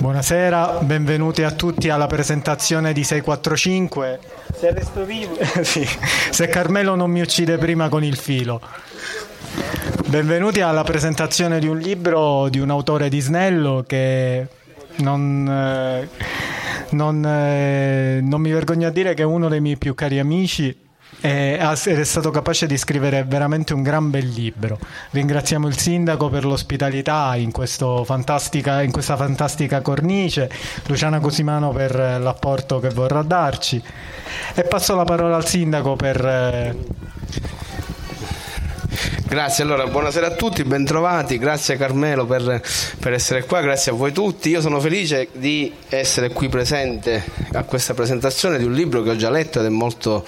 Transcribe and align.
Buonasera, 0.00 0.78
benvenuti 0.80 1.42
a 1.42 1.50
tutti 1.50 1.90
alla 1.90 2.06
presentazione 2.06 2.94
di 2.94 3.04
645. 3.04 4.20
Se 4.54 4.72
resto 4.72 5.04
vivo, 5.04 5.36
sì, 5.60 5.86
se 6.30 6.48
Carmelo 6.48 6.94
non 6.94 7.10
mi 7.10 7.20
uccide 7.20 7.58
prima 7.58 7.90
con 7.90 8.02
il 8.02 8.16
filo. 8.16 8.62
Benvenuti 10.06 10.62
alla 10.62 10.84
presentazione 10.84 11.58
di 11.58 11.66
un 11.66 11.76
libro 11.76 12.48
di 12.48 12.60
un 12.60 12.70
autore 12.70 13.10
di 13.10 13.20
Snello 13.20 13.84
che 13.86 14.46
non, 15.00 15.46
eh, 15.46 16.08
non, 16.92 17.22
eh, 17.22 18.20
non 18.22 18.40
mi 18.40 18.52
vergogno 18.52 18.88
a 18.88 18.90
dire 18.90 19.12
che 19.12 19.20
è 19.20 19.26
uno 19.26 19.50
dei 19.50 19.60
miei 19.60 19.76
più 19.76 19.94
cari 19.94 20.18
amici 20.18 20.74
ed 21.20 21.98
è 21.98 22.04
stato 22.04 22.30
capace 22.30 22.66
di 22.66 22.76
scrivere 22.78 23.24
veramente 23.24 23.74
un 23.74 23.82
gran 23.82 24.10
bel 24.10 24.26
libro. 24.26 24.78
Ringraziamo 25.10 25.66
il 25.66 25.78
sindaco 25.78 26.28
per 26.28 26.44
l'ospitalità 26.44 27.34
in, 27.36 27.50
in 27.50 27.52
questa 27.52 29.16
fantastica 29.16 29.80
cornice, 29.82 30.50
Luciana 30.86 31.20
Cosimano 31.20 31.72
per 31.72 31.94
l'apporto 31.94 32.78
che 32.78 32.88
vorrà 32.88 33.22
darci 33.22 33.82
e 34.54 34.62
passo 34.62 34.94
la 34.94 35.04
parola 35.04 35.36
al 35.36 35.46
sindaco 35.46 35.96
per 35.96 36.24
eh, 36.24 36.76
Grazie, 39.30 39.62
allora 39.62 39.86
buonasera 39.86 40.26
a 40.26 40.30
tutti, 40.32 40.64
bentrovati, 40.64 41.38
grazie 41.38 41.76
Carmelo 41.76 42.26
per, 42.26 42.60
per, 42.98 43.12
essere 43.12 43.44
qua, 43.44 43.60
grazie 43.60 43.92
a 43.92 43.94
voi 43.94 44.10
tutti. 44.10 44.48
Io 44.48 44.60
sono 44.60 44.80
felice 44.80 45.28
di 45.30 45.72
essere 45.88 46.30
qui 46.30 46.48
presente 46.48 47.22
a 47.52 47.62
questa 47.62 47.94
presentazione 47.94 48.58
di 48.58 48.64
un 48.64 48.72
libro 48.72 49.02
che 49.02 49.10
ho 49.10 49.16
già 49.16 49.30
letto 49.30 49.60
ed 49.60 49.66
è 49.66 49.68
molto, 49.68 50.26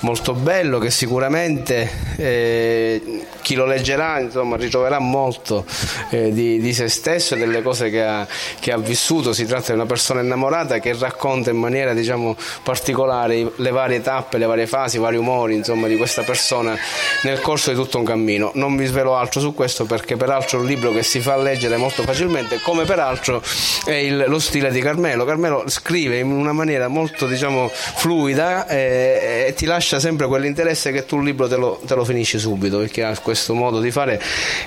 molto 0.00 0.32
bello, 0.34 0.80
che 0.80 0.90
sicuramente 0.90 1.88
eh, 2.16 3.24
chi 3.40 3.54
lo 3.54 3.66
leggerà 3.66 4.18
insomma, 4.18 4.56
ritroverà 4.56 4.98
molto 4.98 5.64
eh, 6.10 6.32
di, 6.32 6.60
di, 6.60 6.74
se 6.74 6.88
stesso 6.88 7.36
e 7.36 7.38
delle 7.38 7.62
cose 7.62 7.88
che 7.88 8.02
ha, 8.02 8.26
che 8.58 8.72
ha, 8.72 8.78
vissuto. 8.78 9.32
Si 9.32 9.46
tratta 9.46 9.66
di 9.66 9.78
una 9.78 9.86
persona 9.86 10.22
innamorata 10.22 10.80
che 10.80 10.96
racconta 10.98 11.50
in 11.50 11.56
maniera 11.56 11.94
diciamo, 11.94 12.34
particolare 12.64 13.52
le 13.54 13.70
varie 13.70 14.00
tappe, 14.00 14.38
le 14.38 14.46
varie 14.46 14.66
fasi, 14.66 14.96
i 14.96 14.98
vari 14.98 15.18
umori 15.18 15.54
insomma, 15.54 15.86
di 15.86 15.96
questa 15.96 16.22
persona 16.22 16.76
nel 17.22 17.40
corso 17.40 17.70
di 17.70 17.76
tutto 17.76 17.98
un 17.98 18.04
cammino 18.04 18.38
cammino. 18.40 18.50
Non 18.54 18.76
vi 18.76 18.86
svelo 18.86 19.16
altro 19.16 19.40
su 19.40 19.54
questo 19.54 19.84
perché 19.84 20.16
peraltro 20.16 20.58
è 20.58 20.60
un 20.62 20.66
libro 20.66 20.92
che 20.92 21.02
si 21.02 21.20
fa 21.20 21.36
leggere 21.36 21.76
molto 21.76 22.02
facilmente, 22.02 22.60
come 22.62 22.84
peraltro 22.84 23.42
è 23.84 23.92
il, 23.92 24.24
lo 24.26 24.38
stile 24.38 24.70
di 24.70 24.80
Carmelo. 24.80 25.24
Carmelo 25.24 25.64
scrive 25.66 26.18
in 26.18 26.30
una 26.30 26.52
maniera 26.52 26.88
molto 26.88 27.26
diciamo, 27.26 27.68
fluida 27.68 28.66
e, 28.66 28.76
eh, 28.76 29.44
e, 29.48 29.54
ti 29.54 29.66
lascia 29.66 30.00
sempre 30.00 30.26
quell'interesse 30.26 30.90
che 30.92 31.04
tu 31.04 31.18
il 31.18 31.24
libro 31.24 31.46
te 31.46 31.56
lo, 31.56 31.80
te 31.84 31.94
lo 31.94 32.04
finisci 32.04 32.38
subito 32.38 32.78
perché 32.78 33.04
ha 33.04 33.16
questo 33.18 33.54
modo 33.54 33.80
di 33.80 33.90
fare 33.90 34.20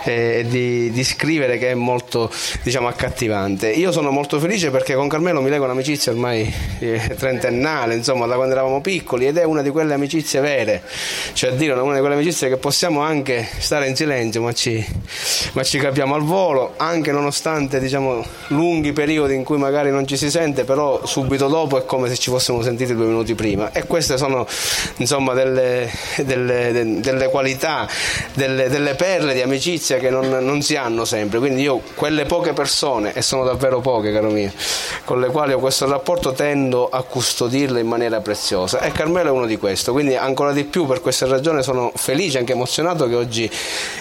e 0.04 0.40
eh, 0.40 0.46
di, 0.48 0.92
di, 0.92 1.04
scrivere 1.04 1.58
che 1.58 1.72
è 1.72 1.74
molto 1.74 2.30
diciamo, 2.62 2.88
accattivante. 2.88 3.70
Io 3.70 3.92
sono 3.92 4.12
molto 4.12 4.40
felice 4.40 4.70
perché 4.70 4.94
con 4.94 5.08
Carmelo 5.08 5.42
mi 5.42 5.50
lega 5.50 5.64
un'amicizia 5.64 6.12
ormai 6.12 6.52
eh, 6.80 7.16
trentennale, 7.18 7.96
insomma 7.96 8.26
da 8.26 8.36
quando 8.36 8.54
eravamo 8.54 8.82
piccoli 8.82 9.28
ed 9.28 9.38
è 9.38 9.44
una 9.44 9.62
di 9.62 9.70
quelle 9.70 9.94
amicizie 9.94 10.40
vere, 10.42 10.84
cioè 11.34 11.54
dire 11.54 11.74
una 11.74 11.94
di 11.94 12.00
quelle 12.00 12.16
amicizie 12.16 12.50
che 12.50 12.58
possiamo 12.58 13.02
anche 13.02 13.48
stare 13.64 13.88
in 13.88 13.96
silenzio, 13.96 14.42
ma 14.42 14.52
ci, 14.52 14.86
ma 15.54 15.64
ci 15.64 15.80
capiamo 15.80 16.14
al 16.16 16.24
volo, 16.24 16.74
anche 16.78 17.12
nonostante 17.12 17.80
diciamo, 17.80 18.24
lunghi 18.48 18.92
periodi 18.92 19.34
in 19.34 19.44
cui 19.44 19.58
magari 19.58 19.90
non 19.90 20.06
ci 20.06 20.18
si 20.18 20.30
sente, 20.30 20.66
però 20.66 21.06
subito 21.06 21.48
dopo 21.48 21.78
è 21.78 21.86
come 21.86 22.10
se 22.10 22.18
ci 22.18 22.30
fossimo 22.30 22.62
sentiti 22.62 22.94
due 22.94 23.06
minuti 23.06 23.34
prima. 23.34 23.72
E 23.72 23.86
queste 23.86 24.18
sono 24.18 24.46
insomma, 24.98 25.34
delle, 25.34 25.90
delle, 26.24 27.00
delle, 27.00 27.30
qualità, 27.30 27.88
delle, 28.34 28.70
delle, 28.70 28.96
perle 28.96 29.34
di 29.34 29.42
amicizia 29.42 29.98
che 29.98 30.10
non, 30.10 30.28
non, 30.30 30.62
si 30.62 30.76
hanno 30.76 31.06
sempre. 31.06 31.40
Quindi 31.40 31.62
io 31.62 31.82
quelle 31.96 32.26
poche 32.26 32.54
persone, 32.54 33.14
e 33.14 33.22
sono 33.22 33.46
davvero 33.46 33.80
poche, 33.80 34.12
caro 34.12 34.30
mio, 34.30 34.52
con 35.06 35.20
le 35.20 35.28
quali 35.28 35.54
ho 35.54 35.60
questo 35.60 35.88
rapporto, 35.88 36.34
tendo 36.34 36.90
a 36.90 37.02
custodirle 37.04 37.80
in 37.80 37.88
maniera 37.88 38.20
preziosa. 38.20 38.82
E 38.82 38.92
Carmelo 38.92 39.30
è 39.30 39.32
uno 39.32 39.46
di 39.46 39.58
questi. 39.58 39.90
Quindi 39.92 40.16
ancora 40.16 40.52
di 40.52 40.66
più 40.66 40.86
per 40.86 41.00
questa 41.00 41.26
ragione 41.28 41.64
sono 41.64 41.92
felice, 41.96 42.40
anche 42.40 42.52
emozionato 42.52 43.08
che 43.08 43.16
oggi 43.16 43.52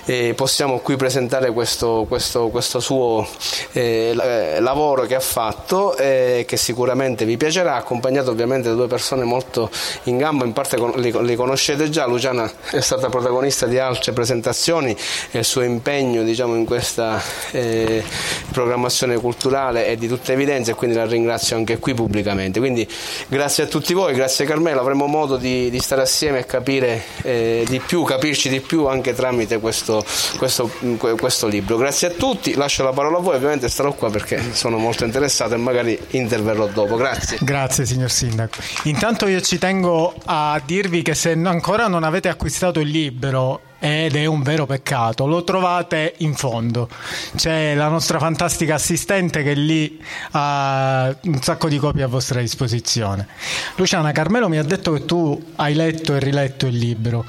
eh, 0.04 0.34
possiamo 0.34 0.78
qui 0.78 0.96
presentare 0.96 1.52
questo, 1.52 2.06
questo, 2.08 2.48
questo 2.48 2.80
suo 2.80 3.26
eh, 3.72 4.14
eh 4.20 4.60
lavoro 4.60 5.02
che 5.06 5.14
ha 5.14 5.20
fatto 5.20 5.96
e 5.96 6.44
che 6.46 6.56
sicuramente 6.56 7.24
vi 7.24 7.36
piacerà, 7.36 7.76
accompagnato 7.76 8.30
ovviamente 8.30 8.68
da 8.68 8.74
due 8.74 8.86
persone 8.86 9.24
molto 9.24 9.70
in 10.04 10.18
gamba, 10.18 10.44
in 10.44 10.52
parte 10.52 10.76
li, 10.96 11.12
li 11.24 11.36
conoscete 11.36 11.88
già, 11.88 12.06
Luciana 12.06 12.50
è 12.70 12.80
stata 12.80 13.08
protagonista 13.08 13.66
di 13.66 13.78
altre 13.78 14.12
presentazioni 14.12 14.96
e 15.30 15.38
il 15.38 15.44
suo 15.44 15.62
impegno 15.62 16.22
diciamo, 16.22 16.54
in 16.54 16.64
questa 16.64 17.22
eh, 17.52 18.02
programmazione 18.50 19.16
culturale 19.16 19.86
è 19.86 19.96
di 19.96 20.08
tutta 20.08 20.32
evidenza 20.32 20.72
e 20.72 20.74
quindi 20.74 20.96
la 20.96 21.06
ringrazio 21.06 21.56
anche 21.56 21.78
qui 21.78 21.94
pubblicamente. 21.94 22.58
Quindi 22.58 22.88
grazie 23.28 23.64
a 23.64 23.66
tutti 23.66 23.92
voi, 23.94 24.14
grazie 24.14 24.44
Carmelo, 24.44 24.80
avremo 24.80 25.06
modo 25.06 25.36
di, 25.36 25.70
di 25.70 25.78
stare 25.78 26.02
assieme 26.02 26.40
e 26.40 26.46
capire 26.46 27.02
eh, 27.22 27.64
di 27.68 27.80
più, 27.80 28.02
capirci 28.02 28.48
di 28.48 28.60
più 28.60 28.86
anche 28.86 29.14
tramite 29.14 29.41
tramite 29.42 29.58
questo, 29.58 30.04
questo, 30.36 30.70
questo, 31.18 31.46
libro. 31.46 31.76
Grazie 31.76 32.08
a 32.08 32.10
tutti, 32.10 32.54
lascio 32.54 32.82
la 32.82 32.92
parola 32.92 33.18
a 33.18 33.20
voi, 33.20 33.36
ovviamente 33.36 33.68
starò 33.68 33.92
qua 33.92 34.10
perché 34.10 34.52
sono 34.52 34.78
molto 34.78 35.04
interessato 35.04 35.54
e 35.54 35.58
magari 35.58 35.98
interverrò 36.10 36.66
dopo. 36.68 36.96
Grazie. 36.96 37.38
Grazie 37.40 37.86
signor 37.86 38.10
Sindaco. 38.10 38.60
Intanto 38.84 39.26
io 39.26 39.40
ci 39.40 39.58
tengo 39.58 40.14
a 40.24 40.60
dirvi 40.64 41.02
che 41.02 41.14
se 41.14 41.32
ancora 41.32 41.88
non 41.88 42.04
avete 42.04 42.28
acquistato 42.28 42.80
il 42.80 42.88
libro 42.88 43.60
ed 43.78 44.14
è 44.14 44.26
un 44.26 44.42
vero 44.42 44.64
peccato. 44.64 45.26
Lo 45.26 45.42
trovate 45.42 46.14
in 46.18 46.34
fondo. 46.34 46.88
C'è 47.34 47.74
la 47.74 47.88
nostra 47.88 48.20
fantastica 48.20 48.74
assistente 48.74 49.42
che 49.42 49.54
lì 49.54 50.00
ha 50.32 51.14
un 51.22 51.42
sacco 51.42 51.68
di 51.68 51.78
copie 51.78 52.04
a 52.04 52.06
vostra 52.06 52.40
disposizione. 52.40 53.26
Luciana 53.74 54.12
Carmelo 54.12 54.48
mi 54.48 54.58
ha 54.58 54.62
detto 54.62 54.92
che 54.92 55.04
tu 55.04 55.52
hai 55.56 55.74
letto 55.74 56.14
e 56.14 56.20
riletto 56.20 56.66
il 56.66 56.76
libro 56.76 57.24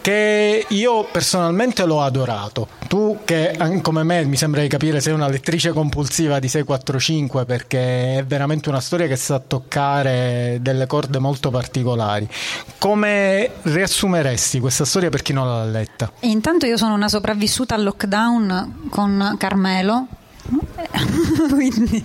che 0.00 0.66
io 0.68 1.04
personalmente 1.10 1.84
l'ho 1.84 2.02
adorato. 2.02 2.68
Tu 2.88 3.18
che 3.24 3.56
come 3.82 4.02
me 4.02 4.24
mi 4.24 4.36
sembra 4.36 4.62
di 4.62 4.68
capire 4.68 5.00
sei 5.00 5.12
una 5.12 5.28
lettrice 5.28 5.72
compulsiva 5.72 6.38
di 6.38 6.48
645 6.48 7.44
perché 7.44 8.18
è 8.18 8.24
veramente 8.24 8.68
una 8.68 8.80
storia 8.80 9.06
che 9.06 9.16
sa 9.16 9.38
toccare 9.38 10.58
delle 10.60 10.86
corde 10.86 11.18
molto 11.18 11.50
particolari. 11.50 12.28
Come 12.78 13.50
riassumeresti 13.62 14.60
questa 14.60 14.84
storia 14.84 15.10
per 15.10 15.22
chi 15.22 15.32
non 15.32 15.46
l'ha 15.46 15.64
letta? 15.64 16.10
Intanto 16.20 16.66
io 16.66 16.76
sono 16.76 16.94
una 16.94 17.08
sopravvissuta 17.08 17.74
al 17.74 17.82
lockdown 17.82 18.88
con 18.90 19.36
Carmelo 19.38 20.06
Quindi 21.50 22.04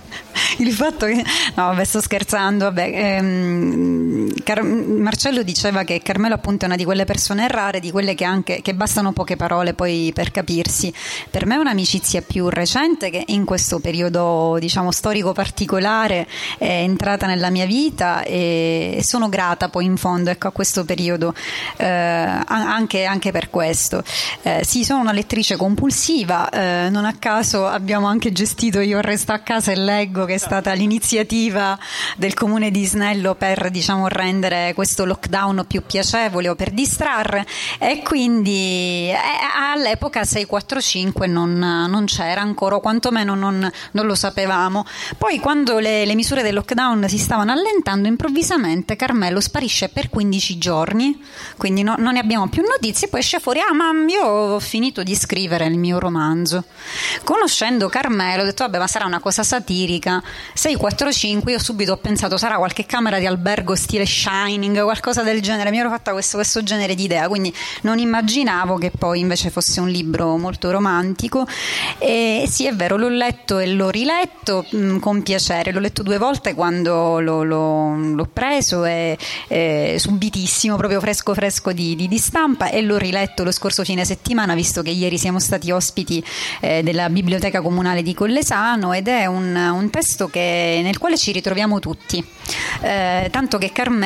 il 0.58 0.72
fatto 0.72 1.06
che 1.06 1.14
no, 1.14 1.22
vabbè, 1.54 1.84
sto 1.84 2.00
scherzando. 2.00 2.66
Vabbè, 2.66 2.90
ehm, 2.94 4.15
Car- 4.42 4.62
Marcello 4.62 5.42
diceva 5.42 5.84
che 5.84 6.00
Carmelo 6.02 6.34
appunto 6.34 6.64
è 6.64 6.66
una 6.66 6.76
di 6.76 6.84
quelle 6.84 7.04
persone 7.04 7.48
rare, 7.48 7.80
di 7.80 7.90
quelle 7.90 8.14
che, 8.14 8.24
anche, 8.24 8.60
che 8.62 8.74
bastano 8.74 9.12
poche 9.12 9.36
parole 9.36 9.74
poi 9.74 10.10
per 10.14 10.30
capirsi. 10.30 10.92
Per 11.30 11.46
me 11.46 11.54
è 11.54 11.58
un'amicizia 11.58 12.22
più 12.22 12.48
recente 12.48 13.10
che 13.10 13.24
in 13.28 13.44
questo 13.44 13.78
periodo 13.78 14.56
diciamo 14.60 14.90
storico 14.90 15.32
particolare 15.32 16.26
è 16.58 16.64
entrata 16.64 17.26
nella 17.26 17.50
mia 17.50 17.66
vita 17.66 18.22
e 18.22 19.00
sono 19.02 19.28
grata 19.28 19.68
poi 19.68 19.84
in 19.84 19.96
fondo 19.96 20.30
ecco, 20.30 20.48
a 20.48 20.52
questo 20.52 20.84
periodo 20.84 21.34
eh, 21.76 21.86
anche, 21.86 23.04
anche, 23.04 23.30
per 23.30 23.50
questo. 23.50 24.02
Eh, 24.42 24.64
sì, 24.64 24.84
sono 24.84 25.00
una 25.00 25.12
lettrice 25.12 25.56
compulsiva, 25.56 26.48
eh, 26.48 26.88
non 26.90 27.04
a 27.04 27.14
caso 27.18 27.66
abbiamo 27.66 28.06
anche 28.06 28.32
gestito 28.32 28.80
Io 28.80 29.00
resto 29.00 29.32
a 29.32 29.38
casa 29.38 29.72
e 29.72 29.76
leggo, 29.76 30.24
che 30.24 30.34
è 30.34 30.38
stata 30.38 30.72
l'iniziativa 30.72 31.78
del 32.16 32.34
comune 32.34 32.70
di 32.70 32.84
Snello 32.84 33.34
per 33.34 33.70
diciamo, 33.70 34.08
rendere 34.08 34.25
rendere 34.26 34.72
questo 34.74 35.04
lockdown 35.04 35.64
più 35.68 35.82
piacevole 35.86 36.48
o 36.48 36.54
per 36.56 36.70
distrarre 36.70 37.46
e 37.78 38.02
quindi 38.02 39.08
eh, 39.08 39.16
all'epoca 39.56 40.24
645 40.24 41.26
non, 41.26 41.58
non 41.58 42.04
c'era 42.06 42.40
ancora, 42.40 42.76
o 42.76 42.80
quantomeno 42.80 43.34
non, 43.34 43.70
non, 43.92 44.06
lo 44.06 44.14
sapevamo. 44.14 44.84
Poi 45.16 45.38
quando 45.38 45.78
le, 45.78 46.04
le, 46.04 46.14
misure 46.14 46.42
del 46.42 46.54
lockdown 46.54 47.08
si 47.08 47.18
stavano 47.18 47.52
allentando, 47.52 48.08
improvvisamente 48.08 48.96
Carmelo 48.96 49.40
sparisce 49.40 49.88
per 49.88 50.08
15 50.08 50.58
giorni, 50.58 51.22
quindi 51.56 51.82
no, 51.82 51.94
non 51.98 52.14
ne 52.14 52.18
abbiamo 52.18 52.48
più 52.48 52.62
notizie, 52.62 53.08
poi 53.08 53.20
esce 53.20 53.38
fuori, 53.38 53.60
ah 53.60 53.72
ma 53.72 53.92
io 54.08 54.24
ho 54.24 54.60
finito 54.60 55.02
di 55.02 55.14
scrivere 55.14 55.66
il 55.66 55.78
mio 55.78 55.98
romanzo. 55.98 56.64
Conoscendo 57.24 57.88
Carmelo 57.88 58.42
ho 58.42 58.44
detto 58.44 58.64
vabbè 58.64 58.78
ma 58.78 58.86
sarà 58.86 59.04
una 59.04 59.20
cosa 59.20 59.42
satirica, 59.42 60.22
645 60.54 61.52
io 61.52 61.58
subito 61.58 61.92
ho 61.92 61.98
pensato 61.98 62.36
sarà 62.36 62.56
qualche 62.56 62.86
camera 62.86 63.18
di 63.18 63.26
albergo 63.26 63.74
stile 63.74 64.04
Shining, 64.16 64.82
qualcosa 64.82 65.22
del 65.22 65.42
genere, 65.42 65.70
mi 65.70 65.78
ero 65.78 65.90
fatta 65.90 66.12
questo, 66.12 66.38
questo 66.38 66.62
genere 66.62 66.94
di 66.94 67.04
idea, 67.04 67.28
quindi 67.28 67.52
non 67.82 67.98
immaginavo 67.98 68.78
che 68.78 68.90
poi 68.90 69.20
invece 69.20 69.50
fosse 69.50 69.80
un 69.80 69.88
libro 69.88 70.38
molto 70.38 70.70
romantico. 70.70 71.46
E 71.98 72.46
sì 72.48 72.66
è 72.66 72.74
vero 72.74 72.96
l'ho 72.96 73.10
letto 73.10 73.58
e 73.58 73.66
l'ho 73.66 73.90
riletto 73.90 74.64
mh, 74.70 74.78
mm, 74.78 74.98
con 74.98 75.22
piacere, 75.22 75.70
l'ho 75.70 75.80
letto 75.80 76.02
due 76.02 76.16
volte 76.16 76.54
quando 76.54 77.20
l'ho, 77.20 77.42
l'ho, 77.42 77.94
l'ho 77.94 78.28
preso 78.32 78.84
e, 78.84 79.18
e, 79.48 79.96
subitissimo, 79.98 80.76
proprio 80.76 80.98
fresco 81.00 81.34
fresco 81.34 81.72
di, 81.72 81.94
di, 81.94 82.08
di, 82.08 82.18
stampa 82.18 82.70
e 82.70 82.80
l'ho 82.80 82.96
riletto 82.96 83.44
lo 83.44 83.52
scorso 83.52 83.84
fine 83.84 84.04
settimana 84.06 84.54
visto 84.54 84.80
che 84.80 84.90
ieri 84.90 85.18
siamo 85.18 85.38
stati 85.38 85.70
ospiti 85.70 86.24
eh, 86.60 86.82
della 86.82 87.10
biblioteca 87.10 87.60
comunale 87.60 88.02
di 88.02 88.14
Collesano 88.14 88.94
ed 88.94 89.08
è 89.08 89.26
un, 89.26 89.54
un 89.54 89.90
testo 89.90 90.28
che, 90.28 90.80
nel 90.82 90.98
quale 90.98 91.18
ci 91.18 91.32
ritroviamo 91.32 91.80
tutti, 91.80 92.24
eh, 92.80 93.28
tanto 93.30 93.58
che 93.58 93.72
Carmelo 93.72 94.05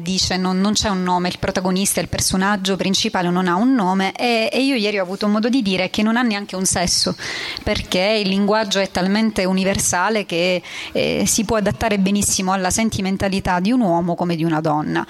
dice 0.00 0.36
non, 0.36 0.60
non, 0.60 0.72
c'è 0.72 0.88
un 0.88 1.02
nome, 1.02 1.28
il 1.28 1.38
protagonista, 1.38 2.00
il 2.00 2.08
personaggio 2.08 2.76
principale 2.76 3.30
non 3.30 3.48
ha 3.48 3.54
un 3.54 3.74
nome 3.74 4.12
e, 4.12 4.48
e 4.52 4.62
io 4.62 4.74
ieri 4.74 4.98
ho 4.98 5.02
avuto 5.02 5.28
modo 5.28 5.48
di 5.48 5.62
dire 5.62 5.90
che 5.90 6.02
non 6.02 6.16
ha 6.16 6.22
neanche 6.22 6.56
un 6.56 6.64
sesso 6.64 7.14
perché 7.62 8.20
il 8.22 8.28
linguaggio 8.28 8.78
è 8.78 8.90
talmente 8.90 9.44
universale 9.44 10.24
che 10.24 10.62
eh, 10.92 11.24
si 11.26 11.44
può 11.44 11.56
adattare 11.56 11.98
benissimo 11.98 12.52
alla 12.52 12.70
sentimentalità 12.70 13.60
di 13.60 13.72
un 13.72 13.80
uomo 13.80 14.14
come 14.14 14.36
di 14.36 14.44
una 14.44 14.60
donna. 14.60 15.06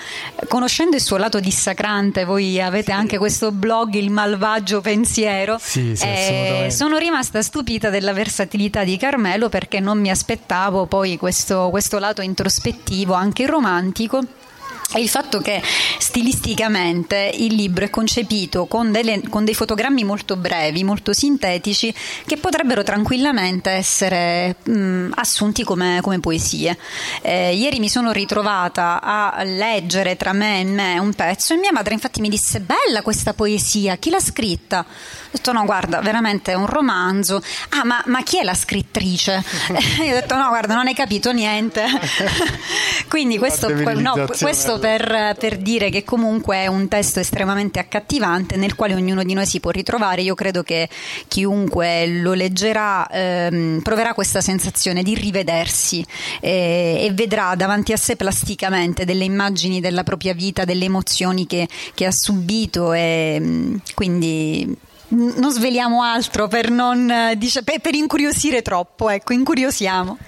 Conoscendo 0.49 0.97
il 0.97 1.03
suo 1.03 1.17
lato 1.17 1.41
dissacrante, 1.41 2.25
voi 2.25 2.61
avete 2.61 2.93
anche 2.93 3.19
questo 3.19 3.53
blog, 3.53 3.95
Il 3.95 4.11
malvagio 4.11 4.81
pensiero, 4.81 5.59
sì, 5.61 5.95
sì, 5.95 6.05
eh, 6.05 6.69
sono 6.71 6.97
rimasta 6.97 7.43
stupita 7.43 7.91
della 7.91 8.13
versatilità 8.13 8.85
di 8.85 8.97
Carmelo 8.97 9.49
perché 9.49 9.81
non 9.81 10.01
mi 10.01 10.11
aspettavo 10.11 10.87
poi 10.87 11.17
questo, 11.17 11.69
questo 11.71 11.99
lato 11.99 12.23
introspettivo, 12.23 13.15
anche 13.15 13.47
romantico 13.47 14.24
Ciao. 14.26 14.54
È 14.94 14.99
il 14.99 15.08
fatto 15.08 15.41
che 15.41 15.61
stilisticamente 15.99 17.31
il 17.35 17.55
libro 17.55 17.85
è 17.85 17.91
concepito 17.91 18.67
con, 18.67 18.93
delle, 18.93 19.23
con, 19.29 19.44
dei 19.44 19.55
fotogrammi 19.55 20.05
molto 20.05 20.37
brevi, 20.37 20.85
molto 20.85 21.12
sintetici, 21.12 21.93
che 22.25 22.37
potrebbero 22.37 22.85
tranquillamente 22.85 23.70
essere 23.70 24.56
mh, 24.62 25.11
assunti 25.17 25.64
come, 25.64 25.99
come 26.00 26.20
poesie. 26.20 26.79
Eh, 27.23 27.55
ieri 27.55 27.81
mi 27.81 27.88
sono 27.88 28.12
ritrovata 28.12 29.00
a 29.02 29.43
leggere 29.43 30.17
tra 30.17 30.32
me 30.32 30.61
e 30.61 30.64
me 30.64 30.99
un 30.99 31.12
pezzo 31.12 31.55
e 31.55 31.56
mia 31.56 31.73
madre 31.73 31.94
infatti 31.94 32.20
mi 32.20 32.29
disse 32.29 32.61
bella 32.61 33.02
questa 33.02 33.35
poesia, 33.35 33.96
chi 33.96 34.11
l'ha 34.11 34.20
scritta? 34.20 34.81
Ho 34.87 35.29
detto 35.32 35.52
no 35.52 35.64
guarda, 35.64 36.00
veramente 36.00 36.52
è 36.52 36.55
un 36.55 36.67
romanzo. 36.67 37.43
Ah 37.70 37.85
ma, 37.85 38.00
ma 38.06 38.23
chi 38.23 38.38
è 38.38 38.44
la 38.44 38.55
scrittrice? 38.55 39.43
Io 40.05 40.12
ho 40.12 40.20
detto 40.20 40.37
no 40.37 40.49
guarda, 40.49 40.75
non 40.75 40.87
hai 40.87 40.94
capito 40.94 41.32
niente. 41.32 41.85
Quindi 43.08 43.38
questo, 43.38 43.69
no, 43.94 44.26
questo 44.38 44.79
per, 44.85 45.35
per, 45.39 45.57
dire 45.57 45.89
che 45.89 46.05
comunque 46.05 46.59
è 46.59 46.67
un 46.67 46.89
testo 46.89 47.19
estremamente 47.19 47.79
accattivante 47.79 48.57
nel 48.57 48.75
quale 48.75 48.93
ognuno 48.93 49.25
di 49.25 49.33
noi 49.33 49.47
si 49.47 49.59
può 49.59 49.71
ritrovare. 49.71 50.21
Io 50.21 50.35
credo 50.35 50.63
che 50.63 50.91
chiunque 51.27 52.07
lo 52.07 52.35
leggerà 52.35 53.09
ehm, 53.09 53.81
proverà 53.83 54.13
questa 54.13 54.43
sensazione 54.43 55.03
di 55.03 55.15
rivedersi 55.15 56.05
eh, 56.39 56.99
e 57.01 57.11
vedrà 57.15 57.55
davanti 57.55 57.93
a 57.93 57.97
sé 57.97 58.17
plasticamente 58.17 59.07
delle 59.07 59.25
immagini 59.25 59.81
della 59.81 60.03
propria 60.03 60.35
vita, 60.35 60.67
delle 60.67 60.85
emozioni 60.85 61.47
che, 61.47 61.67
che 61.95 62.05
ha 62.05 62.13
subito 62.13 62.93
e 62.93 63.81
quindi 63.95 64.77
non 65.15 65.53
sveliamo 65.53 66.03
altro 66.03 66.49
per, 66.49 66.71
non, 66.71 67.07
per, 67.07 67.81
per 67.81 67.95
incuriosire 67.95 68.63
troppo, 68.63 69.09
ecco, 69.09 69.33
incuriosiamo. 69.33 70.19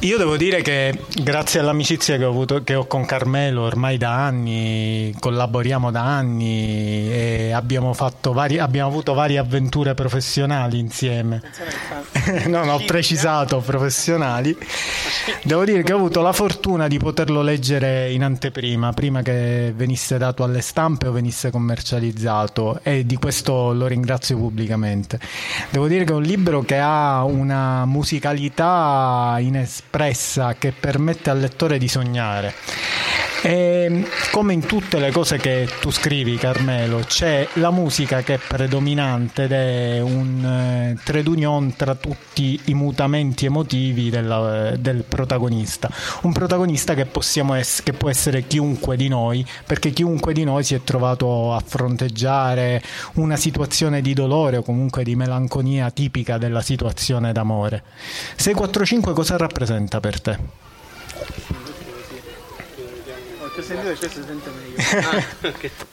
Io 0.00 0.16
devo 0.16 0.36
dire 0.36 0.62
che 0.62 0.98
grazie 1.22 1.60
all'amicizia 1.60 2.16
che 2.16 2.24
ho, 2.24 2.30
avuto, 2.30 2.62
che 2.64 2.74
ho 2.74 2.86
con 2.86 3.04
Carmelo 3.04 3.62
ormai 3.62 3.98
da 3.98 4.24
anni, 4.24 5.14
collaboriamo 5.18 5.90
da 5.90 6.02
anni 6.02 7.10
e 7.10 7.52
abbiamo, 7.52 7.94
vari, 8.32 8.58
abbiamo 8.58 8.88
avuto 8.88 9.14
varie 9.14 9.38
avventure 9.38 9.94
professionali 9.94 10.78
insieme. 10.78 11.42
non 12.46 12.68
ho 12.68 12.78
precisato 12.86 13.60
professionali. 13.60 14.56
Devo 15.42 15.64
dire 15.64 15.82
che 15.82 15.92
ho 15.92 15.96
avuto 15.96 16.20
la 16.20 16.32
fortuna 16.32 16.88
di 16.88 16.98
poterlo 16.98 17.42
leggere 17.42 18.10
in 18.12 18.24
anteprima, 18.24 18.92
prima 18.92 19.22
che 19.22 19.72
venisse 19.74 20.18
dato 20.18 20.42
alle 20.42 20.60
stampe 20.60 21.08
o 21.08 21.12
venisse 21.12 21.50
commercializzato 21.50 22.80
e 22.82 23.04
di 23.04 23.16
questo 23.16 23.72
lo 23.72 23.86
ringrazio 23.86 24.09
pubblicamente. 24.34 25.18
Devo 25.70 25.86
dire 25.86 26.04
che 26.04 26.12
è 26.12 26.14
un 26.14 26.22
libro 26.22 26.62
che 26.62 26.78
ha 26.78 27.24
una 27.24 27.84
musicalità 27.84 29.36
inespressa 29.38 30.54
che 30.58 30.72
permette 30.72 31.30
al 31.30 31.38
lettore 31.38 31.78
di 31.78 31.88
sognare. 31.88 32.54
E 33.42 34.06
come 34.30 34.52
in 34.52 34.60
tutte 34.66 34.98
le 34.98 35.10
cose 35.10 35.38
che 35.38 35.66
tu 35.80 35.90
scrivi, 35.90 36.36
Carmelo, 36.36 36.98
c'è 36.98 37.48
la 37.54 37.70
musica 37.70 38.20
che 38.20 38.34
è 38.34 38.38
predominante 38.38 39.44
ed 39.44 39.52
è 39.52 40.00
un 40.00 40.44
eh, 40.44 40.98
trade 41.02 41.28
union 41.28 41.74
tra 41.74 41.94
tutti 41.94 42.60
i 42.66 42.74
mutamenti 42.74 43.46
emotivi 43.46 44.10
della, 44.10 44.76
del 44.76 45.04
protagonista. 45.04 45.90
Un 46.22 46.32
protagonista 46.32 46.92
che, 46.92 47.08
ess- 47.10 47.82
che 47.82 47.94
può 47.94 48.10
essere 48.10 48.46
chiunque 48.46 48.96
di 48.96 49.08
noi, 49.08 49.44
perché 49.66 49.90
chiunque 49.90 50.34
di 50.34 50.44
noi 50.44 50.62
si 50.62 50.74
è 50.74 50.82
trovato 50.84 51.54
a 51.54 51.62
fronteggiare 51.64 52.82
una 53.14 53.36
situazione 53.36 53.89
di 53.98 54.14
dolore 54.14 54.58
o 54.58 54.62
comunque 54.62 55.02
di 55.02 55.16
melanconia 55.16 55.90
tipica 55.90 56.38
della 56.38 56.62
situazione 56.62 57.32
d'amore. 57.32 57.82
645 58.36 59.12
cosa 59.12 59.36
rappresenta 59.36 59.98
per 59.98 60.20
te? 60.20 60.38
Sentito 63.62 63.92
che 63.92 63.96
questo 63.98 64.20
si 64.20 64.26
sente 64.26 64.50
meglio. 64.50 65.08
Ah, 65.08 65.88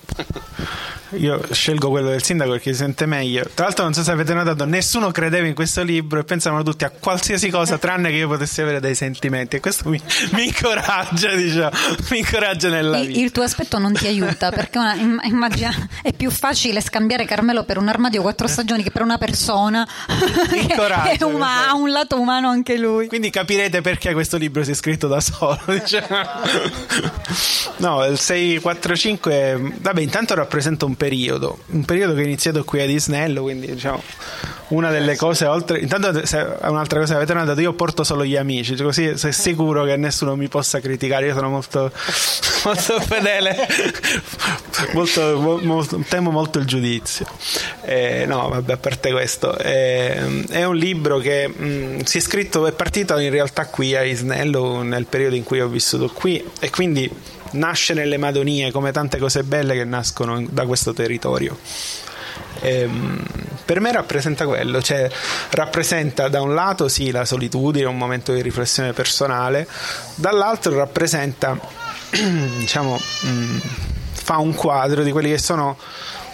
io 1.15 1.41
scelgo 1.51 1.89
quello 1.89 2.09
del 2.09 2.23
sindaco 2.23 2.51
perché 2.51 2.71
si 2.71 2.77
sente 2.77 3.05
meglio. 3.05 3.47
Tra 3.53 3.65
l'altro, 3.65 3.83
non 3.83 3.93
so 3.93 4.03
se 4.03 4.11
avete 4.11 4.33
notato, 4.33 4.65
nessuno 4.65 5.11
credeva 5.11 5.47
in 5.47 5.53
questo 5.53 5.83
libro 5.83 6.19
e 6.19 6.23
pensavano 6.23 6.63
tutti 6.63 6.83
a 6.83 6.89
qualsiasi 6.89 7.49
cosa 7.49 7.77
tranne 7.77 8.09
che 8.09 8.17
io 8.17 8.27
potessi 8.27 8.61
avere 8.61 8.79
dei 8.79 8.95
sentimenti. 8.95 9.57
E 9.57 9.59
questo 9.59 9.89
mi, 9.89 10.01
mi 10.31 10.45
incoraggia, 10.45 11.33
diciamo, 11.33 11.69
mi 12.09 12.19
incoraggia 12.19 12.69
nella 12.69 12.99
vita. 12.99 13.19
Il 13.19 13.31
tuo 13.31 13.43
aspetto 13.43 13.77
non 13.77 13.93
ti 13.93 14.07
aiuta 14.07 14.51
perché 14.51 14.77
una, 14.77 14.95
immagina, 15.23 15.73
è 16.01 16.13
più 16.13 16.29
facile 16.29 16.81
scambiare 16.81 17.25
Carmelo 17.25 17.63
per 17.63 17.77
un 17.77 17.87
armadio 17.87 18.21
quattro 18.21 18.47
stagioni 18.47 18.83
che 18.83 18.91
per 18.91 19.01
una 19.01 19.17
persona 19.17 19.87
che 21.17 21.23
uma, 21.23 21.69
ha 21.69 21.75
un 21.75 21.91
lato 21.91 22.19
umano 22.19 22.49
anche 22.49 22.77
lui. 22.77 23.07
Quindi 23.07 23.29
capirete 23.29 23.81
perché 23.81 24.13
questo 24.13 24.37
libro 24.37 24.63
si 24.63 24.71
è 24.71 24.75
scritto 24.75 25.07
da 25.07 25.21
solo. 25.21 25.59
Diciamo. 25.67 26.15
No, 27.77 28.05
il 28.05 28.17
645, 28.17 29.73
vabbè, 29.79 30.01
intanto 30.01 30.35
rappresenta 30.35 30.85
un 30.85 30.95
periodo, 30.95 31.59
un 31.67 31.85
periodo 31.85 32.13
che 32.13 32.21
è 32.21 32.25
iniziato 32.25 32.63
qui 32.63 32.81
a 32.81 32.85
Disnello, 32.85 33.41
quindi 33.43 33.67
diciamo 33.67 34.01
una 34.69 34.91
delle 34.91 35.15
cose 35.15 35.45
oltre 35.45 35.79
intanto 35.79 36.25
se, 36.25 36.45
un'altra 36.63 36.99
cosa 36.99 37.13
che 37.13 37.19
avete 37.19 37.33
notato 37.33 37.61
io 37.61 37.71
porto 37.71 38.03
solo 38.03 38.25
gli 38.25 38.35
amici 38.35 38.75
così 38.75 39.17
sei 39.17 39.31
sicuro 39.31 39.85
che 39.85 39.95
nessuno 39.95 40.35
mi 40.35 40.49
possa 40.49 40.81
criticare 40.81 41.27
io 41.27 41.33
sono 41.33 41.47
molto, 41.47 41.89
molto 42.65 42.99
fedele 42.99 43.65
molto, 44.93 45.59
molto, 45.63 46.03
temo 46.07 46.31
molto 46.31 46.59
il 46.59 46.65
giudizio. 46.65 47.25
Eh, 47.83 48.25
no 48.27 48.49
vabbè 48.49 48.73
a 48.73 48.77
parte 48.77 49.11
questo 49.11 49.57
eh, 49.57 50.43
è 50.49 50.63
un 50.65 50.75
libro 50.75 51.17
che 51.19 51.47
mh, 51.47 51.65
mm, 51.65 51.99
si 52.01 52.17
è 52.17 52.21
scritto 52.21 52.67
è 52.67 52.71
partito 52.73 53.17
in 53.17 53.29
realtà 53.29 53.67
qui 53.67 53.95
a 53.95 54.03
Isnello 54.03 54.81
nel 54.81 55.05
periodo 55.05 55.35
in 55.35 55.43
cui 55.43 55.61
ho 55.61 55.67
vissuto 55.67 56.09
qui 56.09 56.43
e 56.59 56.69
quindi 56.69 57.09
nasce 57.51 57.93
nelle 57.93 58.17
Madonie 58.17 58.71
come 58.71 58.91
tante 58.91 59.17
cose 59.17 59.43
belle 59.43 59.73
che 59.73 59.83
nascono 59.85 60.45
da 60.49 60.65
questo 60.65 60.93
territorio. 60.93 61.57
Ehm, 62.61 63.23
per 63.65 63.79
me 63.81 63.91
rappresenta 63.91 64.45
quello, 64.45 64.81
cioè 64.81 65.09
rappresenta 65.51 66.29
da 66.29 66.41
un 66.41 66.53
lato 66.53 66.87
sì 66.87 67.11
la 67.11 67.25
solitudine, 67.25 67.85
un 67.85 67.97
momento 67.97 68.33
di 68.33 68.41
riflessione 68.41 68.93
personale, 68.93 69.67
dall'altro 70.15 70.75
rappresenta, 70.75 71.59
diciamo, 72.09 72.97
mh, 73.21 73.57
fa 74.11 74.37
un 74.37 74.53
quadro 74.53 75.03
di 75.03 75.11
quelli 75.11 75.29
che 75.29 75.37
sono 75.37 75.77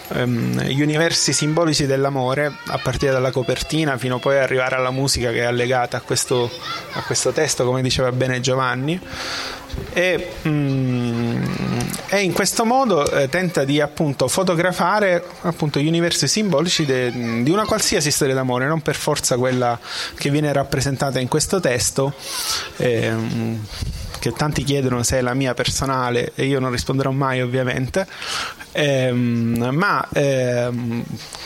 um, 0.08 0.60
gli 0.62 0.82
universi 0.82 1.32
simbolici 1.32 1.86
dell'amore, 1.86 2.52
a 2.66 2.78
partire 2.78 3.12
dalla 3.12 3.30
copertina 3.30 3.96
fino 3.96 4.18
poi 4.18 4.36
ad 4.36 4.42
arrivare 4.42 4.76
alla 4.76 4.90
musica 4.90 5.30
che 5.30 5.40
è 5.40 5.44
allegata 5.44 5.96
a 5.96 6.00
questo, 6.00 6.50
a 6.92 7.02
questo 7.02 7.32
testo, 7.32 7.64
come 7.64 7.82
diceva 7.82 8.12
bene 8.12 8.40
Giovanni. 8.40 9.00
E, 9.92 10.30
mm, 10.46 11.42
e, 12.08 12.20
in 12.20 12.32
questo 12.32 12.64
modo 12.64 13.10
eh, 13.10 13.28
tenta 13.28 13.64
di 13.64 13.80
appunto 13.80 14.28
fotografare 14.28 15.24
appunto 15.42 15.80
gli 15.80 15.88
universi 15.88 16.28
simbolici 16.28 16.84
de, 16.84 17.42
di 17.42 17.50
una 17.50 17.64
qualsiasi 17.64 18.12
storia 18.12 18.34
d'amore, 18.34 18.66
non 18.66 18.82
per 18.82 18.94
forza 18.94 19.36
quella 19.36 19.78
che 20.16 20.30
viene 20.30 20.52
rappresentata 20.52 21.18
in 21.18 21.28
questo 21.28 21.58
testo. 21.58 22.14
Eh, 22.76 23.12
che 24.24 24.32
tanti 24.32 24.64
chiedono 24.64 25.02
se 25.02 25.18
è 25.18 25.20
la 25.20 25.34
mia 25.34 25.52
personale 25.52 26.32
e 26.34 26.46
io 26.46 26.58
non 26.58 26.70
risponderò 26.70 27.10
mai 27.10 27.42
ovviamente, 27.42 28.06
ehm, 28.72 29.68
ma 29.70 30.08
ehm, 30.14 31.04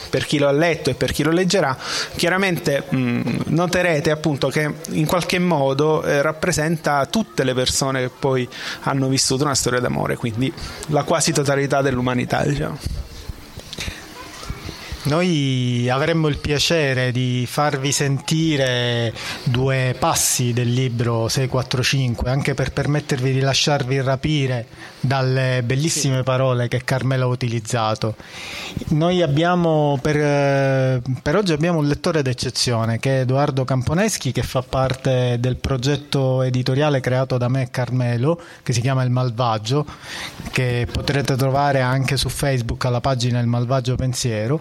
per 0.09 0.25
chi 0.25 0.39
lo 0.39 0.47
ha 0.47 0.53
letto 0.53 0.89
e 0.91 0.95
per 0.95 1.11
chi 1.11 1.25
lo 1.25 1.33
leggerà, 1.33 1.77
chiaramente 2.15 2.85
mh, 2.89 3.23
noterete 3.47 4.13
appunto 4.13 4.47
che 4.47 4.73
in 4.91 5.07
qualche 5.07 5.41
modo 5.41 6.05
eh, 6.05 6.23
rappresenta 6.23 7.05
tutte 7.07 7.43
le 7.43 7.53
persone 7.53 8.03
che 8.03 8.11
poi 8.17 8.49
hanno 8.83 9.09
vissuto 9.09 9.43
una 9.43 9.57
storia 9.57 9.81
d'amore, 9.81 10.15
quindi 10.15 10.53
la 10.89 11.03
quasi 11.03 11.33
totalità 11.33 11.83
dell'umanità, 11.83 12.45
diciamo. 12.45 12.98
Noi 15.09 15.89
avremmo 15.89 16.29
il 16.29 16.37
piacere 16.37 17.13
di 17.13 17.47
farvi 17.49 17.93
sentire 17.93 19.15
due 19.45 19.97
passi 19.99 20.53
del 20.53 20.71
libro 20.71 21.29
645, 21.29 22.31
anche 22.31 22.53
per 22.53 22.73
permettervi 22.73 23.33
di 23.33 23.41
lasciarvi 23.41 24.03
rapire 24.03 24.67
dalle 25.01 25.63
bellissime 25.65 26.23
parole 26.23 26.69
che 26.69 26.85
Carmelo 26.85 27.25
ha 27.25 27.29
utilizzato. 27.29 28.17
Noi 28.89 29.23
abbiamo 29.23 29.99
per, 30.03 31.01
per 31.23 31.37
oggi 31.37 31.53
abbiamo 31.53 31.79
un 31.79 31.87
lettore 31.87 32.21
d'eccezione 32.21 32.99
che 32.99 33.17
è 33.17 33.21
Edoardo 33.21 33.65
Camponeschi 33.65 34.31
che 34.31 34.43
fa 34.43 34.61
parte 34.61 35.39
del 35.41 35.57
progetto 35.57 36.43
editoriale 36.43 37.01
creato 37.01 37.39
da 37.39 37.49
me 37.49 37.63
e 37.63 37.71
Carmelo 37.71 38.39
che 38.63 38.75
si 38.75 38.83
chiama 38.83 39.05
Il 39.05 39.11
Malvagio 39.11 39.87
che 40.51 40.87
potrete 40.91 41.35
trovare 41.35 41.81
anche 41.81 42.19
su 42.19 42.29
Facebook 42.29 42.85
alla 42.85 43.01
pagina 43.01 43.41
Il 43.41 43.47
Malvagio 43.47 43.95
Pensiero 43.95 44.61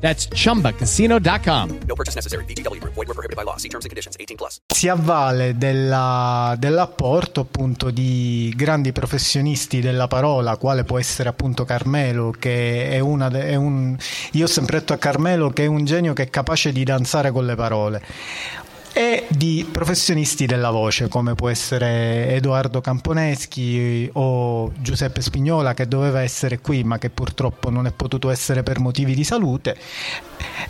That's 0.00 0.28
chumbacasino.com. 0.28 1.78
No 1.86 1.94
purchase 1.94 2.14
necessary. 2.14 2.44
BGW. 2.44 2.80
Void 2.82 2.96
were 2.96 3.14
prohibited 3.14 3.36
by 3.36 3.44
law. 3.44 3.56
See 3.56 3.68
terms 3.68 3.84
and 3.84 3.90
conditions 3.90 4.16
18 4.18 4.36
plus. 4.36 4.60
Si 4.66 4.88
avvale 4.88 5.56
della, 5.56 6.54
dell'apporto 6.58 7.40
appunto 7.40 7.90
di 7.90 8.52
grandi 8.56 8.92
professionisti 8.92 9.80
della 9.80 10.06
parola, 10.06 10.56
quale 10.56 10.84
può 10.84 10.98
essere 10.98 11.28
appunto 11.28 11.64
Carmelo, 11.64 12.32
che 12.38 12.90
è 12.90 13.00
una 13.00 13.28
è 13.28 13.54
un 13.54 13.96
io 14.32 14.44
ho 14.44 14.48
sempre 14.48 14.78
detto 14.78 14.92
a 14.92 14.96
Carmelo 14.96 15.50
che 15.50 15.64
è 15.64 15.66
un 15.66 15.84
genio 15.84 16.12
che 16.12 16.24
è 16.24 16.30
capace 16.30 16.72
di 16.72 16.84
danzare 16.84 17.30
con 17.30 17.46
le 17.46 17.54
parole 17.54 18.02
e 18.92 19.26
di 19.28 19.66
professionisti 19.70 20.46
della 20.46 20.70
voce 20.70 21.08
come 21.08 21.34
può 21.34 21.48
essere 21.48 22.34
Edoardo 22.34 22.80
Camponeschi 22.80 24.08
o 24.14 24.72
Giuseppe 24.78 25.20
Spignola 25.20 25.74
che 25.74 25.86
doveva 25.86 26.20
essere 26.20 26.60
qui 26.60 26.84
ma 26.84 26.98
che 26.98 27.10
purtroppo 27.10 27.70
non 27.70 27.86
è 27.86 27.92
potuto 27.92 28.30
essere 28.30 28.62
per 28.62 28.80
motivi 28.80 29.14
di 29.14 29.24
salute 29.24 29.76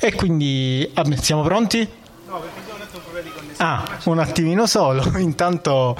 e 0.00 0.14
quindi 0.14 0.88
ah, 0.94 1.04
siamo 1.16 1.42
pronti? 1.42 1.78
No, 2.28 2.40
perché 2.40 2.60
abbiamo 2.60 2.78
detto 2.78 2.98
problemi 2.98 3.30
con 3.30 3.46
Ah, 3.60 3.98
un 4.04 4.18
attimino 4.20 4.66
solo. 4.66 5.02
Intanto 5.18 5.96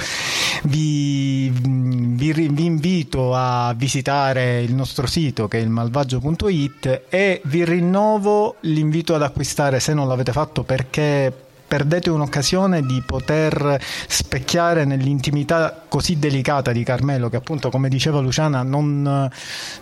vi, 0.65 1.51
vi, 1.51 2.33
vi, 2.33 2.65
invito 2.65 3.35
a 3.35 3.73
visitare 3.77 4.61
il 4.61 4.75
nostro 4.75 5.07
sito 5.07 5.49
che 5.49 5.59
è 5.59 5.63
il 5.63 5.69
malvagio.it 5.69 7.03
e 7.09 7.41
vi 7.45 7.65
rinnovo 7.65 8.57
l'invito 8.61 9.15
ad 9.15 9.23
acquistare 9.23 9.81
se 9.81 9.95
non 9.95 10.07
l'avete 10.07 10.33
fatto 10.33 10.63
perché 10.63 11.47
perdete 11.69 12.09
un'occasione 12.09 12.83
di 12.83 13.03
poter 13.05 13.79
specchiare 14.09 14.87
nell'intimità 14.87 15.83
così 15.87 16.19
delicata 16.19 16.73
di 16.73 16.83
Carmelo 16.83 17.29
che 17.29 17.37
appunto 17.37 17.69
come 17.69 17.91
diceva 17.91 18.21
Luciana 18.21 18.63
non, 18.63 19.31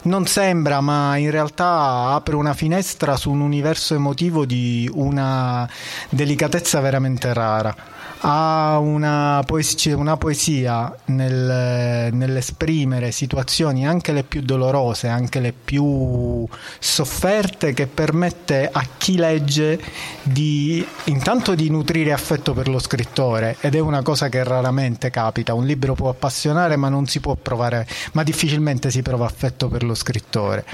non 0.02 0.26
sembra 0.26 0.80
ma 0.80 1.16
in 1.16 1.30
realtà 1.30 2.08
apre 2.12 2.34
una 2.34 2.54
finestra 2.54 3.16
su 3.16 3.30
un 3.30 3.40
universo 3.40 3.94
emotivo 3.94 4.44
di 4.44 4.90
una 4.92 5.68
delicatezza 6.10 6.80
veramente 6.80 7.32
rara 7.32 7.95
ha 8.20 8.78
una 8.78 9.42
poesia, 9.46 9.96
una 9.96 10.16
poesia 10.16 10.94
nel, 11.06 12.12
nell'esprimere 12.12 13.12
situazioni 13.12 13.86
anche 13.86 14.12
le 14.12 14.22
più 14.22 14.42
dolorose, 14.42 15.08
anche 15.08 15.40
le 15.40 15.52
più 15.52 16.46
sofferte, 16.78 17.72
che 17.72 17.86
permette 17.86 18.68
a 18.70 18.86
chi 18.96 19.16
legge 19.16 19.80
di 20.22 20.86
intanto 21.04 21.54
di 21.54 21.68
nutrire 21.70 22.12
affetto 22.12 22.52
per 22.52 22.68
lo 22.68 22.78
scrittore 22.78 23.56
ed 23.60 23.74
è 23.74 23.80
una 23.80 24.02
cosa 24.02 24.28
che 24.28 24.42
raramente 24.44 25.10
capita. 25.10 25.54
Un 25.54 25.66
libro 25.66 25.94
può 25.94 26.08
appassionare 26.08 26.76
ma 26.76 26.88
non 26.88 27.06
si 27.06 27.20
può 27.20 27.34
provare, 27.34 27.86
ma 28.12 28.22
difficilmente 28.22 28.90
si 28.90 29.02
prova 29.02 29.26
affetto 29.26 29.68
per 29.68 29.82
lo 29.82 29.94
scrittore. 29.94 30.64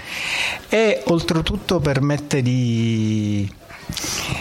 E 0.68 1.02
oltretutto 1.06 1.80
permette 1.80 2.42
di 2.42 3.50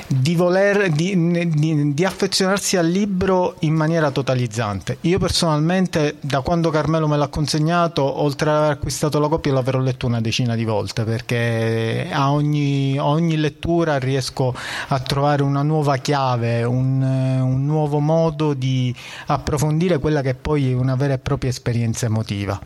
di, 0.07 0.35
voler, 0.35 0.89
di, 0.89 1.49
di, 1.49 1.93
di, 1.93 2.05
affezionarsi 2.05 2.77
al 2.77 2.87
libro 2.87 3.55
in 3.59 3.73
maniera 3.73 4.11
totalizzante. 4.11 4.97
Io 5.01 5.19
personalmente, 5.19 6.17
da 6.19 6.41
quando 6.41 6.69
Carmelo 6.69 7.07
me 7.07 7.17
l'ha 7.17 7.27
consegnato, 7.27 8.21
oltre 8.21 8.49
ad 8.49 8.57
aver 8.57 8.71
acquistato 8.71 9.19
la 9.19 9.27
copia, 9.27 9.53
l'avrò 9.53 9.79
letto 9.79 10.07
una 10.07 10.21
decina 10.21 10.55
di 10.55 10.65
volte 10.65 11.03
perché 11.03 12.07
a 12.11 12.31
ogni, 12.31 12.97
ogni 12.99 13.37
lettura 13.37 13.97
riesco 13.97 14.53
a 14.87 14.99
trovare 14.99 15.43
una 15.43 15.63
nuova 15.63 15.97
chiave, 15.97 16.63
un, 16.63 17.01
un 17.01 17.65
nuovo 17.65 17.99
modo 17.99 18.53
di 18.53 18.93
approfondire 19.27 19.99
quella 19.99 20.21
che 20.21 20.35
poi 20.35 20.71
è 20.71 20.73
una 20.73 20.95
vera 20.95 21.13
e 21.13 21.19
propria 21.19 21.49
esperienza 21.49 22.05
emotiva. 22.05 22.59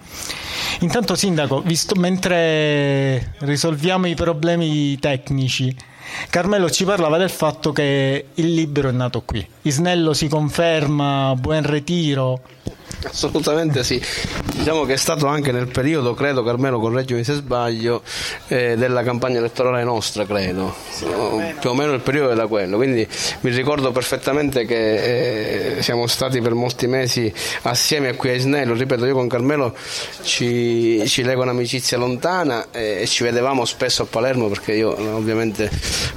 Intanto, 0.79 1.15
Sindaco, 1.15 1.61
visto, 1.61 1.95
mentre 1.95 3.33
risolviamo 3.39 4.07
i 4.07 4.15
problemi 4.15 4.97
tecnici, 4.99 5.75
Carmelo 6.29 6.69
ci 6.69 6.85
parlava 6.85 7.17
del 7.17 7.29
fatto 7.29 7.71
che 7.71 8.25
il 8.33 8.53
libro 8.53 8.89
è 8.89 8.91
nato 8.91 9.21
qui. 9.21 9.45
Isnello 9.63 10.13
si 10.13 10.27
conferma, 10.27 11.33
buon 11.37 11.63
ritiro. 11.65 12.41
Assolutamente 13.07 13.83
sì, 13.83 14.01
diciamo 14.55 14.83
che 14.83 14.93
è 14.93 14.97
stato 14.97 15.27
anche 15.27 15.51
nel 15.51 15.67
periodo, 15.67 16.15
credo 16.15 16.43
Carmelo 16.43 16.79
correggimi 16.79 17.23
se 17.23 17.33
sbaglio, 17.33 18.01
eh, 18.47 18.75
della 18.75 19.03
campagna 19.03 19.37
elettorale 19.37 19.83
nostra, 19.83 20.25
credo, 20.25 20.73
sì, 20.89 21.05
più 21.59 21.69
o 21.69 21.73
meno 21.75 21.93
il 21.93 22.01
periodo 22.01 22.31
era 22.31 22.47
quello, 22.47 22.77
quindi 22.77 23.07
mi 23.41 23.51
ricordo 23.51 23.91
perfettamente 23.91 24.65
che 24.65 25.77
eh, 25.77 25.81
siamo 25.83 26.07
stati 26.07 26.41
per 26.41 26.55
molti 26.55 26.87
mesi 26.87 27.31
assieme 27.63 28.15
qui 28.15 28.29
a 28.29 28.33
Isnello, 28.33 28.73
ripeto 28.73 29.05
io 29.05 29.13
con 29.13 29.27
Carmelo 29.27 29.75
ci, 30.23 31.03
ci 31.05 31.21
lega 31.21 31.43
un'amicizia 31.43 31.97
lontana 31.97 32.67
eh, 32.71 33.01
e 33.01 33.07
ci 33.07 33.23
vedevamo 33.23 33.65
spesso 33.65 34.03
a 34.03 34.05
Palermo 34.09 34.47
perché 34.47 34.73
io 34.73 34.89
ovviamente 35.15 35.69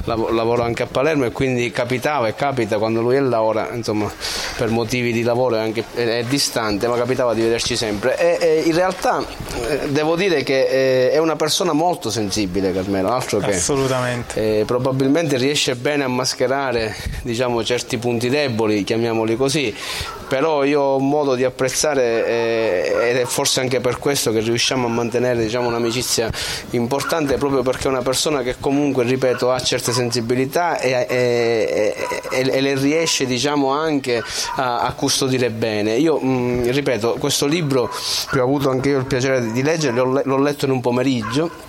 lav- 0.05 0.31
lavoro 0.31 0.62
anche 0.62 0.85
a 0.85 0.87
Palermo 0.87 1.26
e 1.26 1.33
quindi 1.33 1.71
capitava 1.71 2.28
e 2.28 2.35
capita 2.35 2.78
quando 2.78 3.02
lui 3.02 3.17
è 3.17 3.21
là. 3.21 3.43
Ora, 3.43 3.71
insomma 3.73 4.11
per 4.57 4.71
motivi 4.71 5.12
di 5.12 5.23
lavoro 5.23 5.57
è, 5.57 5.61
anche, 5.61 5.85
è, 5.95 6.19
è 6.19 6.25
distante 6.38 6.87
ma 6.87 6.97
capitava 6.97 7.35
di 7.35 7.42
vederci 7.42 7.76
sempre. 7.76 8.16
E, 8.16 8.38
e 8.40 8.61
in 8.61 8.75
realtà 8.75 9.25
eh, 9.68 9.88
devo 9.88 10.14
dire 10.14 10.42
che 10.45 11.09
eh, 11.09 11.11
è 11.11 11.18
una 11.18 11.37
persona 11.37 11.73
molto 11.73 12.11
sensibile, 12.11 12.73
Carmelo, 12.73 13.11
altro 13.11 13.38
che 13.38 13.54
assolutamente. 13.54 14.61
Eh, 14.61 14.64
probabilmente 14.64 15.37
riesce 15.37 15.75
bene 15.75 16.04
a 16.04 16.09
mascherare 16.09 16.95
diciamo, 17.23 17.64
certi 17.64 17.99
punti 17.99 18.28
deboli, 18.28 18.85
chiamiamoli 18.85 19.37
così, 19.37 19.75
però 20.28 20.62
io 20.62 20.80
ho 20.80 20.99
modo 20.99 21.35
di 21.35 21.42
apprezzare 21.42 22.26
eh, 22.26 23.09
ed 23.11 23.16
è 23.16 23.25
forse 23.25 23.61
anche 23.61 23.80
per 23.80 23.99
questo 23.99 24.30
che 24.30 24.40
riusciamo 24.40 24.87
a 24.87 24.90
mantenere 24.90 25.42
diciamo, 25.42 25.68
un'amicizia 25.68 26.30
importante 26.71 27.37
proprio 27.37 27.62
perché 27.62 27.85
è 27.85 27.90
una 27.90 28.02
persona 28.02 28.42
che 28.42 28.57
comunque, 28.61 29.04
ripeto, 29.04 29.50
ha 29.50 29.59
certe 29.59 29.92
sensibilità 29.92 30.78
e, 30.78 31.07
e, 31.09 31.95
e, 32.30 32.50
e 32.50 32.61
le 32.61 32.75
riesce 32.75 33.26
diciamo, 33.26 33.73
anche 33.73 34.23
a, 34.57 34.80
a, 34.80 34.92
custodire 34.92 35.50
bene. 35.50 35.97
Io 35.97 36.18
mh, 36.28 36.61
mm, 36.61 36.70
ripeto, 36.70 37.16
questo 37.18 37.47
libro 37.47 37.90
che 38.30 38.40
ho 38.40 38.44
avuto 38.44 38.70
anche 38.70 38.90
io 38.90 38.99
il 38.99 39.06
piacere 39.06 39.52
di 39.52 39.62
leggere, 39.62 39.94
l'ho, 39.94 40.20
l'ho 40.25 40.38
letto 40.38 40.64
in 40.64 40.73
un 40.73 40.80
pomeriggio 40.80 41.67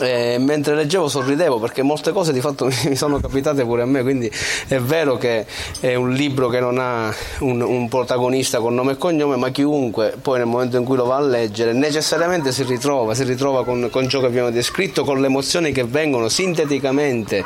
eh, 0.00 0.38
mentre 0.38 0.74
leggevo 0.74 1.08
sorridevo 1.08 1.58
perché 1.58 1.82
molte 1.82 2.12
cose 2.12 2.32
di 2.32 2.40
fatto 2.40 2.66
mi 2.84 2.96
sono 2.96 3.20
capitate 3.20 3.64
pure 3.64 3.82
a 3.82 3.86
me, 3.86 4.02
quindi 4.02 4.30
è 4.68 4.78
vero 4.78 5.16
che 5.16 5.46
è 5.80 5.94
un 5.94 6.10
libro 6.10 6.48
che 6.48 6.60
non 6.60 6.78
ha 6.78 7.14
un, 7.40 7.60
un, 7.60 7.88
protagonista 7.88 8.60
con 8.60 8.74
nome 8.74 8.92
e 8.92 8.96
cognome, 8.96 9.36
ma 9.36 9.50
chiunque 9.50 10.14
poi 10.20 10.38
nel 10.38 10.46
momento 10.46 10.76
in 10.76 10.84
cui 10.84 10.96
lo 10.96 11.04
va 11.04 11.16
a 11.16 11.20
leggere 11.20 11.72
necessariamente 11.72 12.52
si 12.52 12.62
ritrova, 12.62 13.14
si 13.14 13.24
ritrova 13.24 13.64
con, 13.64 13.88
con 13.90 14.08
ciò 14.08 14.20
che 14.20 14.26
abbiamo 14.26 14.50
descritto, 14.50 15.04
con 15.04 15.20
le 15.20 15.26
emozioni 15.26 15.72
che 15.72 15.84
vengono 15.84 16.28
sinteticamente 16.28 17.44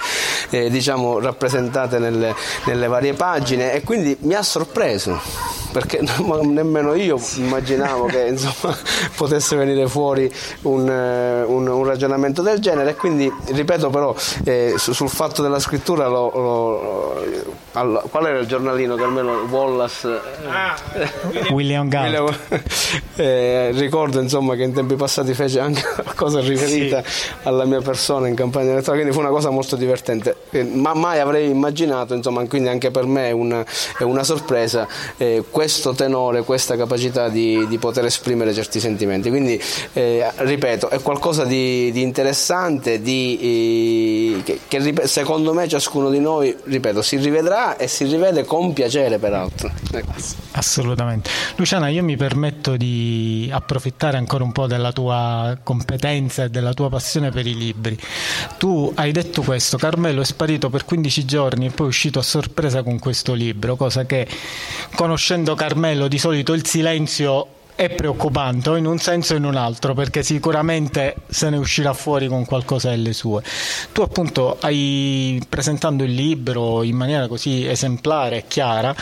eh, 0.50 0.70
diciamo, 0.70 1.18
rappresentate 1.18 1.98
nelle, 1.98 2.34
nelle 2.66 2.86
varie 2.86 3.14
pagine 3.14 3.72
e 3.72 3.82
quindi 3.82 4.16
mi 4.20 4.34
ha 4.34 4.42
sorpreso 4.42 5.62
perché 5.74 6.00
nemmeno 6.42 6.94
io 6.94 7.20
immaginavo 7.36 8.06
che 8.06 8.28
insomma, 8.28 8.76
potesse 9.16 9.56
venire 9.56 9.88
fuori 9.88 10.32
un, 10.62 10.88
eh, 10.88 11.42
un, 11.42 11.66
un, 11.66 11.84
ragionamento 11.84 12.42
del 12.44 12.60
genere 12.60 12.90
e 12.90 12.94
quindi 12.94 13.32
ripeto 13.46 13.90
però 13.90 14.14
eh, 14.44 14.74
sul 14.76 15.08
fatto 15.08 15.42
della 15.42 15.58
scrittura 15.58 16.06
lo, 16.06 16.30
lo, 16.34 17.24
lo, 17.72 18.04
qual 18.10 18.26
era 18.26 18.38
il 18.38 18.46
giornalino 18.46 18.94
che 18.94 19.02
almeno 19.02 19.46
Wallace 19.50 20.20
ah, 20.48 20.76
William 21.50 21.88
Galt 21.88 22.38
eh, 23.16 23.70
ricordo 23.72 24.20
insomma 24.20 24.54
che 24.54 24.62
in 24.62 24.72
tempi 24.72 24.94
passati 24.94 25.34
fece 25.34 25.58
anche 25.60 25.82
qualcosa 26.02 26.40
riferita 26.40 27.02
sì. 27.04 27.28
alla 27.42 27.64
mia 27.64 27.80
persona 27.80 28.28
in 28.28 28.34
campagna 28.34 28.70
elettorale 28.70 29.02
quindi 29.02 29.12
fu 29.12 29.20
una 29.20 29.30
cosa 29.30 29.50
molto 29.50 29.74
divertente 29.74 30.36
eh, 30.50 30.62
ma 30.62 30.94
mai 30.94 31.18
avrei 31.18 31.50
immaginato 31.50 32.14
insomma 32.14 32.46
quindi 32.46 32.68
anche 32.68 32.90
per 32.90 33.06
me 33.06 33.28
è 33.28 33.32
una, 33.32 33.64
è 33.98 34.02
una 34.02 34.22
sorpresa 34.22 34.86
eh, 35.16 35.44
questo 35.50 35.92
tenore, 35.94 36.42
questa 36.42 36.76
capacità 36.76 37.28
di, 37.28 37.66
di 37.68 37.78
poter 37.78 38.04
esprimere 38.04 38.52
certi 38.52 38.80
sentimenti. 38.80 39.28
Quindi, 39.28 39.60
eh, 39.92 40.30
ripeto, 40.34 40.90
è 40.90 41.00
qualcosa 41.00 41.44
di, 41.44 41.90
di 41.92 42.02
interessante, 42.02 42.33
di, 43.00 44.36
eh, 44.38 44.42
che, 44.42 44.60
che, 44.68 45.06
secondo 45.06 45.52
me 45.54 45.68
ciascuno 45.68 46.10
di 46.10 46.20
noi, 46.20 46.54
ripeto, 46.64 47.02
si 47.02 47.16
rivedrà 47.16 47.76
e 47.76 47.88
si 47.88 48.04
rivede 48.04 48.44
con 48.44 48.72
piacere 48.72 49.18
peraltro. 49.18 49.70
Assolutamente. 50.52 51.30
Luciana, 51.56 51.88
io 51.88 52.02
mi 52.02 52.16
permetto 52.16 52.76
di 52.76 53.48
approfittare 53.52 54.16
ancora 54.16 54.44
un 54.44 54.52
po' 54.52 54.66
della 54.66 54.92
tua 54.92 55.58
competenza 55.62 56.44
e 56.44 56.50
della 56.50 56.74
tua 56.74 56.88
passione 56.88 57.30
per 57.30 57.46
i 57.46 57.54
libri. 57.54 57.98
Tu 58.58 58.92
hai 58.94 59.12
detto 59.12 59.42
questo, 59.42 59.78
Carmelo 59.78 60.20
è 60.20 60.24
sparito 60.24 60.70
per 60.70 60.84
15 60.84 61.24
giorni 61.24 61.66
e 61.66 61.70
poi 61.70 61.86
è 61.86 61.88
uscito 61.88 62.18
a 62.18 62.22
sorpresa 62.22 62.82
con 62.82 62.98
questo 62.98 63.32
libro, 63.32 63.76
cosa 63.76 64.04
che 64.04 64.26
conoscendo 64.94 65.54
Carmelo 65.54 66.08
di 66.08 66.18
solito 66.18 66.52
il 66.52 66.66
silenzio 66.66 67.53
è 67.74 67.90
preoccupante 67.90 68.70
in 68.70 68.86
un 68.86 68.98
senso 68.98 69.34
o 69.34 69.36
in 69.36 69.44
un 69.44 69.56
altro 69.56 69.94
perché 69.94 70.22
sicuramente 70.22 71.16
se 71.28 71.50
ne 71.50 71.56
uscirà 71.56 71.92
fuori 71.92 72.28
con 72.28 72.44
qualcosa 72.44 72.90
delle 72.90 73.12
sue. 73.12 73.42
Tu 73.92 74.00
appunto 74.02 74.58
hai 74.60 75.42
presentando 75.48 76.04
il 76.04 76.12
libro 76.12 76.82
in 76.82 76.96
maniera 76.96 77.26
così 77.26 77.66
esemplare 77.66 78.38
e 78.38 78.44
chiara 78.46 78.94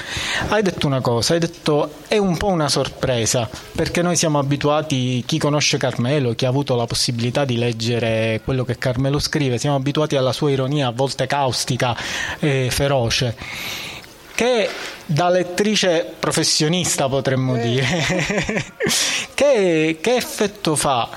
hai 0.48 0.62
detto 0.62 0.86
una 0.86 1.00
cosa 1.00 1.34
hai 1.34 1.40
detto 1.40 1.92
è 2.08 2.16
un 2.16 2.36
po' 2.36 2.48
una 2.48 2.68
sorpresa 2.68 3.48
perché 3.72 4.02
noi 4.02 4.16
siamo 4.16 4.38
abituati 4.38 5.22
chi 5.26 5.38
conosce 5.38 5.76
Carmelo 5.78 6.34
chi 6.34 6.46
ha 6.46 6.48
avuto 6.48 6.74
la 6.74 6.86
possibilità 6.86 7.44
di 7.44 7.56
leggere 7.56 8.40
quello 8.44 8.64
che 8.64 8.78
Carmelo 8.78 9.18
scrive 9.18 9.58
siamo 9.58 9.76
abituati 9.76 10.16
alla 10.16 10.32
sua 10.32 10.50
ironia 10.50 10.88
a 10.88 10.92
volte 10.92 11.26
caustica 11.26 11.96
e 12.38 12.68
feroce 12.70 13.90
che 14.34 14.68
da 15.06 15.28
lettrice 15.28 16.10
professionista 16.18 17.08
potremmo 17.08 17.56
eh. 17.56 17.60
dire, 17.60 18.64
che, 19.34 19.98
che, 20.00 20.16
effetto 20.16 20.76
fa 20.76 21.08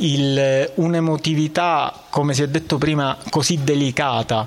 il, 0.00 0.72
un'emotività, 0.74 2.04
come 2.10 2.34
si 2.34 2.42
è 2.42 2.48
detto 2.48 2.78
prima, 2.78 3.16
così 3.30 3.62
delicata, 3.62 4.46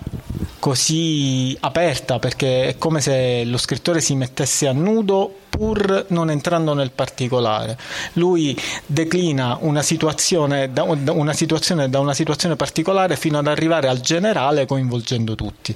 così 0.60 1.56
aperta, 1.60 2.20
perché 2.20 2.68
è 2.70 2.78
come 2.78 3.02
se 3.02 3.44
lo 3.46 3.58
scrittore 3.58 4.00
si 4.02 4.16
mettesse 4.16 4.68
a 4.68 4.72
nudo 4.72 5.34
pur 5.50 6.06
non 6.10 6.32
entrando 6.32 6.74
nel 6.74 6.92
particolare. 6.92 7.78
Lui 8.14 8.58
declina 8.86 9.58
una 9.62 9.84
situazione 9.84 10.74
da 10.74 10.84
una 10.84 11.34
situazione, 11.34 11.90
da 11.90 12.00
una 12.00 12.14
situazione 12.14 12.56
particolare 12.56 13.16
fino 13.16 13.38
ad 13.38 13.48
arrivare 13.48 13.88
al 13.88 14.00
generale 14.02 14.66
coinvolgendo 14.66 15.36
tutti. 15.36 15.76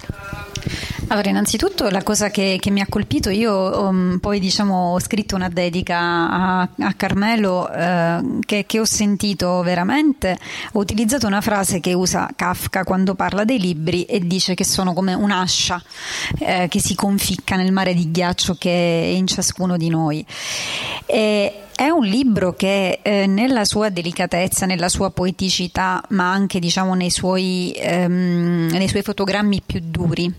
Allora, 1.10 1.29
innanzitutto 1.29 1.89
la 1.89 2.03
cosa 2.03 2.29
che, 2.29 2.57
che 2.60 2.69
mi 2.69 2.81
ha 2.81 2.86
colpito, 2.89 3.29
io 3.29 3.88
um, 3.88 4.17
poi 4.19 4.39
diciamo, 4.39 4.93
ho 4.93 5.00
scritto 5.00 5.36
una 5.36 5.48
dedica 5.48 5.98
a, 5.98 6.69
a 6.79 6.93
Carmelo 6.98 7.72
eh, 7.72 8.39
che, 8.46 8.65
che, 8.65 8.79
ho 8.79 8.86
sentito 8.86 9.62
veramente, 9.67 10.38
ho 10.71 10.79
utilizzato 10.79 11.27
una 11.27 11.41
frase 11.41 11.81
che 11.81 11.93
usa 11.93 12.29
Kafka 12.33 12.86
quando 12.86 13.13
parla 13.15 13.43
dei 13.43 13.59
libri 13.59 14.05
e 14.05 14.25
dice 14.25 14.53
che 14.55 14.63
sono 14.63 14.93
come 14.93 15.13
un'ascia 15.13 15.83
eh, 16.39 16.67
che 16.69 16.79
si 16.79 16.95
conficca 16.95 17.57
nel 17.57 17.74
mare 17.74 17.93
di 17.93 18.09
ghiaccio 18.09 18.55
che 18.55 18.69
è 18.69 19.05
in 19.07 19.27
ciascuno 19.27 19.75
di 19.75 19.89
noi. 19.89 20.25
E, 21.05 21.66
è 21.77 21.89
un 21.89 22.05
libro 22.05 22.55
che 22.55 23.01
eh, 23.03 23.27
nella 23.27 23.63
sua 23.63 23.89
delicatezza, 23.89 24.65
nella 24.65 24.89
sua 24.89 25.12
poeticità, 25.12 26.03
ma 26.10 26.32
anche 26.32 26.58
diciamo, 26.58 26.95
nei, 26.95 27.12
suoi, 27.12 27.71
ehm, 27.78 28.69
nei, 28.71 28.88
suoi, 28.88 29.04
fotogrammi 29.04 29.62
più 29.63 29.80
duri, 29.84 30.34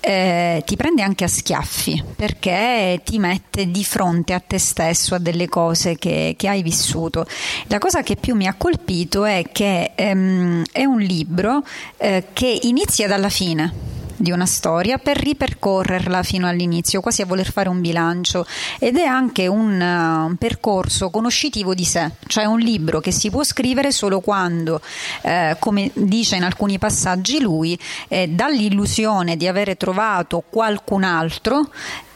eh, 0.00 0.62
ti 0.66 0.76
prende 0.76 1.00
anche 1.00 1.24
a 1.24 1.28
schiaffi 1.28 2.04
perché 2.14 3.00
ti 3.04 3.18
mette 3.18 3.70
di 3.70 3.82
fronte 3.84 4.34
a 4.34 4.40
te 4.40 4.58
stesso, 4.58 5.14
a 5.14 5.18
delle 5.18 5.48
cose 5.48 5.96
che, 5.96 6.34
che 6.36 6.46
hai 6.46 6.62
vissuto. 6.62 7.26
La 7.68 7.78
cosa 7.78 8.02
che 8.02 8.16
più 8.16 8.34
mi 8.34 8.46
ha 8.46 8.52
colpito 8.52 9.24
è 9.24 9.46
che 9.50 9.92
ehm, 9.94 10.62
è 10.72 10.84
un 10.84 11.00
libro 11.00 11.64
eh, 11.96 12.26
che 12.34 12.58
inizia 12.64 13.08
dalla 13.08 13.30
fine 13.30 13.91
di 14.16 14.30
una 14.30 14.46
storia 14.46 14.98
per 14.98 15.16
ripercorrerla 15.18 16.22
fino 16.22 16.46
all'inizio, 16.46 17.00
quasi 17.00 17.22
a 17.22 17.26
voler 17.26 17.50
fare 17.50 17.68
un 17.68 17.80
bilancio. 17.80 18.46
Ed 18.78 18.96
è 18.96 19.04
anche 19.04 19.46
un, 19.46 19.80
uh, 19.80 20.26
un 20.26 20.36
percorso 20.36 21.10
conoscitivo 21.10 21.74
di 21.74 21.84
sé, 21.84 22.10
cioè 22.26 22.44
un 22.44 22.58
libro 22.58 23.00
che 23.00 23.10
si 23.10 23.30
può 23.30 23.42
scrivere 23.44 23.92
solo 23.92 24.20
quando, 24.20 24.80
eh, 25.22 25.56
come 25.58 25.90
dice 25.94 26.36
in 26.36 26.44
alcuni 26.44 26.78
passaggi 26.78 27.40
lui, 27.40 27.78
eh, 28.08 28.28
dall'illusione 28.28 29.36
di 29.36 29.46
avere 29.46 29.76
trovato 29.76 30.42
qualcun 30.48 31.04
altro 31.04 31.70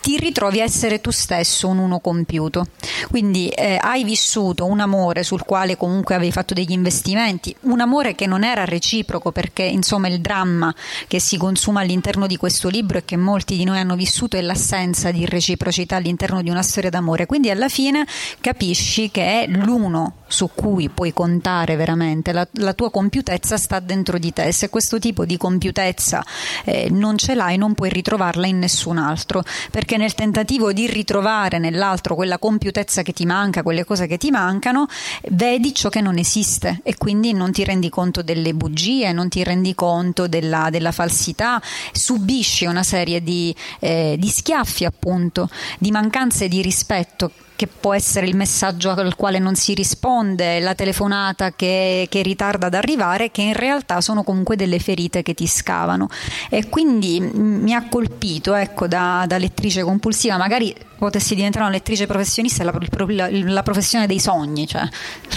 ti 0.07 0.19
ritrovi 0.19 0.61
a 0.61 0.63
essere 0.63 1.01
tu 1.01 1.11
stesso 1.11 1.67
un 1.67 1.79
uno 1.79 1.99
compiuto. 1.99 2.69
Quindi 3.11 3.49
eh, 3.49 3.77
hai 3.81 4.05
vissuto 4.05 4.65
un 4.65 4.79
amore 4.79 5.25
sul 5.25 5.43
quale 5.43 5.77
comunque 5.77 6.15
avevi 6.15 6.31
fatto 6.31 6.55
degli 6.55 6.71
investimenti, 6.71 7.53
un 7.63 7.81
amore 7.81 8.15
che 8.15 8.29
non 8.29 8.45
era 8.45 8.65
reciproco 8.65 9.33
perché 9.33 9.65
insomma 9.65 10.07
il 10.07 10.21
dramma 10.21 10.73
che 11.09 11.19
si 11.19 11.37
consuma 11.37 11.81
all'interno 11.81 12.29
di 12.29 12.37
questo 12.37 12.69
libro 12.69 12.99
e 12.99 13.05
che 13.05 13.17
molti 13.17 13.57
di 13.57 13.65
noi 13.65 13.81
hanno 13.81 13.97
vissuto 13.97 14.37
è 14.37 14.41
l'assenza 14.43 15.11
di 15.11 15.27
reciprocità 15.27 15.97
all'interno 15.97 16.41
di 16.41 16.51
una 16.51 16.63
storia 16.63 16.91
d'amore. 16.91 17.27
Quindi 17.27 17.51
alla 17.51 17.69
fine 17.69 18.07
capisci 18.41 19.11
che 19.11 19.43
è 19.43 19.47
l'uno 19.49 20.19
su 20.29 20.51
cui 20.55 20.89
puoi 20.89 21.13
contare 21.13 21.75
veramente, 21.75 22.33
la, 22.33 22.47
la 22.59 22.75
tua 22.75 22.93
compiutezza 22.93 23.57
sta 23.57 23.81
dentro 23.81 24.19
di 24.19 24.33
te. 24.33 24.53
Se 24.53 24.69
questo 24.69 25.01
tipo 25.01 25.25
di 25.25 25.37
compiutezza 25.37 26.25
eh, 26.65 26.91
non 26.91 27.19
ce 27.19 27.35
l'hai 27.35 27.57
non 27.57 27.75
puoi 27.75 27.89
ritrovarla 27.89 28.47
in 28.47 28.61
nessun 28.61 28.99
altro 28.99 29.43
perché 29.73 29.96
perché 29.97 29.99
nel 29.99 30.15
tentativo 30.15 30.73
di 30.73 30.87
ritrovare 30.87 31.59
nell'altro 31.59 32.15
quella 32.15 32.39
compiutezza 32.39 33.03
che 33.03 33.13
ti 33.13 33.25
manca, 33.25 33.63
quelle 33.63 33.85
cose 33.85 34.07
che 34.07 34.19
ti 34.19 34.31
mancano, 34.31 34.87
vedi 35.31 35.75
ciò 35.75 35.89
che 35.89 36.01
non 36.01 36.19
esiste 36.19 36.81
e 36.83 36.97
quindi 36.97 37.33
non 37.33 37.53
ti 37.53 37.65
rendi 37.65 37.89
conto 37.89 38.23
delle 38.23 38.55
bugie, 38.55 39.13
non 39.13 39.29
ti 39.29 39.43
rendi 39.43 39.75
conto 39.75 40.29
della, 40.29 40.69
della 40.71 40.93
falsità, 40.93 41.61
subisci 41.93 42.67
una 42.67 42.83
serie 42.83 43.23
di, 43.23 43.55
eh, 43.81 44.17
di 44.19 44.29
schiaffi 44.29 44.85
appunto, 44.85 45.49
di 45.79 45.91
mancanze 45.91 46.49
di 46.49 46.61
rispetto 46.63 47.31
che 47.57 47.67
può 47.67 47.95
essere 47.95 48.27
il 48.27 48.37
messaggio 48.37 48.91
al 48.91 49.17
quale 49.17 49.39
non 49.39 49.55
si 49.55 49.75
risponde, 49.75 50.61
la 50.61 50.75
telefonata 50.75 51.53
che, 51.53 52.07
che, 52.09 52.23
ritarda 52.23 52.67
ad 52.67 52.75
arrivare, 52.75 53.31
che 53.31 53.43
in 53.43 53.55
realtà 53.55 54.01
sono 54.01 54.23
comunque 54.23 54.55
delle 54.55 54.79
ferite 54.79 55.23
che 55.23 55.35
ti 55.35 55.47
scavano. 55.47 56.09
E 56.51 56.69
quindi 56.69 57.19
mi 57.21 57.75
ha 57.75 57.89
colpito, 57.89 58.55
ecco, 58.55 58.87
da, 58.87 59.25
da 59.27 59.39
lettrice 59.39 59.83
compulsiva, 59.83 60.37
magari 60.37 60.75
potessi 60.97 61.35
diventare 61.35 61.65
una 61.65 61.73
lettrice 61.73 62.07
professionista 62.07 62.63
è 62.63 62.65
la, 62.65 62.73
la, 63.09 63.29
la, 63.31 63.63
professione 63.63 64.07
dei 64.07 64.19
sogni, 64.19 64.67
cioè, 64.67 64.83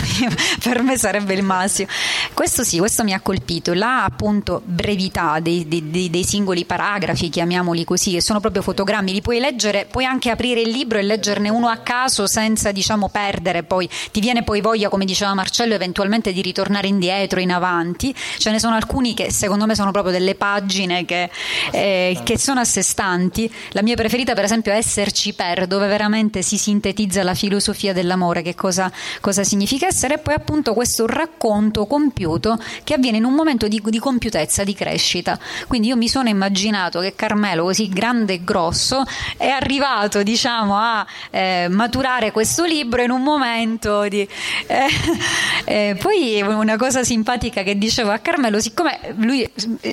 per 0.64 0.82
me 0.82 0.98
sarebbe 0.98 1.34
il 1.34 1.44
massimo. 1.44 1.90
Questo 2.34 2.64
sì, 2.64 2.78
questo 2.78 3.04
mi 3.04 3.14
ha 3.14 3.20
colpito. 3.20 3.74
La 3.74 4.04
appunto 4.04 4.62
brevità 4.64 5.40
dei, 5.40 5.68
dei, 5.68 6.10
dei, 6.10 6.24
singoli 6.24 6.66
paragrafi, 6.66 7.30
chiamiamoli 7.30 7.84
così, 7.84 8.12
che 8.12 8.22
sono 8.22 8.40
proprio 8.40 8.62
fotogrammi, 8.62 9.12
li 9.12 9.22
puoi 9.22 9.40
leggere, 9.40 9.88
puoi 9.90 10.06
anche 10.06 10.30
aprire 10.30 10.62
il 10.62 10.70
libro 10.70 10.98
e 10.98 11.04
leggerne 11.04 11.50
uno 11.50 11.68
a 11.68 11.78
caso 11.78 12.28
senza 12.28 12.72
diciamo 12.72 13.10
perdere, 13.10 13.64
poi 13.64 13.90
ti 14.12 14.20
viene 14.20 14.44
poi 14.44 14.62
voglia, 14.62 14.90
come 14.90 15.06
diceva 15.06 15.34
Marcello, 15.34 15.74
eventualmente 15.74 16.32
di 16.32 16.42
ritornare 16.42 16.88
indietro, 16.88 17.40
in 17.40 17.52
avanti. 17.52 18.14
Ce 18.38 18.52
ne 18.52 18.60
sono 18.60 18.76
alcuni 18.76 19.14
che 19.14 19.32
secondo 19.32 19.66
me 19.66 19.76
sono 19.76 19.92
proprio 19.92 20.14
delle 20.14 20.36
pagine 20.36 21.06
che, 21.06 21.30
eh, 21.72 22.20
che 22.24 22.38
sono 22.38 22.60
a 22.60 22.66
sé 22.66 22.82
stanti. 22.82 23.52
La 23.72 23.82
mia 23.82 23.96
preferita 23.96 24.34
per 24.34 24.44
esempio 24.46 24.72
è 24.72 24.78
Esserci 24.80 25.34
per 25.34 25.49
Cher, 25.50 25.66
dove 25.66 25.88
veramente 25.88 26.44
si 26.44 26.58
sintetizza 26.58 27.24
la 27.24 27.34
filosofia 27.34 27.92
dell'amore, 27.92 28.44
che 28.44 28.54
cosa, 28.54 28.92
cosa 29.20 29.44
significa 29.44 29.88
essere, 29.88 30.16
e 30.16 30.18
poi 30.20 30.36
appunto 30.36 30.74
questo 30.74 31.08
racconto 31.08 31.88
compiuto 31.88 32.60
che 32.84 32.94
avviene 32.94 33.18
in 33.18 33.24
un 33.24 33.34
momento 33.34 33.68
di, 33.68 33.82
di 33.84 34.00
compiutezza, 34.00 34.64
di 34.64 34.76
crescita. 34.76 35.40
Quindi 35.68 35.88
io 35.88 35.98
mi 35.98 36.08
sono 36.08 36.30
immaginato 36.30 37.00
che 37.00 37.16
Carmelo, 37.16 37.64
così 37.64 37.90
grande 37.90 38.34
e 38.34 38.44
grosso, 38.44 39.04
è 39.38 39.48
arrivato 39.48 40.22
diciamo 40.22 40.78
a 40.78 41.06
eh, 41.32 41.68
maturare 41.70 42.32
questo 42.32 42.66
libro 42.66 43.02
in 43.02 43.10
un 43.10 43.24
momento 43.24 44.08
di... 44.08 44.28
Eh, 44.68 44.88
eh, 45.66 45.98
poi 46.00 46.42
una 46.42 46.78
cosa 46.78 47.04
simpatica 47.04 47.64
che 47.64 47.78
dicevo 47.78 48.12
a 48.12 48.20
Carmelo, 48.20 48.60
siccome 48.60 49.00
lui 49.16 49.50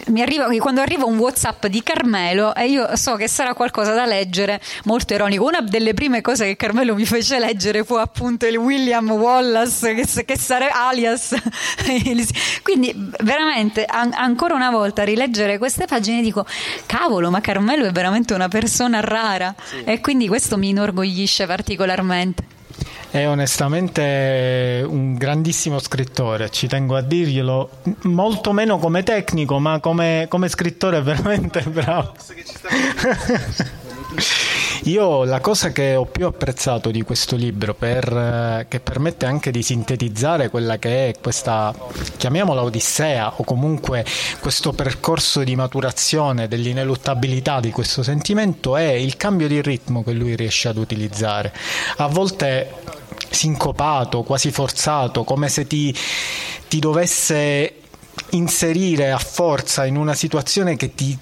mi 0.08 0.20
arriva, 0.20 0.48
quando 0.58 0.80
arriva 0.80 1.04
un 1.04 1.16
WhatsApp 1.16 1.66
di 1.66 1.82
Carmelo 1.82 2.54
e 2.54 2.66
io 2.66 2.94
so 2.96 3.16
che 3.16 3.28
sarà 3.28 3.54
qualcosa 3.54 3.94
da 3.94 4.04
leggere, 4.04 4.60
molto 4.84 5.14
ironico. 5.14 5.44
Una 5.46 5.60
delle 5.60 5.94
prime 5.94 6.22
cose 6.22 6.46
che 6.46 6.56
Carmelo 6.56 6.96
mi 6.96 7.06
fece 7.06 7.38
leggere 7.38 7.84
fu 7.84 7.94
appunto 7.94 8.46
il 8.46 8.56
William 8.56 9.08
Wallace, 9.12 9.94
che, 9.94 10.24
che 10.24 10.36
sarebbe 10.36 10.72
alias. 10.72 11.36
Quindi 12.64 12.92
veramente 13.20 13.84
an- 13.84 14.12
ancora 14.12 14.54
una 14.54 14.72
volta 14.72 15.04
rileggere 15.04 15.58
queste 15.58 15.84
pagine 15.84 16.20
dico, 16.20 16.44
cavolo, 16.86 17.30
ma 17.30 17.40
Carmelo 17.40 17.84
è 17.84 17.92
veramente 17.92 18.34
una 18.34 18.48
persona 18.48 18.98
rara 18.98 19.54
sì. 19.62 19.84
e 19.84 20.00
quindi 20.00 20.26
questo 20.26 20.56
mi 20.56 20.70
inorgoglisce 20.70 21.46
particolarmente. 21.46 22.44
È 23.08 23.24
onestamente 23.28 24.84
un 24.84 25.14
grandissimo 25.14 25.78
scrittore, 25.78 26.50
ci 26.50 26.66
tengo 26.66 26.96
a 26.96 27.02
dirglielo, 27.02 27.70
molto 28.02 28.52
meno 28.52 28.78
come 28.78 29.04
tecnico, 29.04 29.60
ma 29.60 29.78
come, 29.78 30.26
come 30.28 30.48
scrittore 30.48 30.98
è 30.98 31.02
veramente 31.02 31.60
bravo. 31.70 32.14
Io 34.84 35.24
la 35.24 35.40
cosa 35.40 35.72
che 35.72 35.94
ho 35.94 36.04
più 36.04 36.26
apprezzato 36.26 36.90
di 36.90 37.02
questo 37.02 37.36
libro, 37.36 37.74
per, 37.74 38.66
che 38.68 38.80
permette 38.80 39.26
anche 39.26 39.50
di 39.50 39.62
sintetizzare 39.62 40.48
quella 40.50 40.78
che 40.78 41.08
è 41.08 41.14
questa, 41.20 41.74
chiamiamola 42.16 42.62
Odissea, 42.62 43.34
o 43.36 43.44
comunque 43.44 44.04
questo 44.40 44.72
percorso 44.72 45.42
di 45.42 45.56
maturazione 45.56 46.48
dell'ineluttabilità 46.48 47.60
di 47.60 47.70
questo 47.70 48.02
sentimento, 48.02 48.76
è 48.76 48.90
il 48.90 49.16
cambio 49.16 49.48
di 49.48 49.60
ritmo 49.60 50.04
che 50.04 50.12
lui 50.12 50.36
riesce 50.36 50.68
ad 50.68 50.76
utilizzare. 50.76 51.52
A 51.96 52.06
volte 52.06 52.74
sincopato, 53.30 54.22
quasi 54.22 54.50
forzato, 54.50 55.24
come 55.24 55.48
se 55.48 55.66
ti, 55.66 55.94
ti 56.68 56.78
dovesse 56.78 57.74
inserire 58.30 59.10
a 59.10 59.18
forza 59.18 59.84
in 59.84 59.96
una 59.96 60.14
situazione 60.14 60.76
che 60.76 60.94
ti, 60.94 61.16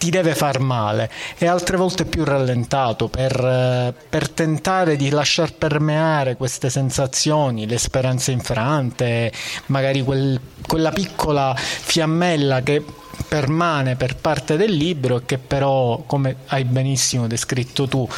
ti 0.00 0.08
deve 0.08 0.34
far 0.34 0.60
male. 0.60 1.10
E 1.36 1.46
altre 1.46 1.76
volte 1.76 2.06
più 2.06 2.24
rallentato 2.24 3.08
per, 3.08 3.94
per 4.08 4.30
tentare 4.30 4.96
di 4.96 5.10
lasciar 5.10 5.52
permeare 5.52 6.36
queste 6.36 6.70
sensazioni, 6.70 7.66
le 7.66 7.76
speranze 7.76 8.32
infrante, 8.32 9.30
magari 9.66 10.02
quel, 10.02 10.40
quella 10.66 10.90
piccola 10.90 11.54
fiammella 11.54 12.62
che 12.62 12.82
permane 13.26 13.96
per 13.96 14.16
parte 14.16 14.56
del 14.56 14.72
libro 14.72 15.18
e 15.18 15.22
che 15.24 15.38
però, 15.38 16.02
come 16.06 16.36
hai 16.48 16.64
benissimo 16.64 17.26
descritto 17.26 17.86
tu, 17.86 18.08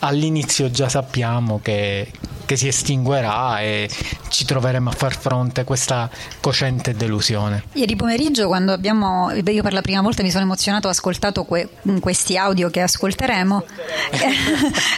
all'inizio 0.00 0.70
già 0.70 0.88
sappiamo 0.88 1.60
che, 1.62 2.10
che 2.44 2.56
si 2.56 2.68
estinguerà 2.68 3.60
e 3.60 3.88
ci 4.28 4.44
troveremo 4.44 4.90
a 4.90 4.92
far 4.92 5.16
fronte 5.16 5.62
a 5.62 5.64
questa 5.64 6.10
cocente 6.40 6.94
delusione. 6.94 7.64
Ieri 7.72 7.96
pomeriggio, 7.96 8.46
quando 8.46 8.72
abbiamo, 8.72 9.30
io 9.32 9.62
per 9.62 9.72
la 9.72 9.80
prima 9.80 10.00
volta 10.00 10.22
mi 10.22 10.30
sono 10.30 10.44
emozionato, 10.44 10.88
ho 10.88 10.90
ascoltato 10.90 11.44
que, 11.44 11.68
questi 12.00 12.36
audio 12.36 12.70
che 12.70 12.80
ascolteremo. 12.80 13.64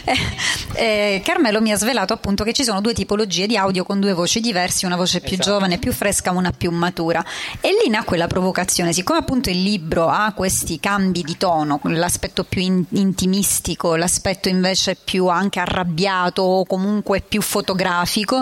eh, 0.05 1.15
eh, 1.15 1.21
Carmelo 1.23 1.61
mi 1.61 1.71
ha 1.71 1.77
svelato 1.77 2.13
appunto 2.13 2.43
che 2.43 2.53
ci 2.53 2.63
sono 2.63 2.81
due 2.81 2.93
tipologie 2.93 3.47
di 3.47 3.57
audio 3.57 3.83
con 3.83 3.99
due 3.99 4.13
voci 4.13 4.39
diverse, 4.39 4.85
una 4.85 4.95
voce 4.95 5.19
più 5.19 5.33
esatto. 5.33 5.49
giovane, 5.49 5.77
più 5.77 5.91
fresca, 5.91 6.31
una 6.31 6.51
più 6.51 6.71
matura. 6.71 7.23
E 7.61 7.69
lì 7.83 7.89
nacque 7.89 8.17
la 8.17 8.27
provocazione, 8.27 8.93
siccome 8.93 9.19
appunto 9.19 9.49
il 9.49 9.54
libro 9.61 10.07
ha 10.07 10.33
questi 10.33 10.79
cambi 10.79 11.23
di 11.23 11.37
tono, 11.37 11.79
l'aspetto 11.83 12.43
più 12.43 12.61
in, 12.61 12.83
intimistico, 12.89 13.95
l'aspetto 13.95 14.49
invece 14.49 14.95
più 14.95 15.27
anche 15.27 15.59
arrabbiato 15.59 16.41
o 16.41 16.65
comunque 16.65 17.21
più 17.21 17.41
fotografico. 17.41 18.41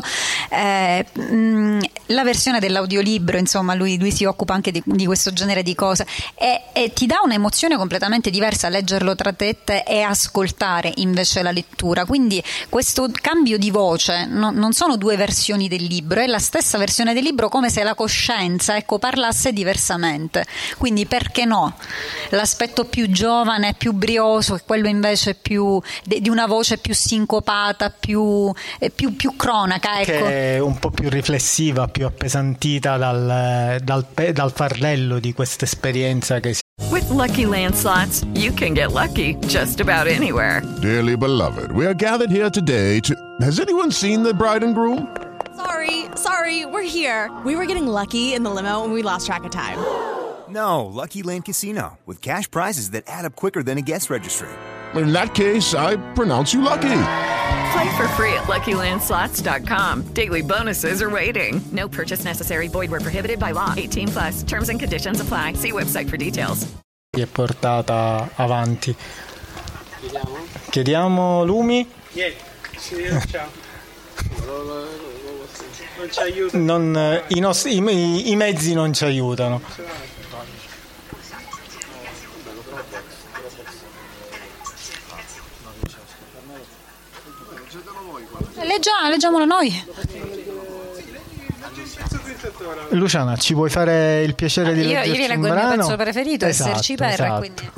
Eh, 0.49 1.05
mh, 1.13 1.79
la 2.07 2.23
versione 2.23 2.59
dell'audiolibro, 2.59 3.37
insomma, 3.37 3.73
lui, 3.73 3.97
lui 3.97 4.11
si 4.11 4.25
occupa 4.25 4.53
anche 4.53 4.71
di, 4.71 4.81
di, 4.85 5.05
questo 5.05 5.31
genere 5.33 5.63
di 5.63 5.75
cose 5.75 6.05
e, 6.35 6.63
e, 6.73 6.93
ti 6.93 7.05
dà 7.05 7.19
un'emozione 7.23 7.77
completamente 7.77 8.29
diversa 8.29 8.69
leggerlo 8.69 9.15
tra 9.15 9.33
tette 9.33 9.83
e 9.83 10.01
ascoltare 10.01 10.91
invece 10.95 11.41
la 11.41 11.51
lettura. 11.51 12.05
Quindi 12.05 12.43
questo 12.69 13.09
cambio 13.11 13.57
di 13.57 13.71
voce 13.71 14.25
no, 14.25 14.51
non 14.51 14.73
sono 14.73 14.97
due 14.97 15.15
versioni 15.15 15.67
del 15.67 15.83
libro, 15.83 16.19
è 16.19 16.27
la 16.27 16.39
stessa 16.39 16.77
versione 16.77 17.13
del 17.13 17.23
libro 17.23 17.49
come 17.49 17.69
se 17.69 17.83
la 17.83 17.95
coscienza 17.95 18.75
ecco, 18.75 18.99
parlasse 18.99 19.53
diversamente. 19.53 20.45
Quindi 20.77 21.02
perché 21.05 21.45
no? 21.45 21.75
L'aspetto 22.29 22.85
più 22.85 23.09
giovane, 23.09 23.75
più 23.77 23.93
brioso, 23.93 24.55
e 24.55 24.61
quello 24.65 24.87
invece 24.87 25.35
più 25.35 25.81
di 26.03 26.29
una 26.29 26.45
voce 26.45 26.77
più 26.77 26.93
sincopata, 26.93 27.89
più, 27.89 28.51
eh, 28.79 28.89
più, 28.89 29.15
più 29.15 29.35
cronaca. 29.35 29.99
Ecco. 29.99 30.11
Che 30.11 30.55
è 30.55 30.59
un 30.59 30.79
po' 30.79 30.89
più 30.89 31.09
riflessiva, 31.09 31.87
più 31.87 32.05
appesantita 32.05 32.97
dal, 32.97 33.79
dal, 33.83 34.05
dal 34.31 34.51
fardello 34.51 35.19
di 35.19 35.33
questa 35.33 35.65
esperienza 35.65 36.39
che 36.39 36.53
si 36.53 36.61
With 36.89 37.09
lucky 37.09 37.45
landslots, 37.45 38.25
you 38.35 38.51
can 38.51 38.73
get 38.73 38.91
lucky 38.91 39.35
just 39.47 39.79
about 39.79 40.07
anywhere. 40.07 40.61
Dearly 40.81 41.15
beloved, 41.15 41.71
we 41.71 41.85
are 41.85 41.93
gathered 41.93 42.31
here 42.31 42.49
today 42.49 42.99
to. 43.01 43.15
Has 43.41 43.59
anyone 43.59 43.91
seen 43.91 44.23
the 44.23 44.33
bride 44.33 44.63
and 44.63 44.73
groom? 44.73 45.07
Sorry, 45.55 46.05
sorry, 46.15 46.65
we're 46.65 46.81
here. 46.81 47.31
We 47.45 47.55
were 47.55 47.65
getting 47.65 47.87
lucky 47.87 48.33
in 48.33 48.43
the 48.43 48.49
limo 48.49 48.83
and 48.83 48.91
we 48.91 49.01
lost 49.01 49.27
track 49.27 49.43
of 49.43 49.51
time. 49.51 49.77
No, 50.53 50.85
Lucky 50.85 51.23
Land 51.23 51.45
Casino, 51.45 51.97
with 52.05 52.21
cash 52.21 52.49
prizes 52.49 52.91
that 52.91 53.03
add 53.07 53.25
up 53.25 53.35
quicker 53.35 53.63
than 53.63 53.77
a 53.77 53.81
guest 53.81 54.09
registry 54.09 54.49
in 54.95 55.11
that 55.13 55.33
case, 55.33 55.73
I 55.73 55.97
pronounce 56.13 56.53
you 56.53 56.61
lucky. 56.61 56.99
Play 57.71 57.95
for 57.97 58.07
free 58.09 58.33
at 58.33 58.43
LuckyLandSlots.com. 58.47 60.13
Daily 60.13 60.41
bonuses 60.41 61.01
are 61.01 61.09
waiting. 61.09 61.61
No 61.71 61.87
purchase 61.87 62.23
necessary. 62.23 62.67
Void 62.67 62.91
were 62.91 62.99
prohibited 62.99 63.39
by 63.39 63.51
law. 63.51 63.73
18 63.75 64.07
plus. 64.09 64.43
Terms 64.43 64.69
and 64.69 64.79
conditions 64.79 65.21
apply. 65.21 65.53
See 65.53 65.71
website 65.71 66.09
for 66.09 66.17
details. 66.17 66.67
È 67.09 67.27
portata 67.27 68.29
avanti. 68.35 68.95
Chiediamo? 69.99 70.37
Chiediamo 70.69 71.45
lumi? 71.45 71.87
Niente. 72.13 72.51
Sì, 72.77 73.03
non 75.97 76.11
ci 76.11 76.19
aiutano. 76.19 76.63
Non, 76.63 76.97
eh, 76.97 77.23
i, 77.29 77.39
nostri, 77.39 77.75
i, 77.77 78.31
i 78.31 78.35
mezzi 78.35 78.73
non 78.73 78.93
ci 78.93 79.05
aiutano. 79.05 79.61
Leggiamo, 88.63 89.09
leggiamolo 89.09 89.45
noi. 89.45 89.83
Luciana, 92.89 93.35
ci 93.37 93.53
vuoi 93.53 93.69
fare 93.69 94.23
il 94.23 94.35
piacere 94.35 94.71
ah, 94.71 94.73
di 94.73 94.81
leggere? 94.83 95.05
Io 95.07 95.13
vi 95.13 95.27
leggo 95.27 95.47
il 95.47 95.53
mio 95.53 95.75
pezzo 95.75 95.95
preferito, 95.95 96.45
esatto, 96.45 96.69
Esserci 96.71 96.95
per. 96.95 97.09
Esatto. 97.09 97.39
Quindi... 97.39 97.69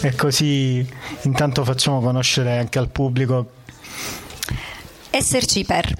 E 0.00 0.14
così 0.14 0.86
intanto 1.22 1.64
facciamo 1.64 2.00
conoscere 2.00 2.58
anche 2.58 2.78
al 2.78 2.88
pubblico. 2.88 3.50
Esserci 5.10 5.64
per. 5.64 5.94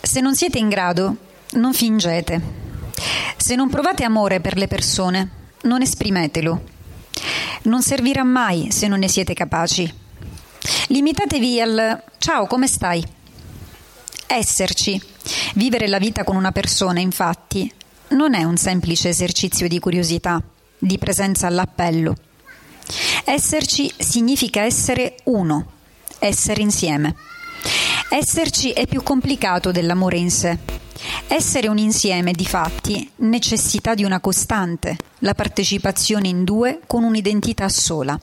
Se 0.00 0.20
non 0.20 0.34
siete 0.34 0.58
in 0.58 0.68
grado, 0.68 1.16
non 1.52 1.72
fingete. 1.72 2.40
Se 3.36 3.54
non 3.54 3.68
provate 3.68 4.04
amore 4.04 4.40
per 4.40 4.56
le 4.56 4.68
persone, 4.68 5.28
non 5.62 5.82
esprimetelo. 5.82 6.62
Non 7.62 7.82
servirà 7.82 8.22
mai 8.22 8.70
se 8.70 8.86
non 8.88 9.00
ne 9.00 9.08
siete 9.08 9.34
capaci. 9.34 10.00
Limitatevi 10.88 11.60
al 11.60 12.02
ciao, 12.18 12.46
come 12.46 12.68
stai? 12.68 13.04
Esserci. 14.26 15.00
Vivere 15.54 15.88
la 15.88 15.98
vita 15.98 16.24
con 16.24 16.36
una 16.36 16.52
persona, 16.52 17.00
infatti, 17.00 17.72
non 18.08 18.34
è 18.34 18.44
un 18.44 18.56
semplice 18.56 19.08
esercizio 19.08 19.66
di 19.68 19.78
curiosità, 19.78 20.42
di 20.78 20.98
presenza 20.98 21.46
all'appello. 21.46 22.14
Esserci 23.24 23.92
significa 23.96 24.62
essere 24.62 25.16
uno, 25.24 25.66
essere 26.18 26.62
insieme. 26.62 27.14
Esserci 28.08 28.70
è 28.70 28.86
più 28.86 29.02
complicato 29.02 29.72
dell'amore 29.72 30.18
in 30.18 30.30
sé. 30.30 30.58
Essere 31.26 31.68
un 31.68 31.78
insieme 31.78 32.32
di 32.32 32.44
fatti 32.44 33.10
necessita 33.16 33.94
di 33.94 34.04
una 34.04 34.20
costante, 34.20 34.96
la 35.20 35.34
partecipazione 35.34 36.28
in 36.28 36.44
due 36.44 36.80
con 36.86 37.02
un'identità 37.02 37.68
sola. 37.68 38.18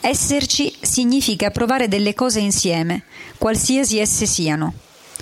Esserci 0.00 0.74
significa 0.80 1.50
provare 1.50 1.88
delle 1.88 2.14
cose 2.14 2.40
insieme, 2.40 3.04
qualsiasi 3.36 3.98
esse 3.98 4.26
siano. 4.26 4.74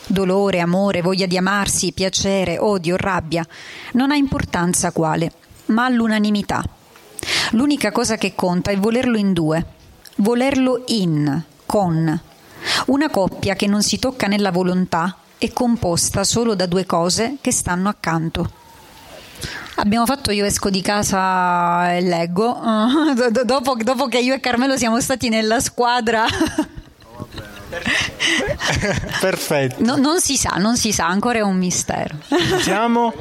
Dolore, 0.06 0.60
amore, 0.60 1.02
voglia 1.02 1.26
di 1.26 1.36
amarsi, 1.36 1.92
piacere, 1.92 2.58
odio, 2.58 2.96
rabbia. 2.96 3.46
Non 3.92 4.10
ha 4.10 4.14
importanza 4.14 4.92
quale, 4.92 5.32
ma 5.66 5.84
all'unanimità. 5.84 6.64
L'unica 7.52 7.90
cosa 7.90 8.16
che 8.16 8.34
conta 8.34 8.70
è 8.70 8.76
volerlo 8.76 9.16
in 9.16 9.32
due. 9.32 9.66
volerlo 10.16 10.84
in, 10.86 11.42
con. 11.66 12.20
Una 12.86 13.10
coppia 13.10 13.54
che 13.54 13.66
non 13.66 13.82
si 13.82 13.98
tocca 13.98 14.26
nella 14.26 14.50
volontà 14.50 15.16
è 15.38 15.52
composta 15.52 16.24
solo 16.24 16.54
da 16.54 16.66
due 16.66 16.86
cose 16.86 17.36
che 17.40 17.52
stanno 17.52 17.88
accanto. 17.88 18.64
Abbiamo 19.76 20.06
fatto 20.06 20.30
io 20.30 20.44
esco 20.44 20.70
di 20.70 20.80
casa 20.80 21.92
e 21.94 22.00
leggo. 22.00 22.58
dopo, 23.44 23.76
dopo 23.76 24.06
che 24.08 24.18
io 24.18 24.34
e 24.34 24.40
Carmelo 24.40 24.76
siamo 24.76 25.00
stati 25.00 25.28
nella 25.28 25.60
squadra. 25.60 26.24
Perfetto. 29.20 29.82
No, 29.84 29.96
non 29.96 30.20
si 30.20 30.36
sa, 30.36 30.54
non 30.58 30.76
si 30.76 30.92
sa, 30.92 31.06
ancora 31.06 31.38
è 31.38 31.42
un 31.42 31.56
mistero. 31.56 32.16
Ci 32.28 32.62
siamo? 32.62 33.12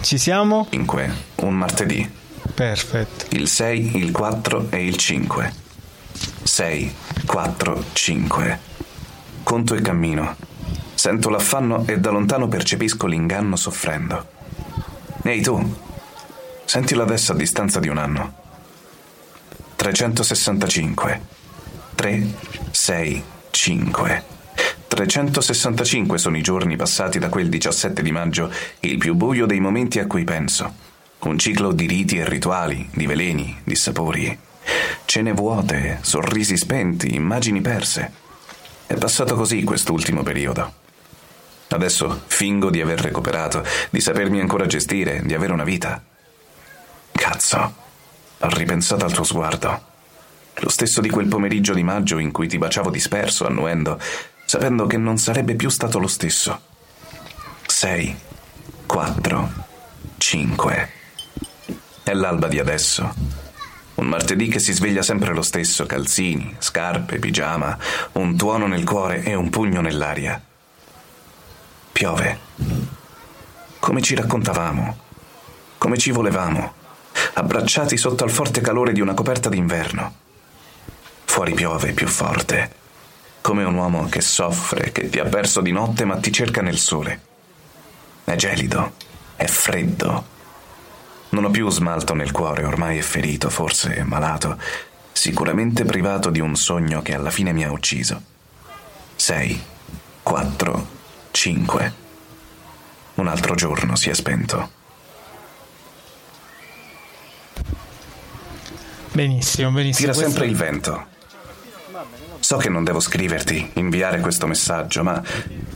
Ci 0.00 0.18
siamo? 0.18 0.66
5. 0.70 1.14
Un 1.36 1.54
martedì. 1.54 2.18
Perfetto. 2.54 3.34
Il 3.36 3.48
6, 3.48 3.96
il 3.96 4.10
4 4.10 4.66
e 4.70 4.84
il 4.84 4.96
5. 4.96 5.52
6, 6.42 6.94
4, 7.26 7.84
5. 7.92 8.60
Conto 9.42 9.74
e 9.74 9.80
cammino. 9.80 10.36
Sento 10.94 11.30
l'affanno 11.30 11.86
e 11.86 11.98
da 11.98 12.10
lontano 12.10 12.48
percepisco 12.48 13.06
l'inganno 13.06 13.56
soffrendo. 13.56 14.26
Ehi 15.22 15.40
tu, 15.40 15.76
sentilo 16.64 17.02
adesso 17.02 17.32
a 17.32 17.36
distanza 17.36 17.80
di 17.80 17.88
un 17.88 17.98
anno. 17.98 18.34
365. 19.76 21.20
3, 21.94 22.34
6, 22.70 23.22
5. 23.50 24.24
365 24.88 26.18
sono 26.18 26.36
i 26.36 26.42
giorni 26.42 26.76
passati 26.76 27.18
da 27.18 27.28
quel 27.28 27.48
17 27.48 28.02
di 28.02 28.12
maggio, 28.12 28.52
il 28.80 28.98
più 28.98 29.14
buio 29.14 29.46
dei 29.46 29.60
momenti 29.60 29.98
a 29.98 30.06
cui 30.06 30.24
penso. 30.24 30.74
Un 31.20 31.38
ciclo 31.38 31.72
di 31.72 31.86
riti 31.86 32.18
e 32.18 32.28
rituali, 32.28 32.88
di 32.92 33.06
veleni, 33.06 33.58
di 33.64 33.74
sapori. 33.74 34.38
Cene 35.04 35.32
vuote, 35.32 35.98
sorrisi 36.02 36.56
spenti, 36.56 37.14
immagini 37.14 37.60
perse. 37.60 38.12
È 38.90 38.96
passato 38.96 39.36
così 39.36 39.62
quest'ultimo 39.62 40.24
periodo. 40.24 40.72
Adesso 41.68 42.22
fingo 42.26 42.70
di 42.70 42.80
aver 42.80 42.98
recuperato, 42.98 43.64
di 43.88 44.00
sapermi 44.00 44.40
ancora 44.40 44.66
gestire, 44.66 45.22
di 45.22 45.32
avere 45.32 45.52
una 45.52 45.62
vita. 45.62 46.02
Cazzo, 47.12 47.74
ho 48.36 48.48
ripensato 48.48 49.04
al 49.04 49.12
tuo 49.12 49.22
sguardo. 49.22 49.80
Lo 50.54 50.68
stesso 50.68 51.00
di 51.00 51.08
quel 51.08 51.28
pomeriggio 51.28 51.72
di 51.72 51.84
maggio 51.84 52.18
in 52.18 52.32
cui 52.32 52.48
ti 52.48 52.58
baciavo 52.58 52.90
disperso, 52.90 53.46
annuendo, 53.46 53.96
sapendo 54.44 54.88
che 54.88 54.96
non 54.96 55.18
sarebbe 55.18 55.54
più 55.54 55.68
stato 55.68 56.00
lo 56.00 56.08
stesso. 56.08 56.60
Sei, 57.68 58.12
quattro, 58.86 59.52
cinque. 60.18 60.90
È 62.02 62.12
l'alba 62.12 62.48
di 62.48 62.58
adesso. 62.58 63.49
Un 64.00 64.06
martedì 64.06 64.48
che 64.48 64.60
si 64.60 64.72
sveglia 64.72 65.02
sempre 65.02 65.34
lo 65.34 65.42
stesso, 65.42 65.84
calzini, 65.84 66.56
scarpe, 66.58 67.18
pigiama, 67.18 67.76
un 68.12 68.34
tuono 68.34 68.66
nel 68.66 68.82
cuore 68.82 69.22
e 69.22 69.34
un 69.34 69.50
pugno 69.50 69.82
nell'aria. 69.82 70.42
Piove. 71.92 72.38
Come 73.78 74.00
ci 74.00 74.14
raccontavamo, 74.14 74.98
come 75.76 75.98
ci 75.98 76.12
volevamo, 76.12 76.72
abbracciati 77.34 77.98
sotto 77.98 78.24
al 78.24 78.30
forte 78.30 78.62
calore 78.62 78.92
di 78.92 79.02
una 79.02 79.12
coperta 79.12 79.50
d'inverno. 79.50 80.14
Fuori 81.26 81.52
piove 81.52 81.92
più 81.92 82.06
forte, 82.06 82.74
come 83.42 83.64
un 83.64 83.74
uomo 83.74 84.08
che 84.08 84.22
soffre, 84.22 84.92
che 84.92 85.10
ti 85.10 85.18
ha 85.18 85.26
perso 85.26 85.60
di 85.60 85.72
notte 85.72 86.06
ma 86.06 86.16
ti 86.16 86.32
cerca 86.32 86.62
nel 86.62 86.78
sole. 86.78 87.20
È 88.24 88.34
gelido, 88.34 88.94
è 89.36 89.44
freddo, 89.44 90.24
non 91.30 91.44
ho 91.44 91.50
più 91.50 91.68
smalto 91.70 92.14
nel 92.14 92.32
cuore, 92.32 92.64
ormai 92.64 92.98
è 92.98 93.02
ferito, 93.02 93.50
forse 93.50 94.02
malato, 94.04 94.58
sicuramente 95.12 95.84
privato 95.84 96.30
di 96.30 96.40
un 96.40 96.56
sogno 96.56 97.02
che 97.02 97.14
alla 97.14 97.30
fine 97.30 97.52
mi 97.52 97.64
ha 97.64 97.70
ucciso. 97.70 98.20
Sei, 99.14 99.60
quattro, 100.22 100.86
cinque. 101.30 101.94
Un 103.14 103.28
altro 103.28 103.54
giorno 103.54 103.96
si 103.96 104.08
è 104.08 104.14
spento. 104.14 104.78
Benissimo, 109.12 109.70
benissimo. 109.70 110.12
Tira 110.12 110.26
sempre 110.26 110.46
il 110.46 110.56
vento. 110.56 111.06
So 112.40 112.56
che 112.56 112.70
non 112.70 112.84
devo 112.84 113.00
scriverti, 113.00 113.72
inviare 113.74 114.20
questo 114.20 114.46
messaggio, 114.46 115.02
ma 115.02 115.22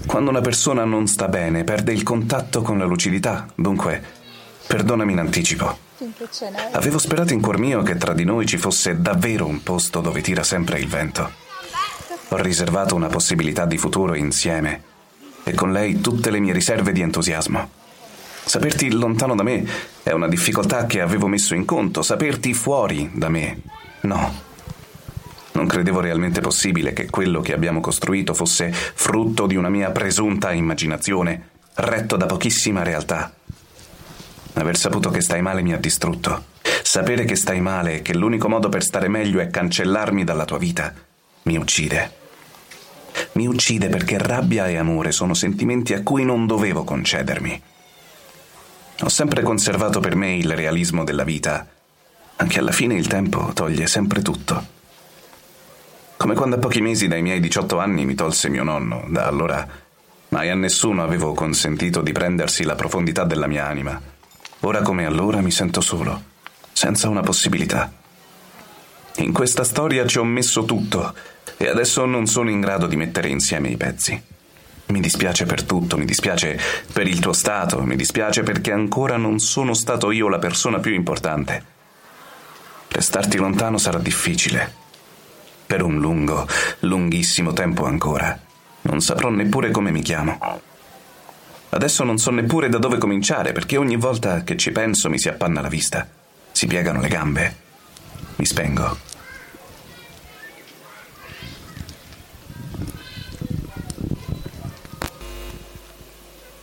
quando 0.06 0.30
una 0.30 0.40
persona 0.40 0.84
non 0.84 1.06
sta 1.06 1.28
bene 1.28 1.62
perde 1.62 1.92
il 1.92 2.02
contatto 2.02 2.62
con 2.62 2.78
la 2.78 2.86
lucidità, 2.86 3.46
dunque 3.54 4.13
Perdonami 4.66 5.12
in 5.12 5.18
anticipo. 5.18 5.78
Avevo 6.72 6.98
sperato 6.98 7.32
in 7.32 7.40
cuor 7.40 7.58
mio 7.58 7.82
che 7.82 7.96
tra 7.96 8.12
di 8.12 8.24
noi 8.24 8.46
ci 8.46 8.58
fosse 8.58 9.00
davvero 9.00 9.46
un 9.46 9.62
posto 9.62 10.00
dove 10.00 10.20
tira 10.20 10.42
sempre 10.42 10.78
il 10.78 10.88
vento. 10.88 11.30
Ho 12.28 12.36
riservato 12.36 12.94
una 12.94 13.08
possibilità 13.08 13.64
di 13.64 13.78
futuro 13.78 14.14
insieme 14.14 14.82
e 15.44 15.54
con 15.54 15.72
lei 15.72 16.00
tutte 16.00 16.30
le 16.30 16.40
mie 16.40 16.52
riserve 16.52 16.92
di 16.92 17.00
entusiasmo. 17.00 17.70
Saperti 18.44 18.90
lontano 18.90 19.34
da 19.34 19.42
me 19.42 19.66
è 20.02 20.10
una 20.10 20.28
difficoltà 20.28 20.86
che 20.86 21.00
avevo 21.00 21.28
messo 21.28 21.54
in 21.54 21.64
conto, 21.64 22.02
saperti 22.02 22.52
fuori 22.52 23.10
da 23.14 23.28
me. 23.28 23.60
No. 24.00 24.52
Non 25.52 25.66
credevo 25.66 26.00
realmente 26.00 26.40
possibile 26.40 26.92
che 26.92 27.08
quello 27.08 27.40
che 27.40 27.52
abbiamo 27.52 27.80
costruito 27.80 28.34
fosse 28.34 28.72
frutto 28.72 29.46
di 29.46 29.54
una 29.54 29.68
mia 29.68 29.90
presunta 29.92 30.52
immaginazione, 30.52 31.50
retto 31.74 32.16
da 32.16 32.26
pochissima 32.26 32.82
realtà. 32.82 33.32
Aver 34.54 34.76
saputo 34.76 35.10
che 35.10 35.20
stai 35.20 35.42
male 35.42 35.62
mi 35.62 35.72
ha 35.72 35.78
distrutto. 35.78 36.44
Sapere 36.82 37.24
che 37.24 37.36
stai 37.36 37.60
male 37.60 37.96
e 37.96 38.02
che 38.02 38.14
l'unico 38.14 38.48
modo 38.48 38.68
per 38.68 38.82
stare 38.82 39.08
meglio 39.08 39.40
è 39.40 39.48
cancellarmi 39.48 40.24
dalla 40.24 40.44
tua 40.44 40.58
vita 40.58 41.12
mi 41.44 41.56
uccide. 41.56 42.22
Mi 43.32 43.46
uccide 43.46 43.88
perché 43.88 44.18
rabbia 44.18 44.66
e 44.68 44.76
amore 44.76 45.12
sono 45.12 45.34
sentimenti 45.34 45.92
a 45.92 46.02
cui 46.02 46.24
non 46.24 46.46
dovevo 46.46 46.84
concedermi. 46.84 47.62
Ho 49.02 49.08
sempre 49.08 49.42
conservato 49.42 50.00
per 50.00 50.14
me 50.14 50.36
il 50.36 50.54
realismo 50.54 51.04
della 51.04 51.24
vita, 51.24 51.66
anche 52.36 52.58
alla 52.58 52.72
fine 52.72 52.94
il 52.94 53.06
tempo 53.08 53.50
toglie 53.52 53.86
sempre 53.86 54.22
tutto. 54.22 54.72
Come 56.16 56.34
quando 56.34 56.56
a 56.56 56.58
pochi 56.58 56.80
mesi 56.80 57.08
dai 57.08 57.22
miei 57.22 57.40
18 57.40 57.78
anni 57.78 58.06
mi 58.06 58.14
tolse 58.14 58.48
mio 58.48 58.64
nonno, 58.64 59.04
da 59.08 59.26
allora 59.26 59.66
mai 60.28 60.48
a 60.48 60.54
nessuno 60.54 61.02
avevo 61.02 61.34
consentito 61.34 62.00
di 62.00 62.12
prendersi 62.12 62.64
la 62.64 62.74
profondità 62.74 63.24
della 63.24 63.46
mia 63.46 63.66
anima 63.66 64.00
Ora 64.64 64.80
come 64.80 65.04
allora 65.04 65.42
mi 65.42 65.50
sento 65.50 65.82
solo, 65.82 66.22
senza 66.72 67.10
una 67.10 67.20
possibilità. 67.20 67.92
In 69.16 69.30
questa 69.30 69.62
storia 69.62 70.06
ci 70.06 70.16
ho 70.16 70.24
messo 70.24 70.64
tutto 70.64 71.14
e 71.58 71.68
adesso 71.68 72.06
non 72.06 72.26
sono 72.26 72.48
in 72.48 72.62
grado 72.62 72.86
di 72.86 72.96
mettere 72.96 73.28
insieme 73.28 73.68
i 73.68 73.76
pezzi. 73.76 74.18
Mi 74.86 75.00
dispiace 75.00 75.44
per 75.44 75.64
tutto, 75.64 75.98
mi 75.98 76.06
dispiace 76.06 76.58
per 76.90 77.06
il 77.06 77.18
tuo 77.18 77.34
stato, 77.34 77.82
mi 77.82 77.94
dispiace 77.94 78.42
perché 78.42 78.72
ancora 78.72 79.18
non 79.18 79.38
sono 79.38 79.74
stato 79.74 80.10
io 80.10 80.30
la 80.30 80.38
persona 80.38 80.78
più 80.78 80.94
importante. 80.94 81.64
Restarti 82.88 83.36
lontano 83.36 83.76
sarà 83.76 83.98
difficile. 83.98 84.72
Per 85.66 85.82
un 85.82 86.00
lungo, 86.00 86.48
lunghissimo 86.80 87.52
tempo 87.52 87.84
ancora. 87.84 88.40
Non 88.82 89.02
saprò 89.02 89.28
neppure 89.28 89.70
come 89.70 89.90
mi 89.90 90.00
chiamo. 90.00 90.72
Adesso 91.74 92.04
non 92.04 92.18
so 92.18 92.30
neppure 92.30 92.68
da 92.68 92.78
dove 92.78 92.98
cominciare 92.98 93.50
perché 93.50 93.76
ogni 93.76 93.96
volta 93.96 94.44
che 94.44 94.56
ci 94.56 94.70
penso 94.70 95.10
mi 95.10 95.18
si 95.18 95.28
appanna 95.28 95.60
la 95.60 95.66
vista, 95.66 96.06
si 96.52 96.68
piegano 96.68 97.00
le 97.00 97.08
gambe, 97.08 97.56
mi 98.36 98.46
spengo. 98.46 98.96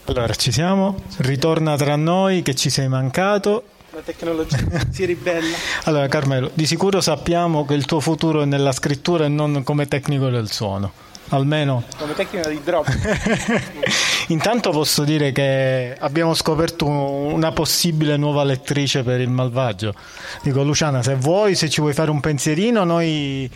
Allora, 0.06 0.34
ci 0.34 0.54
siamo? 0.54 1.04
Ritorna 1.18 1.76
tra 1.76 1.98
noi 1.98 2.42
che 2.42 2.56
ci 2.56 2.70
sei 2.70 2.88
mancato. 2.88 3.66
La 3.90 4.00
tecnologia 4.00 4.58
si 4.92 5.04
ribella. 5.04 5.58
Allora, 5.84 6.08
Carmelo, 6.08 6.52
di 6.54 6.66
sicuro 6.66 7.02
sappiamo 7.02 7.66
che 7.66 7.74
il 7.74 7.84
tuo 7.84 8.00
futuro 8.00 8.44
è 8.44 8.46
nella 8.46 8.72
scrittura 8.72 9.26
e 9.26 9.28
non 9.28 9.62
come 9.64 9.90
tecnico 9.90 10.30
del 10.30 10.50
suono 10.50 11.10
almeno 11.32 11.84
come 11.98 12.14
tecnica 12.14 12.50
di 12.50 12.62
drop 12.64 12.88
intanto 14.32 14.72
posso 14.72 15.04
dire 15.04 15.32
che 15.32 15.96
abbiamo 15.98 16.34
scoperto 16.34 16.88
una 16.88 17.52
possibile 17.52 18.18
nuova 18.18 18.44
lettrice 18.44 19.04
per 19.04 19.20
il 19.20 19.30
malvagio. 19.30 19.94
Dico 20.42 20.64
Luciana 20.64 21.04
se 21.04 21.16
vuoi 21.16 21.56
se 21.56 21.70
ci 21.70 21.82
vuoi 21.82 21.94
fare 21.94 22.12
un 22.12 22.20
pensierino 22.20 22.84
noi 22.84 23.50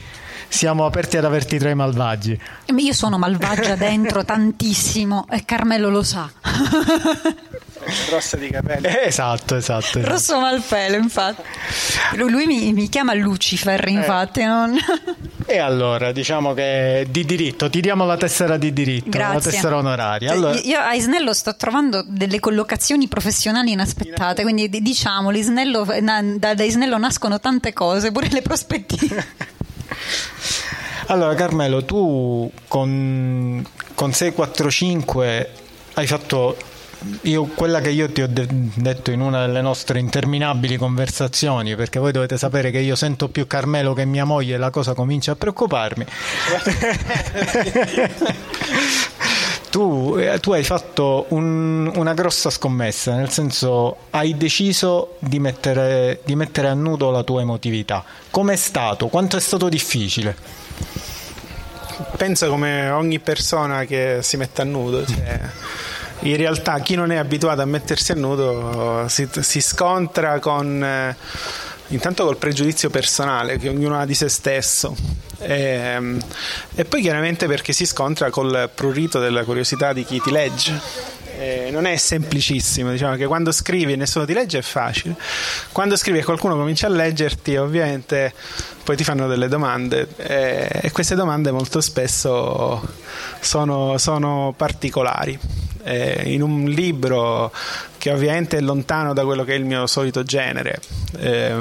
siamo 0.48 0.86
aperti 0.86 1.18
ad 1.18 1.26
averti 1.26 1.58
tra 1.58 1.70
i 1.70 1.76
malvagi 1.76 2.40
io 2.76 2.94
sono 2.94 3.18
malvagia 3.18 3.76
dentro 3.78 4.24
tantissimo 4.24 5.28
e 5.30 5.44
Carmelo 5.46 5.90
lo 5.90 6.04
sa 6.04 6.32
rossa 8.10 8.38
di 8.38 8.50
capelli 8.50 8.88
esatto 9.06 9.56
esatto, 9.56 10.00
esatto. 10.00 10.02
rosso 10.02 10.40
malpelo 10.40 10.98
infatti 10.98 11.42
lui, 12.16 12.32
lui 12.32 12.46
mi, 12.46 12.74
mi, 12.74 12.90
chiama 12.90 13.14
Lucifer 13.14 13.88
infatti 13.88 14.40
eh. 14.40 14.46
non 14.46 14.78
E 15.48 15.60
allora, 15.60 16.12
diciamo 16.12 16.56
che 16.56 17.06
di 17.08 17.24
diritto, 17.24 17.70
ti 17.70 17.80
diamo 17.80 18.04
la 18.06 18.18
tessera 18.18 18.58
di 18.58 18.74
diritto, 18.74 19.12
Grazie. 19.12 19.34
la 19.34 19.42
tessera 19.42 19.78
onoraria. 19.78 20.30
Cioè, 20.30 20.38
Allora, 20.38 20.60
Io 20.60 20.80
a 20.80 20.94
Isnello 20.96 21.34
sto 21.34 21.56
trovando 21.56 22.04
delle 22.08 22.40
collocazioni 22.40 23.08
professionali 23.08 23.72
inaspettate, 23.72 24.42
quindi 24.42 24.70
di- 24.70 24.82
diciamo, 24.82 25.32
da 25.32 26.64
Isnello 26.64 26.98
nascono 26.98 27.40
tante 27.40 27.74
cose, 27.74 28.12
pure 28.12 28.28
le 28.32 28.42
prospettive. 28.42 29.54
Allora, 31.08 31.36
Carmelo, 31.36 31.86
tu 31.86 32.52
con, 32.68 33.64
con 33.94 34.14
645 34.14 35.52
hai 35.94 36.08
fatto 36.08 36.58
io, 37.22 37.46
quella 37.46 37.82
che 37.82 37.90
io 37.90 38.12
ti 38.12 38.22
ho 38.22 38.28
de- 38.28 38.48
detto 38.50 39.12
in 39.12 39.22
una 39.22 39.46
delle 39.46 39.62
nostre 39.62 40.00
interminabili 40.00 40.78
conversazioni, 40.78 41.76
perché 41.76 42.00
voi 42.00 42.12
dovete 42.12 42.38
sapere 42.38 42.72
che 42.72 42.80
io 42.80 42.96
sento 42.96 43.30
più 43.30 43.48
Carmelo 43.48 43.94
che 43.94 44.06
mia 44.06 44.26
moglie 44.26 44.56
e 44.56 44.58
la 44.58 44.70
cosa 44.70 44.94
comincia 44.94 45.34
a 45.34 45.36
preoccuparmi. 45.36 46.06
tu, 49.76 50.16
eh, 50.18 50.40
tu 50.40 50.54
hai 50.54 50.64
fatto 50.64 51.26
un- 51.30 51.92
una 51.96 52.14
grossa 52.14 52.50
scommessa, 52.50 53.14
nel 53.14 53.30
senso 53.30 53.98
hai 54.12 54.38
deciso 54.38 55.16
di 55.20 55.38
mettere, 55.38 56.22
di 56.24 56.34
mettere 56.34 56.70
a 56.70 56.74
nudo 56.74 57.12
la 57.12 57.24
tua 57.24 57.42
emotività. 57.42 58.02
Com'è 58.32 58.56
stato? 58.56 59.08
Quanto 59.08 59.36
è 59.36 59.42
stato 59.42 59.68
difficile? 59.68 60.64
penso 62.18 62.48
come 62.50 62.90
ogni 62.90 63.20
persona 63.20 63.84
che 63.84 64.20
si 64.22 64.38
mette 64.38 64.62
a 64.62 64.66
nudo. 64.66 65.06
cioè, 65.06 65.40
in 66.20 66.38
realtà 66.38 66.80
chi 66.80 66.96
non 66.96 67.12
è 67.12 67.18
abituato 67.18 67.62
a 67.62 67.66
mettersi 67.66 68.14
a 68.14 68.16
nudo 68.16 69.06
si, 69.10 69.28
si 69.42 69.60
scontra 69.62 70.40
con 70.40 70.82
eh, 70.82 71.16
intanto 71.90 72.26
col 72.26 72.38
pregiudizio 72.38 72.90
personale 72.90 73.58
che 73.58 73.70
ognuno 73.70 74.00
ha 74.00 74.06
di 74.06 74.14
se 74.14 74.30
stesso 74.30 74.96
e, 75.40 76.18
e 76.76 76.86
poi 76.86 77.02
chiaramente 77.02 77.48
perché 77.48 77.74
si 77.74 77.86
scontra 77.86 78.30
col 78.30 78.70
prurito 78.74 79.20
della 79.20 79.44
curiosità 79.44 79.94
di 79.94 80.04
chi 80.04 80.20
ti 80.22 80.32
legge. 80.32 81.14
Eh, 81.38 81.70
non 81.70 81.86
è 81.86 81.98
semplicissimo, 81.98 82.92
diciamo 82.92 83.18
che 83.18 83.26
quando 83.26 83.52
scrivi 83.52 83.92
e 83.92 83.96
nessuno 83.98 84.26
ti 84.26 84.34
legge 84.34 84.60
è 84.60 84.62
facile. 84.62 85.16
Quando 85.74 85.98
scrivi 85.98 86.20
e 86.20 86.24
qualcuno 86.24 86.56
comincia 86.56 86.88
a 86.88 86.90
leggerti, 86.90 87.58
ovviamente 87.58 88.34
poi 88.84 88.96
ti 88.96 89.04
fanno 89.04 89.28
delle 89.28 89.50
domande 89.50 90.08
eh, 90.16 90.70
e 90.82 90.92
queste 90.92 91.16
domande 91.16 91.52
molto 91.52 91.82
spesso 91.82 92.82
sono, 93.42 93.98
sono 93.98 94.54
particolari. 94.56 95.38
Eh, 95.84 96.24
in 96.34 96.42
un 96.42 96.64
libro 96.66 97.52
che 98.06 98.12
ovviamente 98.12 98.58
è 98.58 98.62
lontano 98.62 99.14
da 99.14 99.24
quello 99.26 99.44
che 99.44 99.54
è 99.54 99.58
il 99.58 99.66
mio 99.66 99.88
solito 99.88 100.22
genere. 100.22 100.80
Eh, 101.18 101.56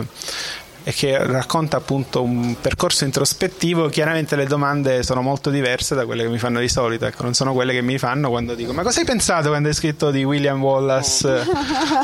e 0.87 0.93
che 0.93 1.17
racconta 1.17 1.79
appunto 1.79 2.23
un 2.23 2.57
percorso 2.61 3.05
introspettivo, 3.05 3.89
chiaramente 3.89 4.37
le 4.37 4.45
domande 4.45 5.03
sono 5.03 5.23
molto 5.23 5.49
diverse 5.49 5.95
da 5.95 6.05
quelle 6.05 6.25
che 6.25 6.29
mi 6.29 6.39
fanno 6.39 6.61
di 6.61 6.69
solito, 6.69 7.07
ecco, 7.07 7.23
non 7.23 7.33
sono 7.33 7.55
quelle 7.55 7.73
che 7.73 7.81
mi 7.81 7.97
fanno 7.97 8.29
quando 8.29 8.55
dico 8.55 8.75
ma 8.75 8.83
cosa 8.83 9.01
hai 9.01 9.07
pensato 9.07 9.49
quando 9.49 9.69
hai 9.69 9.75
scritto 9.75 10.11
di 10.11 10.25
William 10.25 10.63
Wallace 10.63 11.27
eh, 11.27 11.43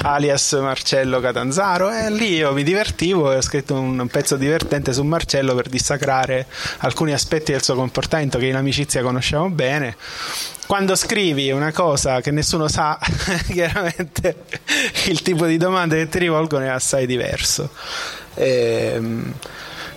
alias 0.02 0.52
Marcello 0.52 1.20
Catanzaro? 1.20 1.90
E 1.90 2.10
lì 2.10 2.36
io 2.36 2.54
mi 2.54 2.62
divertivo 2.62 3.30
e 3.32 3.36
ho 3.36 3.42
scritto 3.42 3.74
un 3.74 4.08
pezzo 4.10 4.36
divertente 4.36 4.94
su 4.94 5.02
Marcello 5.02 5.54
per 5.54 5.68
dissacrare 5.68 6.46
alcuni 6.78 7.12
aspetti 7.12 7.52
del 7.52 7.62
suo 7.62 7.74
comportamento 7.74 8.38
che 8.38 8.46
in 8.46 8.56
amicizia 8.56 9.02
conosciamo 9.02 9.50
bene. 9.50 9.94
Quando 10.66 10.94
scrivi 10.94 11.50
una 11.50 11.72
cosa 11.72 12.20
che 12.20 12.30
nessuno 12.30 12.68
sa, 12.68 12.96
chiaramente 13.50 14.36
il 15.06 15.20
tipo 15.20 15.44
di 15.44 15.56
domande 15.56 15.96
che 15.96 16.08
ti 16.08 16.20
rivolgono 16.20 16.64
è 16.64 16.68
assai 16.68 17.06
diverso. 17.06 17.70
Ehm, 18.34 19.34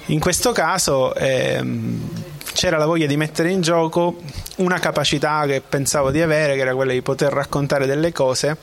in 0.08 0.20
questo 0.20 0.52
caso 0.52 1.16
ehm, 1.16 2.10
c'era 2.54 2.78
la 2.78 2.86
voglia 2.86 3.08
di 3.08 3.18
mettere 3.18 3.50
in 3.50 3.62
gioco 3.62 4.18
una 4.58 4.80
capacità 4.80 5.46
che 5.46 5.62
pensavo 5.68 6.12
di 6.12 6.22
avere, 6.22 6.56
che 6.56 6.62
era 6.62 6.76
quella 6.76 6.94
di 6.94 7.02
poter 7.02 7.32
raccontare 7.32 7.86
delle 7.86 8.12
cose 8.12 8.58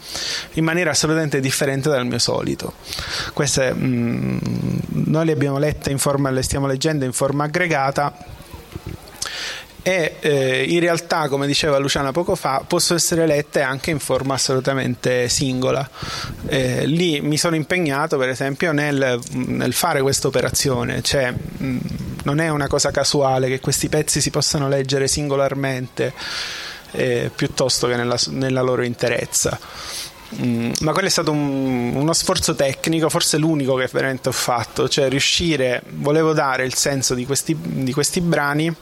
in 0.54 0.64
maniera 0.64 0.90
assolutamente 0.90 1.40
differente 1.40 1.88
dal 1.88 2.06
mio 2.06 2.18
solito. 2.18 2.74
Queste 3.32 3.74
mm, 3.74 4.38
noi 4.88 5.26
le 5.26 5.32
abbiamo 5.32 5.58
lette 5.58 5.90
in 5.90 5.98
forma, 5.98 6.30
le 6.30 6.42
stiamo 6.42 6.66
leggendo 6.66 7.04
in 7.04 7.12
forma 7.12 7.44
aggregata 7.44 8.38
e 9.82 10.16
eh, 10.20 10.64
in 10.68 10.80
realtà, 10.80 11.28
come 11.28 11.46
diceva 11.46 11.78
Luciana 11.78 12.12
poco 12.12 12.34
fa, 12.34 12.62
possono 12.66 12.98
essere 12.98 13.26
lette 13.26 13.62
anche 13.62 13.90
in 13.90 13.98
forma 13.98 14.34
assolutamente 14.34 15.28
singola. 15.28 15.88
Eh, 16.46 16.86
lì 16.86 17.20
mi 17.20 17.38
sono 17.38 17.56
impegnato, 17.56 18.18
per 18.18 18.28
esempio, 18.28 18.72
nel, 18.72 19.18
nel 19.32 19.72
fare 19.72 20.02
questa 20.02 20.28
operazione, 20.28 21.02
cioè 21.02 21.32
mh, 21.32 21.76
non 22.24 22.40
è 22.40 22.48
una 22.48 22.66
cosa 22.66 22.90
casuale 22.90 23.48
che 23.48 23.60
questi 23.60 23.88
pezzi 23.88 24.20
si 24.20 24.30
possano 24.30 24.68
leggere 24.68 25.08
singolarmente 25.08 26.12
eh, 26.92 27.30
piuttosto 27.34 27.86
che 27.86 27.96
nella, 27.96 28.18
nella 28.28 28.60
loro 28.60 28.82
interezza. 28.82 29.58
Mm, 30.42 30.72
ma 30.80 30.92
quello 30.92 31.08
è 31.08 31.10
stato 31.10 31.32
un- 31.32 31.94
uno 31.96 32.12
sforzo 32.12 32.54
tecnico, 32.54 33.08
forse 33.08 33.36
l'unico 33.36 33.74
che 33.74 33.88
veramente 33.90 34.28
ho 34.28 34.32
fatto, 34.32 34.88
cioè 34.88 35.08
riuscire, 35.08 35.82
volevo 35.94 36.32
dare 36.32 36.64
il 36.64 36.74
senso 36.74 37.14
di 37.14 37.26
questi, 37.26 37.56
di 37.58 37.92
questi 37.92 38.20
brani 38.20 38.72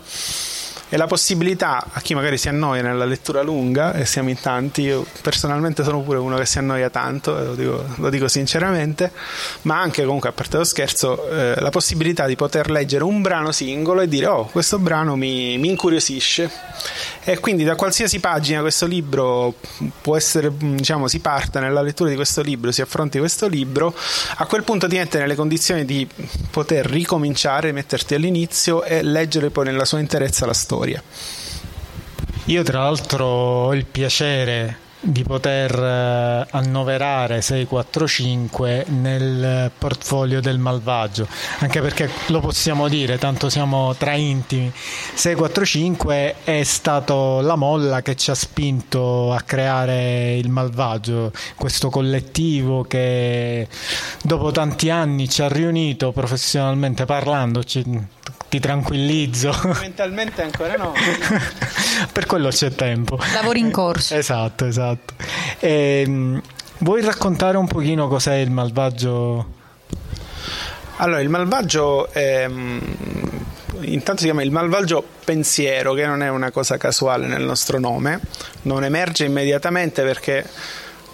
e 0.89 0.97
la 0.97 1.07
possibilità 1.07 1.85
a 1.93 2.01
chi 2.01 2.15
magari 2.15 2.39
si 2.39 2.49
annoia 2.49 2.83
nella 2.83 3.05
lettura 3.05 3.43
lunga, 3.43 3.93
e 3.93 4.07
siamo 4.07 4.31
in 4.31 4.41
tanti, 4.41 4.83
io 4.83 5.07
personalmente 5.23 5.85
sono 5.85 6.01
pure 6.01 6.19
uno 6.19 6.37
che 6.37 6.47
si 6.47 6.59
annoia 6.59 6.91
tanto, 6.91 7.39
e 7.39 7.45
lo 7.45 7.55
dico, 7.55 7.85
lo 7.97 8.11
dico 8.11 8.29
sinceramente, 8.29 9.13
ma 9.63 9.81
anche 9.81 10.05
comunque 10.05 10.29
a 10.31 10.33
parte 10.33 10.57
lo 10.57 10.65
scherzo, 10.65 11.29
eh, 11.29 11.55
la 11.59 11.71
possibilità 11.71 12.27
di 12.27 12.37
poter 12.37 12.71
leggere 12.71 13.05
un 13.05 13.21
brano 13.21 13.53
singolo 13.53 14.01
e 14.01 14.09
dire 14.09 14.27
oh 14.27 14.47
questo 14.47 14.79
brano 14.79 15.17
mi, 15.17 15.59
mi 15.59 15.69
incuriosisce 15.69 16.51
e 17.25 17.39
quindi 17.39 17.65
da 17.65 17.75
qualsiasi 17.75 18.21
pagina 18.21 18.61
questo 18.61 18.87
libro 18.87 19.55
può 20.01 20.17
essere, 20.17 20.51
diciamo, 20.57 21.09
si 21.09 21.19
parte 21.19 21.61
nella 21.61 21.83
lettura 21.83 22.09
di 22.09 22.17
questo 22.17 22.41
libro, 22.41 22.73
si 22.73 22.81
affronti 22.81 23.19
questo 23.19 23.47
libro, 23.49 23.95
a 24.37 24.47
quel 24.47 24.63
punto 24.63 24.89
ti 24.89 24.97
mette 24.97 25.19
nelle 25.19 25.35
condizioni 25.35 25.85
di 25.85 26.09
poter 26.51 26.87
ricominciare, 26.87 27.73
metterti 27.73 28.15
all'inizio 28.15 28.83
e 28.83 29.03
leggere 29.03 29.51
poi 29.51 29.67
nella 29.67 29.85
sua 29.85 29.99
interezza 29.99 30.47
la 30.47 30.55
storia. 30.55 30.78
Io 32.47 32.63
tra 32.63 32.83
l'altro 32.83 33.25
ho 33.27 33.75
il 33.75 33.85
piacere 33.85 34.87
di 35.01 35.23
poter 35.23 35.73
eh, 35.79 36.47
annoverare 36.51 37.41
645 37.41 38.87
nel 38.89 39.71
portfolio 39.77 40.41
del 40.41 40.59
malvagio, 40.59 41.27
anche 41.59 41.81
perché 41.81 42.11
lo 42.27 42.41
possiamo 42.41 42.89
dire, 42.89 43.19
tanto 43.19 43.49
siamo 43.49 43.95
tra 43.95 44.15
intimi. 44.15 44.73
645 44.75 46.35
è 46.45 46.63
stato 46.65 47.41
la 47.41 47.57
molla 47.57 48.03
che 48.03 48.17
ci 48.17 48.31
ha 48.31 48.35
spinto 48.35 49.33
a 49.33 49.41
creare 49.43 50.37
il 50.37 50.51
malvagio, 50.51 51.33
questo 51.55 51.91
collettivo 51.91 52.83
che 52.83 53.69
dopo 54.23 54.51
tanti 54.51 54.91
anni 54.91 55.29
ci 55.29 55.43
ha 55.43 55.49
riunito 55.49 56.13
professionalmente 56.13 57.05
parlando, 57.05 57.63
ti 58.49 58.61
tranquillizzo. 58.61 59.53
Mentalmente 59.81 60.43
ancora 60.43 60.75
no. 60.77 60.93
per 62.13 62.27
quello 62.27 62.49
c'è 62.49 62.73
tempo. 62.73 63.19
Lavori 63.33 63.61
in 63.61 63.71
corso. 63.71 64.15
Esatto, 64.15 64.65
esatto. 64.65 65.15
Ehm, 65.61 66.41
vuoi 66.79 67.03
raccontare 67.03 67.57
un 67.57 67.67
pochino 67.67 68.09
cos'è 68.09 68.35
il 68.37 68.51
malvagio? 68.51 69.57
Allora, 70.97 71.21
il 71.21 71.29
malvagio 71.29 72.11
è, 72.11 72.49
mm, 72.49 72.79
intanto 73.83 74.21
si 74.21 74.27
chiama 74.27 74.43
il 74.43 74.51
malvagio 74.51 75.05
pensiero, 75.25 75.93
che 75.93 76.07
non 76.07 76.23
è 76.23 76.29
una 76.29 76.51
cosa 76.51 76.77
casuale 76.77 77.27
nel 77.27 77.43
nostro 77.43 77.79
nome, 77.79 78.21
non 78.63 78.83
emerge 78.83 79.25
immediatamente 79.25 80.03
perché 80.03 80.45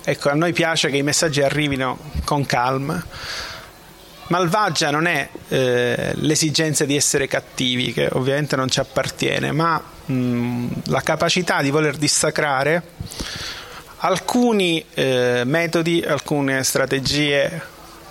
ecco, 0.05 0.31
a 0.31 0.35
noi 0.35 0.53
piace 0.53 0.89
che 0.89 0.97
i 0.97 1.03
messaggi 1.03 1.43
arrivino 1.43 1.99
con 2.25 2.47
calma. 2.47 3.03
Malvagia 4.29 4.91
non 4.91 5.07
è 5.07 5.29
eh, 5.49 6.13
l'esigenza 6.17 6.85
di 6.85 6.97
essere 6.97 7.27
cattivi, 7.27 7.93
che 7.93 8.09
ovviamente 8.13 8.57
non 8.57 8.69
ci 8.71 8.81
appartiene, 8.81 9.53
ma 9.53 9.83
mh, 10.07 10.67
la 10.87 11.01
capacità 11.03 11.61
di 11.63 11.71
voler 11.71 11.97
dissacrare 11.97 12.83
alcuni 13.99 14.85
eh, 14.95 15.43
metodi, 15.45 16.03
alcune 16.03 16.63
strategie, 16.65 17.63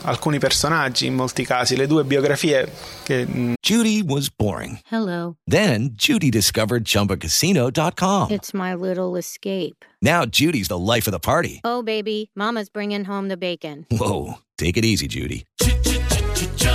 alcuni 0.03 0.37
personaggi 0.37 1.05
in 1.07 1.13
molti 1.15 1.45
casi, 1.45 1.75
le 1.75 1.87
due 1.87 2.03
biografie 2.03 2.71
che 3.03 3.25
mh, 3.25 3.53
Judy 3.61 4.01
was 4.05 4.29
boring. 4.29 4.79
Hello. 4.89 5.35
Then 5.49 5.93
Judy 5.95 6.29
discovered 6.29 6.83
ChumbaCasino.com. 6.85 8.31
It's 8.31 8.53
my 8.53 8.75
little 8.75 9.17
escape. 9.17 9.83
Now 10.01 10.25
Judy's 10.25 10.67
the 10.67 10.77
life 10.77 11.07
of 11.07 11.13
the 11.13 11.19
party. 11.19 11.59
Oh, 11.63 11.81
baby, 11.81 12.29
Mama's 12.35 12.69
bringing 12.69 13.05
home 13.05 13.29
the 13.29 13.37
bacon. 13.37 13.85
Whoa, 13.89 14.39
take 14.57 14.77
it 14.77 14.85
easy, 14.85 15.07
Judy. 15.07 15.45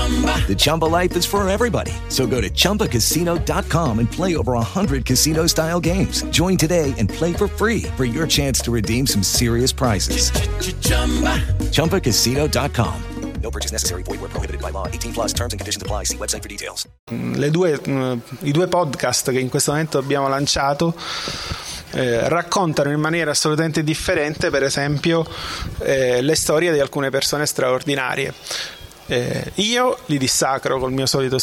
The 0.09 0.55
Chumba 0.57 0.87
life 0.87 1.15
is 1.17 1.27
for 1.27 1.47
everybody. 1.47 1.93
So 2.09 2.27
go 2.27 2.41
to 2.41 2.49
ChumbaCasino.com 2.49 3.99
and 3.99 4.11
play 4.11 4.37
over 4.37 4.53
100 4.55 5.05
casino 5.05 5.47
style 5.47 5.81
games. 5.81 6.23
Join 6.31 6.57
today 6.57 6.95
and 6.97 7.11
play 7.11 7.35
for 7.35 7.47
free 7.49 7.83
for 7.99 8.07
your 8.07 8.27
chance 8.27 8.61
to 8.63 8.71
redeem 8.71 9.07
some 9.07 9.23
serious 9.23 9.71
prizes. 9.73 10.31
ChumbaCasino.com. 11.73 12.95
No 13.43 13.51
purchase 13.51 13.71
necessary. 13.71 14.03
Void 14.03 14.21
where 14.21 14.31
prohibited 14.31 14.61
by 14.61 14.71
law. 14.71 14.87
18 14.89 15.13
plus 15.13 15.33
terms 15.33 15.53
and 15.53 15.61
conditions 15.61 15.83
apply. 15.83 16.05
See 16.05 16.17
website 16.17 16.43
for 16.43 16.49
details. 16.49 16.87
Le 17.11 17.51
due, 17.51 17.79
mh, 17.79 18.23
I 18.43 18.51
due 18.51 18.67
podcast 18.67 19.31
che 19.31 19.39
in 19.39 19.49
questo 19.49 19.71
momento 19.73 19.99
abbiamo 19.99 20.29
lanciato 20.29 20.95
eh, 21.93 22.29
raccontano 22.29 22.91
in 22.91 22.99
maniera 22.99 23.31
assolutamente 23.31 23.85
differente, 23.85 24.51
per 24.51 24.65
esempio, 24.65 25.25
eh, 25.81 26.21
le 26.21 26.35
storie 26.35 26.73
di 26.73 26.81
alcune 26.81 27.11
persone 27.11 27.47
straordinarie. 27.47 28.35
Eh, 29.11 29.53
io 29.55 29.97
li 30.07 30.19
dissacro 30.19 30.79
col 30.79 30.93
mio 30.93 31.07
solito, 31.07 31.39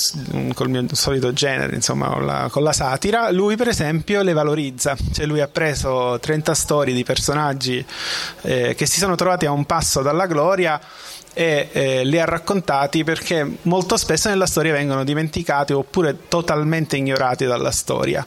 col 0.54 0.70
mio 0.70 0.86
solito 0.92 1.34
genere, 1.34 1.74
insomma, 1.74 2.10
con 2.10 2.26
la, 2.26 2.48
con 2.52 2.62
la, 2.62 2.72
satira. 2.72 3.32
Lui, 3.32 3.56
per 3.56 3.70
esempio, 3.70 4.22
le 4.22 4.34
valorizza. 4.34 4.96
Cioè, 5.12 5.26
lui 5.26 5.42
ha 5.42 5.48
preso 5.48 6.20
30 6.20 6.54
storie 6.54 6.94
di 6.94 7.04
personaggi 7.04 7.84
eh, 8.42 8.76
che 8.76 8.86
si 8.86 9.00
sono 9.00 9.16
trovati 9.16 9.48
a 9.48 9.52
un 9.52 9.66
passo 9.66 10.04
dalla 10.04 10.28
gloria 10.28 10.80
e 11.34 11.70
eh, 11.72 12.06
li 12.06 12.20
ha 12.20 12.26
raccontati 12.26 13.04
perché 13.04 13.58
molto 13.64 13.98
spesso 13.98 14.30
nella 14.30 14.46
storia 14.46 14.72
vengono 14.72 15.04
dimenticati 15.04 15.74
oppure 15.74 16.28
totalmente 16.30 16.98
ignorati 16.98 17.46
dalla 17.46 17.72
storia. 17.72 18.26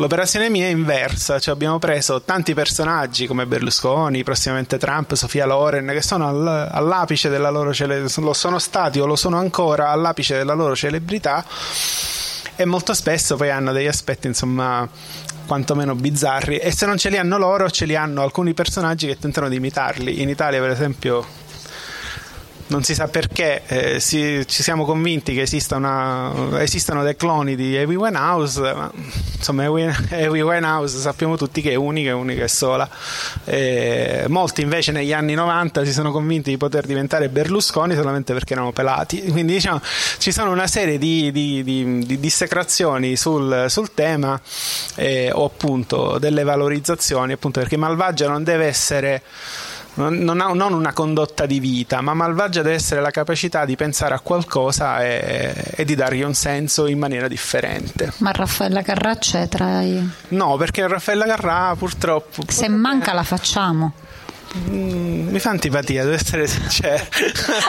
L'operazione 0.00 0.48
mia 0.48 0.66
è 0.66 0.70
inversa, 0.70 1.40
cioè 1.40 1.52
abbiamo 1.52 1.80
preso 1.80 2.22
tanti 2.22 2.54
personaggi 2.54 3.26
come 3.26 3.46
Berlusconi, 3.46 4.22
prossimamente 4.22 4.78
Trump, 4.78 5.14
Sofia 5.14 5.44
Loren, 5.44 5.88
che 5.88 6.02
sono 6.02 6.28
all, 6.28 6.46
all'apice 6.70 7.28
della 7.28 7.50
loro 7.50 7.74
celebrità, 7.74 8.20
lo 8.20 8.32
sono 8.32 8.60
stati 8.60 9.00
o 9.00 9.06
lo 9.06 9.16
sono 9.16 9.38
ancora 9.38 9.90
all'apice 9.90 10.36
della 10.36 10.54
loro 10.54 10.76
celebrità 10.76 11.44
e 12.54 12.64
molto 12.64 12.94
spesso 12.94 13.34
poi 13.34 13.50
hanno 13.50 13.72
degli 13.72 13.88
aspetti 13.88 14.28
insomma 14.28 14.88
quantomeno 15.46 15.96
bizzarri 15.96 16.58
e 16.58 16.70
se 16.70 16.86
non 16.86 16.96
ce 16.96 17.08
li 17.08 17.16
hanno 17.16 17.36
loro 17.36 17.68
ce 17.68 17.84
li 17.84 17.96
hanno 17.96 18.22
alcuni 18.22 18.54
personaggi 18.54 19.08
che 19.08 19.18
tentano 19.18 19.48
di 19.48 19.56
imitarli. 19.56 20.22
In 20.22 20.28
Italia 20.28 20.60
per 20.60 20.70
esempio 20.70 21.26
non 22.68 22.82
si 22.82 22.94
sa 22.94 23.08
perché 23.08 23.62
eh, 23.66 24.00
si, 24.00 24.44
ci 24.46 24.62
siamo 24.62 24.84
convinti 24.84 25.34
che 25.34 25.46
una, 25.70 26.60
esistano 26.60 27.02
dei 27.02 27.16
cloni 27.16 27.56
di 27.56 27.76
Amy 27.76 27.94
Winehouse 27.94 28.60
ma 28.60 28.90
insomma 29.36 29.64
Amy 29.64 30.40
Winehouse 30.40 30.98
sappiamo 30.98 31.36
tutti 31.36 31.60
che 31.60 31.72
è 31.72 31.74
unica, 31.74 32.14
unica 32.14 32.44
e 32.44 32.48
sola. 32.48 32.88
Eh, 33.44 34.24
molti 34.28 34.62
invece 34.62 34.92
negli 34.92 35.12
anni 35.12 35.34
90 35.34 35.84
si 35.84 35.92
sono 35.92 36.10
convinti 36.10 36.50
di 36.50 36.56
poter 36.56 36.86
diventare 36.86 37.28
Berlusconi 37.28 37.94
solamente 37.94 38.32
perché 38.32 38.52
erano 38.52 38.72
pelati. 38.72 39.22
Quindi 39.22 39.54
diciamo 39.54 39.80
ci 40.18 40.32
sono 40.32 40.50
una 40.50 40.66
serie 40.66 40.98
di, 40.98 41.30
di, 41.32 41.62
di, 41.62 42.04
di 42.04 42.20
dissecrazioni 42.20 43.16
sul, 43.16 43.66
sul 43.68 43.94
tema 43.94 44.40
eh, 44.96 45.30
o 45.32 45.44
appunto 45.44 46.18
delle 46.18 46.42
valorizzazioni 46.42 47.32
appunto 47.32 47.60
perché 47.60 47.76
Malvagia 47.76 48.28
non 48.28 48.44
deve 48.44 48.66
essere 48.66 49.22
non, 49.94 50.40
ha, 50.40 50.52
non 50.52 50.72
una 50.72 50.92
condotta 50.92 51.46
di 51.46 51.58
vita, 51.60 52.00
ma 52.00 52.14
malvagia 52.14 52.62
deve 52.62 52.76
essere 52.76 53.00
la 53.00 53.10
capacità 53.10 53.64
di 53.64 53.76
pensare 53.76 54.14
a 54.14 54.20
qualcosa 54.20 55.02
e, 55.04 55.54
e 55.76 55.84
di 55.84 55.94
dargli 55.94 56.22
un 56.22 56.34
senso 56.34 56.86
in 56.86 56.98
maniera 56.98 57.28
differente. 57.28 58.12
Ma 58.18 58.30
Raffaella 58.30 58.82
Carrà 58.82 59.16
c'è 59.16 59.48
tra 59.48 59.82
i... 59.82 60.08
No, 60.28 60.56
perché 60.56 60.86
Raffaella 60.86 61.26
Carrà 61.26 61.74
purtroppo... 61.76 62.42
Se 62.48 62.68
manca 62.68 63.12
la 63.12 63.24
facciamo. 63.24 63.92
Mm, 64.56 65.28
mi 65.28 65.38
fa 65.40 65.50
antipatia, 65.50 66.04
devo 66.04 66.14
essere 66.14 66.46
sincero. 66.46 67.04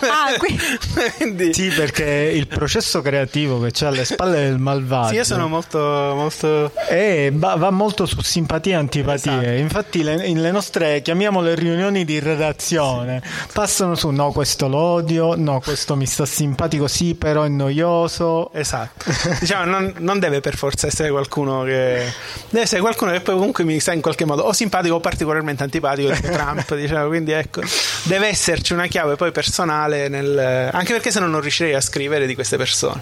Ah, 0.02 0.38
Quindi... 1.18 1.54
Sì, 1.54 1.70
perché 1.70 2.32
il 2.34 2.48
processo 2.48 3.02
creativo 3.02 3.60
che 3.60 3.72
c'è 3.72 3.88
alle 3.88 4.06
spalle 4.06 4.44
del 4.44 4.58
malvagio. 4.58 5.10
Sì, 5.10 5.16
io 5.16 5.24
sono 5.24 5.48
molto. 5.48 5.78
molto... 5.80 6.72
Eh, 6.88 7.32
va, 7.34 7.56
va, 7.56 7.70
molto 7.70 8.06
su 8.06 8.22
simpatie 8.22 8.74
e 8.74 8.76
antipatie. 8.76 9.32
Esatto. 9.32 9.62
Infatti, 9.62 10.04
le, 10.04 10.34
le, 10.34 10.52
nostre 10.52 11.02
chiamiamole 11.02 11.56
riunioni 11.56 12.06
di 12.06 12.20
redazione 12.20 13.22
sì. 13.24 13.48
passano 13.54 13.96
su: 13.96 14.10
no, 14.10 14.32
questo 14.32 14.68
l'odio, 14.68 15.36
no, 15.36 15.60
questo 15.60 15.96
mi 15.96 16.06
sta 16.06 16.26
simpatico, 16.26 16.88
sì, 16.88 17.16
però 17.16 17.44
è 17.44 17.50
noioso. 17.50 18.52
Esatto. 18.54 19.06
diciamo, 19.40 19.66
non, 19.66 19.94
non, 19.98 20.20
deve 20.20 20.40
per 20.40 20.56
forza 20.56 20.88
essere 20.88 21.10
qualcuno 21.10 21.64
che. 21.64 22.12
Deve 22.50 22.64
essere 22.64 22.82
qualcuno 22.82 23.12
che 23.12 23.22
poi 23.22 23.36
comunque 23.36 23.64
mi 23.64 23.80
sta 23.80 23.94
in 23.94 24.02
qualche 24.02 24.26
modo 24.26 24.44
o 24.44 24.54
simpatico 24.54 24.96
o 24.96 25.00
particolarmente 25.00 25.64
antipatico, 25.64 26.14
tipo 26.14 26.69
Trump 26.70 26.76
diciamo, 26.76 27.08
quindi 27.08 27.32
ecco, 27.32 27.62
deve 28.04 28.28
esserci 28.28 28.74
una 28.74 28.88
chiave 28.88 29.16
poi 29.16 29.32
personale 29.32 30.08
nel, 30.08 30.38
anche 30.72 30.94
perché 30.94 31.12
se 31.12 31.20
no 31.20 31.28
non 31.28 31.42
riuscirei 31.42 31.74
a 31.74 31.82
scrivere 31.82 32.28
di 32.28 32.36
queste 32.36 32.58
persone. 32.58 33.02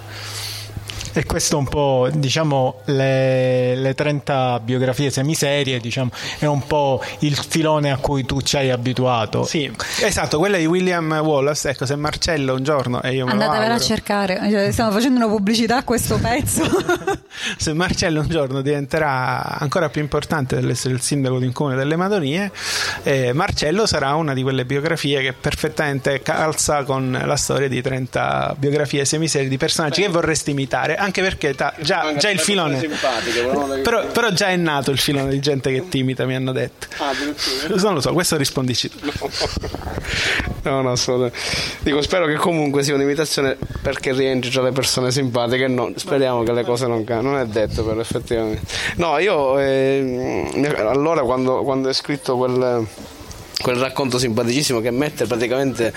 E 1.18 1.26
questo 1.26 1.58
un 1.58 1.68
po', 1.68 2.08
diciamo, 2.14 2.82
le, 2.86 3.74
le 3.76 3.96
30 3.96 4.60
biografie 4.60 5.10
semiserie, 5.10 5.80
diciamo, 5.80 6.12
è 6.38 6.46
un 6.46 6.64
po' 6.68 7.04
il 7.22 7.36
filone 7.36 7.90
a 7.90 7.98
cui 7.98 8.24
tu 8.24 8.40
ci 8.42 8.56
hai 8.56 8.70
abituato. 8.70 9.44
Sì, 9.44 9.76
esatto, 10.04 10.38
quella 10.38 10.58
di 10.58 10.68
William 10.68 11.12
Wallace, 11.24 11.70
ecco, 11.70 11.88
se 11.88 11.96
Marcello 11.96 12.54
un 12.54 12.64
giorno, 12.64 13.02
e 13.02 13.16
io 13.16 13.26
me 13.26 13.32
Andatevela 13.32 13.74
a 13.74 13.80
cercare, 13.80 14.40
cioè, 14.48 14.72
stiamo 14.72 14.92
facendo 14.92 15.26
una 15.26 15.28
pubblicità 15.28 15.78
a 15.78 15.84
questo 15.84 16.20
pezzo. 16.20 16.62
se 17.58 17.74
Marcello 17.74 18.22
un 18.22 18.30
giorno 18.30 18.62
diventerà 18.62 19.58
ancora 19.58 19.90
più 19.90 20.02
importante 20.02 20.54
dell'essere 20.54 20.94
il 20.94 21.02
sindaco 21.02 21.40
di 21.40 21.48
un 21.48 21.52
comune 21.52 21.76
delle 21.76 21.96
Madonie, 21.96 22.52
eh, 23.02 23.34
Marcello 23.34 23.88
sarà 23.88 24.14
una 24.14 24.36
di 24.36 24.44
quelle 24.44 24.66
biografie 24.66 25.22
che 25.22 25.34
perfettamente 25.34 26.22
calza 26.22 26.84
con 26.84 27.20
la 27.26 27.36
storia 27.38 27.68
di 27.68 27.82
30 27.82 28.56
biografie 28.60 29.04
semiserie 29.04 29.50
di 29.50 29.58
personaggi 29.58 30.02
Beh. 30.02 30.06
che 30.06 30.14
vorresti 30.14 30.52
imitare 30.52 30.96
anche 31.08 31.22
perché 31.22 31.56
ta, 31.56 31.74
già, 31.80 32.14
già 32.16 32.30
il 32.30 32.40
filone. 32.40 32.80
però, 33.82 34.06
però, 34.08 34.30
già 34.32 34.48
è 34.48 34.56
nato 34.56 34.92
il 34.92 34.98
filone 34.98 35.30
di 35.30 35.40
gente 35.40 35.72
che 35.72 35.88
ti 35.90 36.00
imita 36.00 36.26
mi 36.26 36.36
hanno 36.36 36.52
detto. 36.52 36.88
Ah, 36.98 37.12
non 37.80 37.94
lo 37.96 38.02
so 38.02 38.14
questo 38.14 38.38
rispondici 38.38 38.90
tu. 38.90 38.98
No 40.64 40.82
no 40.82 40.92
assolutamente 40.92 41.38
dico 41.80 42.02
spero 42.02 42.26
che 42.26 42.36
comunque 42.36 42.84
sia 42.84 42.94
un'imitazione 42.94 43.58
perché 43.82 44.12
rientri 44.12 44.50
tra 44.50 44.62
le 44.62 44.74
persone 44.74 45.12
simpatiche 45.12 45.68
no, 45.68 45.92
speriamo 45.96 46.44
che 46.44 46.52
le 46.52 46.64
cose 46.64 46.88
non 46.88 47.06
cambiano 47.06 47.38
non 47.38 47.40
è 47.40 47.50
detto 47.50 47.84
però 47.86 48.00
effettivamente. 48.00 48.62
No 48.96 49.18
io 49.18 49.58
eh, 49.60 50.52
allora 50.78 51.22
quando, 51.22 51.64
quando 51.64 51.88
hai 51.88 51.94
scritto 51.94 52.36
quel 52.36 52.86
quel 53.62 53.78
racconto 53.78 54.20
simpaticissimo 54.20 54.80
che 54.80 54.92
mette 54.92 55.26
praticamente 55.26 55.92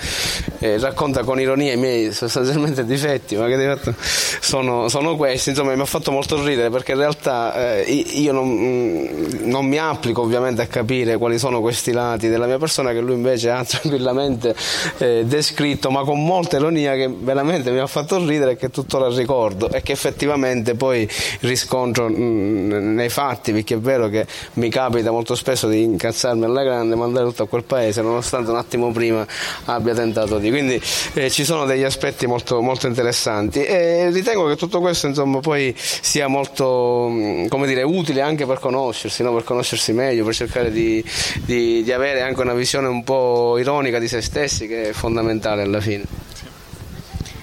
eh, 0.59 0.79
racconta 0.79 1.23
con 1.23 1.39
ironia 1.39 1.73
i 1.73 1.77
miei 1.77 2.11
sostanzialmente 2.11 2.85
difetti 2.85 3.35
ma 3.35 3.47
che 3.47 3.57
di 3.57 3.65
fatto 3.65 3.93
sono, 4.41 4.89
sono 4.89 5.15
questi. 5.15 5.49
Insomma 5.49 5.75
mi 5.75 5.81
ha 5.81 5.85
fatto 5.85 6.11
molto 6.11 6.43
ridere 6.43 6.69
perché 6.69 6.93
in 6.93 6.97
realtà 6.97 7.83
eh, 7.83 7.83
io 7.83 8.31
non, 8.31 8.49
mm, 8.49 9.49
non, 9.49 9.65
mi 9.65 9.77
applico 9.77 10.21
ovviamente 10.21 10.61
a 10.61 10.65
capire 10.65 11.17
quali 11.17 11.37
sono 11.37 11.61
questi 11.61 11.91
lati 11.91 12.27
della 12.27 12.47
mia 12.47 12.57
persona 12.57 12.91
che 12.91 12.99
lui 12.99 13.15
invece 13.15 13.51
ha 13.51 13.63
tranquillamente 13.65 14.55
eh, 14.97 15.23
descritto 15.25 15.91
ma 15.91 16.03
con 16.03 16.23
molta 16.23 16.57
ironia 16.57 16.95
che 16.95 17.09
veramente 17.15 17.71
mi 17.71 17.79
ha 17.79 17.87
fatto 17.87 18.25
ridere 18.25 18.51
e 18.51 18.55
che 18.55 18.69
tuttora 18.69 19.07
ricordo 19.09 19.69
e 19.71 19.81
che 19.81 19.91
effettivamente 19.91 20.75
poi 20.75 21.07
riscontro 21.41 22.09
mh, 22.09 22.13
mm, 22.13 22.95
nei 22.95 23.09
fatti 23.09 23.51
perché 23.51 23.75
è 23.75 23.79
vero 23.79 24.09
che 24.09 24.25
mi 24.53 24.69
capita 24.69 25.11
molto 25.11 25.35
spesso 25.35 25.67
di 25.67 25.83
incazzarmi 25.83 26.45
alla 26.45 26.63
grande 26.63 26.95
mandare 26.95 27.27
tutto 27.27 27.43
a 27.43 27.47
quel 27.51 27.63
paese 27.65 28.01
nonostante 28.01 28.49
un 28.49 28.55
attimo 28.55 28.91
prima 28.93 29.27
abbia 29.65 29.93
tentato 29.93 30.39
di. 30.39 30.49
Quindi 30.49 30.81
eh, 31.13 31.29
ci 31.29 31.43
sono 31.43 31.65
degli 31.65 31.83
aspetti 31.83 32.25
molto, 32.25 32.61
molto 32.61 32.87
interessanti. 32.87 33.61
E 33.61 34.09
ritengo 34.09 34.47
che 34.47 34.55
tutto 34.55 34.79
questo 34.79 35.07
insomma 35.07 35.41
poi 35.41 35.75
sia 35.75 36.27
molto 36.27 37.09
mm, 37.11 37.47
dire 37.65 37.83
utile 37.83 38.21
anche 38.21 38.45
per 38.45 38.59
conoscersi 38.59 39.21
no? 39.21 39.33
per 39.33 39.43
conoscersi 39.43 39.91
meglio 39.91 40.23
per 40.23 40.33
cercare 40.33 40.71
di, 40.71 41.03
di, 41.43 41.83
di 41.83 41.91
avere 41.91 42.21
anche 42.21 42.39
una 42.39 42.53
visione 42.53 42.87
un 42.87 43.03
po' 43.03 43.57
ironica 43.57 43.99
di 43.99 44.07
se 44.07 44.21
stessi 44.21 44.65
che 44.67 44.89
è 44.89 44.91
fondamentale 44.93 45.63
alla 45.63 45.81
fine. 45.81 46.03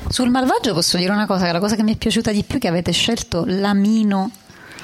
Sul 0.09 0.31
malvagio 0.31 0.73
posso 0.73 0.97
dire 0.97 1.13
una 1.13 1.27
cosa, 1.27 1.53
la 1.53 1.61
cosa 1.61 1.77
che 1.77 1.83
mi 1.83 1.93
è 1.93 1.97
piaciuta 1.97 2.33
di 2.33 2.43
più 2.43 2.57
è 2.57 2.61
che 2.61 2.69
avete 2.69 2.93
scelto 2.93 3.45
l'amino 3.47 4.31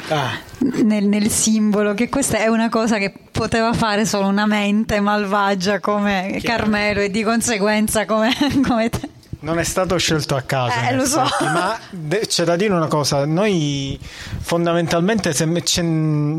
ah. 0.08 0.38
nel, 0.82 1.04
nel, 1.04 1.28
simbolo, 1.30 1.94
che 1.94 2.08
questa 2.08 2.38
è 2.38 2.46
una 2.46 2.68
cosa 2.68 2.98
che 2.98 3.12
poteva 3.30 3.72
fare 3.72 4.04
solo 4.04 4.26
una 4.26 4.46
mente 4.46 5.00
malvagia 5.00 5.80
come 5.80 6.36
Chiaro. 6.38 6.62
Carmelo 6.62 7.00
e 7.00 7.10
di 7.10 7.22
conseguenza 7.22 8.04
come, 8.06 8.30
come 8.66 8.88
te. 8.90 9.08
Non 9.40 9.58
è 9.58 9.64
stato 9.64 9.98
scelto 9.98 10.36
a 10.36 10.40
caso, 10.40 10.88
eh, 10.88 10.94
lo 10.94 11.04
so. 11.04 11.22
ma 11.52 11.78
c'è 12.26 12.44
da 12.44 12.56
dire 12.56 12.72
una 12.72 12.86
cosa: 12.86 13.26
noi 13.26 13.98
fondamentalmente 14.00 15.34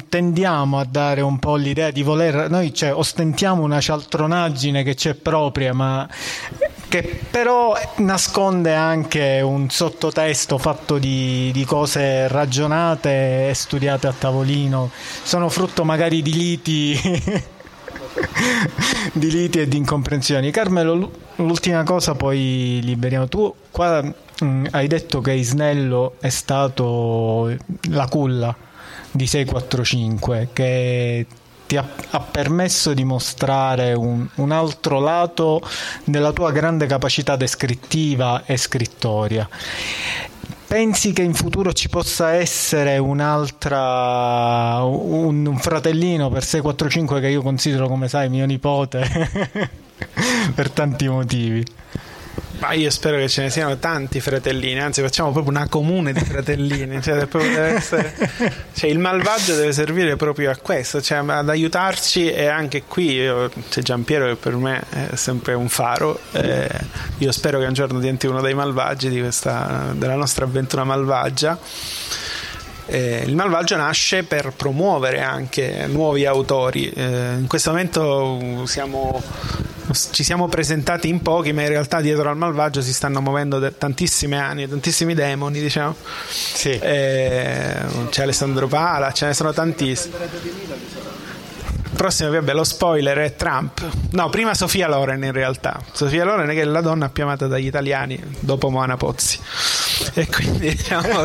tendiamo 0.09 0.79
a 0.79 0.85
dare 0.89 1.21
un 1.21 1.37
po' 1.37 1.55
l'idea 1.55 1.91
di 1.91 2.01
voler, 2.01 2.49
noi 2.49 2.73
cioè, 2.73 2.95
ostentiamo 2.95 3.61
una 3.61 3.79
cialtronaggine 3.79 4.81
che 4.81 4.95
c'è 4.95 5.13
propria, 5.13 5.71
ma 5.71 6.09
che 7.01 7.19
però 7.29 7.75
nasconde 7.97 8.73
anche 8.73 9.41
un 9.41 9.69
sottotesto 9.69 10.57
fatto 10.57 10.97
di, 10.97 11.51
di, 11.51 11.65
cose 11.65 12.29
ragionate 12.29 13.49
e 13.49 13.53
studiate 13.53 14.07
a 14.07 14.13
tavolino, 14.17 14.89
sono 15.23 15.49
frutto 15.49 15.83
magari 15.83 16.21
di 16.21 16.31
liti, 16.31 16.97
di 19.11 19.29
liti 19.29 19.59
e 19.59 19.67
di 19.67 19.75
incomprensioni. 19.75 20.51
Carmelo, 20.51 21.11
l'ultima 21.35 21.83
cosa 21.83 22.15
poi 22.15 22.79
liberiamo. 22.81 23.27
Tu 23.27 23.53
qua 23.71 24.01
mh, 24.01 24.13
mm, 24.45 24.65
hai 24.71 24.87
detto 24.87 25.19
che 25.19 25.33
Isnello 25.33 26.15
è 26.21 26.29
stato 26.29 27.53
la 27.89 28.07
culla 28.07 28.55
di 29.11 29.27
645 29.27 30.49
che 30.53 31.25
ti 31.65 31.77
ha, 31.77 31.87
ha 32.11 32.19
permesso 32.19 32.93
di 32.93 33.03
mostrare 33.03 33.93
un, 33.93 34.27
un, 34.35 34.51
altro 34.51 34.99
lato 34.99 35.61
della 36.03 36.31
tua 36.31 36.51
grande 36.51 36.85
capacità 36.85 37.35
descrittiva 37.35 38.43
e 38.45 38.57
scrittoria. 38.57 39.47
Pensi 40.67 41.13
che 41.13 41.21
in 41.21 41.33
futuro 41.33 41.73
ci 41.73 41.89
possa 41.89 42.33
essere 42.33 42.97
un'altra, 42.97 44.83
un, 44.83 45.45
un 45.45 45.57
fratellino 45.57 46.29
per 46.29 46.43
645 46.43 47.21
che 47.21 47.27
io 47.27 47.41
considero, 47.41 47.87
come 47.87 48.07
sai, 48.07 48.29
mio 48.29 48.45
nipote, 48.45 49.07
per 50.53 50.71
tanti 50.71 51.07
motivi? 51.07 51.63
Ma 52.59 52.71
io 52.73 52.89
spero 52.89 53.17
che 53.17 53.27
ce 53.27 53.41
ne 53.41 53.49
siano 53.49 53.77
tanti 53.77 54.19
fratellini, 54.19 54.79
anzi 54.79 55.01
facciamo 55.01 55.31
proprio 55.31 55.55
una 55.55 55.67
comune 55.67 56.13
di 56.13 56.19
fratellini. 56.21 57.01
Cioè, 57.01 57.27
essere... 57.75 58.15
cioè, 58.73 58.89
il 58.89 58.99
malvagio 58.99 59.55
deve 59.55 59.71
servire 59.71 60.15
proprio 60.15 60.51
a 60.51 60.55
questo, 60.55 61.01
cioè, 61.01 61.17
ad 61.25 61.49
aiutarci 61.49 62.31
e 62.31 62.47
anche 62.47 62.83
qui 62.83 63.13
io, 63.13 63.49
c'è 63.69 63.81
Giampiero 63.81 64.27
che 64.27 64.35
per 64.35 64.55
me 64.55 64.83
è 64.89 65.15
sempre 65.15 65.53
un 65.53 65.69
faro. 65.69 66.19
Eh, 66.31 66.69
io 67.17 67.31
spero 67.31 67.59
che 67.59 67.65
un 67.65 67.73
giorno 67.73 67.99
diventi 67.99 68.27
uno 68.27 68.41
dei 68.41 68.53
malvagi 68.53 69.09
questa, 69.19 69.93
della 69.93 70.15
nostra 70.15 70.45
avventura 70.45 70.83
malvagia. 70.83 71.59
Eh, 72.87 73.23
il 73.25 73.35
malvagio 73.35 73.75
nasce 73.75 74.23
per 74.23 74.53
promuovere 74.55 75.21
anche 75.21 75.85
nuovi 75.87 76.25
autori. 76.25 76.89
Eh, 76.89 77.33
in 77.39 77.47
questo 77.47 77.71
momento 77.71 78.65
siamo 78.65 79.21
ci 80.11 80.23
siamo 80.23 80.47
presentati 80.47 81.07
in 81.07 81.21
pochi, 81.21 81.53
ma 81.53 81.61
in 81.61 81.69
realtà 81.69 82.01
dietro 82.01 82.29
al 82.29 82.35
malvagio 82.35 82.81
si 82.81 82.91
stanno 82.91 83.21
muovendo 83.21 83.59
de- 83.59 83.77
tantissime 83.77 84.37
anime, 84.37 84.67
tantissimi 84.67 85.13
demoni, 85.13 85.59
diciamo. 85.61 85.95
Sì. 86.27 86.71
Eh, 86.71 87.75
c'è 88.09 88.23
Alessandro 88.23 88.67
Pala, 88.67 89.11
ce 89.11 89.27
ne 89.27 89.33
sono 89.33 89.53
tantissimi. 89.53 90.15
Prossimo, 91.95 92.31
vabbè, 92.31 92.53
lo 92.53 92.63
spoiler 92.63 93.17
è 93.19 93.35
Trump. 93.35 93.83
No, 94.11 94.29
prima 94.29 94.53
Sofia 94.53 94.87
Loren 94.87 95.23
in 95.23 95.31
realtà. 95.31 95.79
Sofia 95.91 96.25
Loren 96.25 96.49
che 96.49 96.61
è 96.61 96.65
la 96.65 96.81
donna 96.81 97.09
più 97.09 97.23
amata 97.23 97.47
dagli 97.47 97.67
italiani 97.67 98.21
dopo 98.39 98.69
Moana 98.69 98.97
Pozzi. 98.97 99.39
E 100.13 100.27
quindi 100.27 100.69
diciamo 100.69 101.07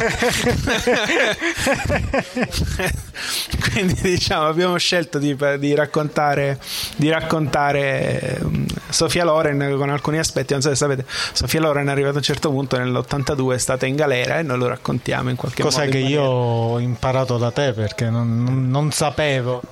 quindi 3.72 3.94
diciamo 4.00 4.46
abbiamo 4.46 4.76
scelto 4.76 5.18
di, 5.18 5.36
di 5.58 5.74
raccontare, 5.74 6.58
di 6.96 7.08
raccontare 7.08 8.38
um, 8.42 8.66
Sofia 8.88 9.24
Loren 9.24 9.74
con 9.76 9.90
alcuni 9.90 10.18
aspetti 10.18 10.52
non 10.52 10.62
so 10.62 10.68
se 10.70 10.76
sapete 10.76 11.04
Sofia 11.32 11.60
Loren 11.60 11.88
è 11.88 11.90
arrivata 11.90 12.14
a 12.14 12.18
un 12.18 12.24
certo 12.24 12.50
punto 12.50 12.78
nell'82 12.78 13.54
è 13.54 13.58
stata 13.58 13.86
in 13.86 13.96
galera 13.96 14.38
e 14.38 14.42
noi 14.42 14.58
lo 14.58 14.68
raccontiamo 14.68 15.30
in 15.30 15.36
qualche 15.36 15.62
cosa 15.62 15.80
modo 15.80 15.90
cosa 15.90 15.98
che 15.98 16.10
io 16.10 16.22
ho 16.22 16.78
imparato 16.78 17.38
da 17.38 17.50
te 17.50 17.72
perché 17.72 18.08
non, 18.08 18.42
non, 18.42 18.68
non 18.68 18.92
sapevo 18.92 19.62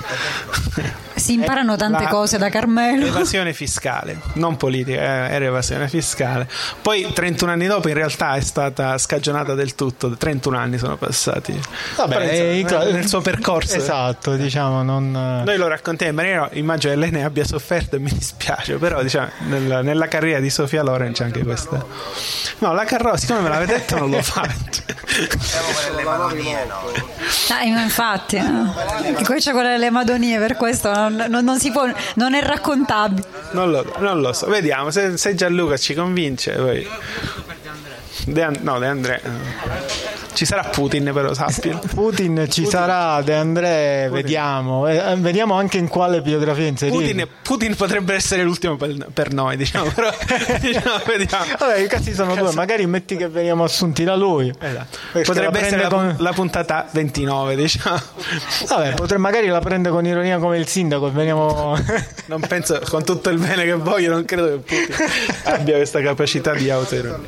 si 1.20 1.34
imparano 1.34 1.76
tante 1.76 2.06
cose 2.06 2.38
da 2.38 2.48
Carmelo. 2.48 3.06
Evasione 3.06 3.52
fiscale, 3.52 4.18
non 4.34 4.56
politica, 4.56 5.28
eh, 5.28 5.34
era 5.34 5.44
evasione 5.44 5.88
fiscale. 5.88 6.48
Poi 6.80 7.12
31 7.12 7.52
anni 7.52 7.66
dopo 7.66 7.88
in 7.88 7.94
realtà 7.94 8.34
è 8.34 8.40
stata 8.40 8.96
scagionata 8.98 9.54
del 9.54 9.74
tutto, 9.74 10.10
31 10.16 10.56
anni 10.56 10.78
sono 10.78 10.96
passati. 10.96 11.58
Vabbè, 11.96 12.52
insomma, 12.54 12.84
nel 12.84 13.06
suo 13.06 13.20
percorso. 13.20 13.76
Esatto, 13.76 14.34
diciamo, 14.34 14.82
non... 14.82 15.10
Noi 15.10 15.56
lo 15.56 15.68
raccontiamo 15.68 16.10
in 16.12 16.16
maniera, 16.16 16.48
immagino 16.52 16.94
che 16.94 16.98
lei 16.98 17.10
ne 17.10 17.24
abbia 17.24 17.44
sofferto 17.44 17.96
e 17.96 17.98
mi 17.98 18.10
dispiace, 18.10 18.76
però 18.76 19.02
diciamo, 19.02 19.30
nella, 19.46 19.82
nella 19.82 20.08
carriera 20.08 20.40
di 20.40 20.50
Sofia 20.50 20.82
Loren 20.82 21.12
c'è 21.12 21.24
anche 21.24 21.44
questa. 21.44 21.84
No, 22.58 22.72
la 22.72 22.84
carrozza, 22.84 23.18
siccome 23.18 23.40
me 23.40 23.48
l'avete 23.50 23.74
detto 23.74 23.98
non 23.98 24.10
lo 24.10 24.22
faccio. 24.22 24.82
Ah, 27.50 27.62
infatti, 27.64 28.36
eh. 28.36 29.24
qui 29.24 29.38
c'è 29.38 29.52
quella 29.52 29.70
delle 29.70 29.89
Madonie, 29.90 30.38
per 30.38 30.56
questo 30.56 30.92
non, 30.92 31.26
non, 31.28 31.44
non, 31.44 31.58
si 31.58 31.70
può, 31.70 31.86
non 32.14 32.34
è 32.34 32.42
raccontabile. 32.42 33.26
Non 33.52 33.70
lo, 33.70 33.94
non 33.98 34.20
lo 34.20 34.32
so, 34.32 34.46
vediamo 34.46 34.90
se, 34.90 35.16
se, 35.16 35.34
Gianluca 35.34 35.76
ci 35.76 35.94
convince. 35.94 36.52
Poi. 36.52 36.86
De, 38.26 38.48
no, 38.60 38.78
De 38.78 38.86
André. 38.86 39.22
Ci 40.32 40.44
sarà 40.44 40.64
Putin, 40.64 41.10
però 41.12 41.34
sappia. 41.34 41.78
Putin 41.94 42.46
ci 42.48 42.62
Putin. 42.62 42.66
sarà, 42.66 43.22
De 43.22 43.34
André, 43.34 44.06
Putin. 44.08 44.22
vediamo. 44.22 44.88
Eh, 44.88 45.16
vediamo 45.16 45.54
anche 45.54 45.78
in 45.78 45.88
quale 45.88 46.22
biografia 46.22 46.66
inserire. 46.66 46.96
Putin, 46.96 47.28
Putin, 47.42 47.76
potrebbe 47.76 48.14
essere 48.14 48.42
l'ultimo 48.42 48.76
per, 48.76 49.08
per 49.12 49.32
noi, 49.32 49.56
diciamo, 49.56 49.90
però 49.90 50.10
diciamo, 50.60 50.98
vediamo. 51.06 51.44
Vabbè, 51.58 51.78
i 51.78 51.88
casi 51.88 52.14
sono 52.14 52.34
due, 52.34 52.52
magari 52.52 52.86
metti 52.86 53.16
che 53.16 53.28
veniamo 53.28 53.64
assunti 53.64 54.04
da 54.04 54.16
lui. 54.16 54.52
Esatto. 54.58 54.98
Potrebbe 55.12 55.60
la 55.60 55.66
essere 55.66 55.82
la, 55.82 55.88
con... 55.88 56.16
la, 56.18 56.32
puntata 56.32 56.86
29, 56.90 57.56
diciamo. 57.56 58.00
Vabbè, 58.68 58.94
potre, 58.94 59.18
magari 59.18 59.48
la 59.48 59.60
prende 59.60 59.90
con 59.90 60.06
ironia 60.06 60.38
come 60.38 60.58
il 60.58 60.66
sindaco 60.66 61.08
e 61.08 61.10
veniamo... 61.10 61.76
non 62.26 62.40
penso, 62.40 62.80
con 62.88 63.04
tutto 63.04 63.30
il 63.30 63.38
bene 63.38 63.64
che 63.64 63.74
voglio, 63.74 64.10
non 64.10 64.24
credo 64.24 64.62
che 64.64 64.86
Putin 64.86 65.06
abbia 65.44 65.76
questa 65.76 66.00
capacità 66.00 66.54
di 66.54 66.70
autoironia 66.70 67.18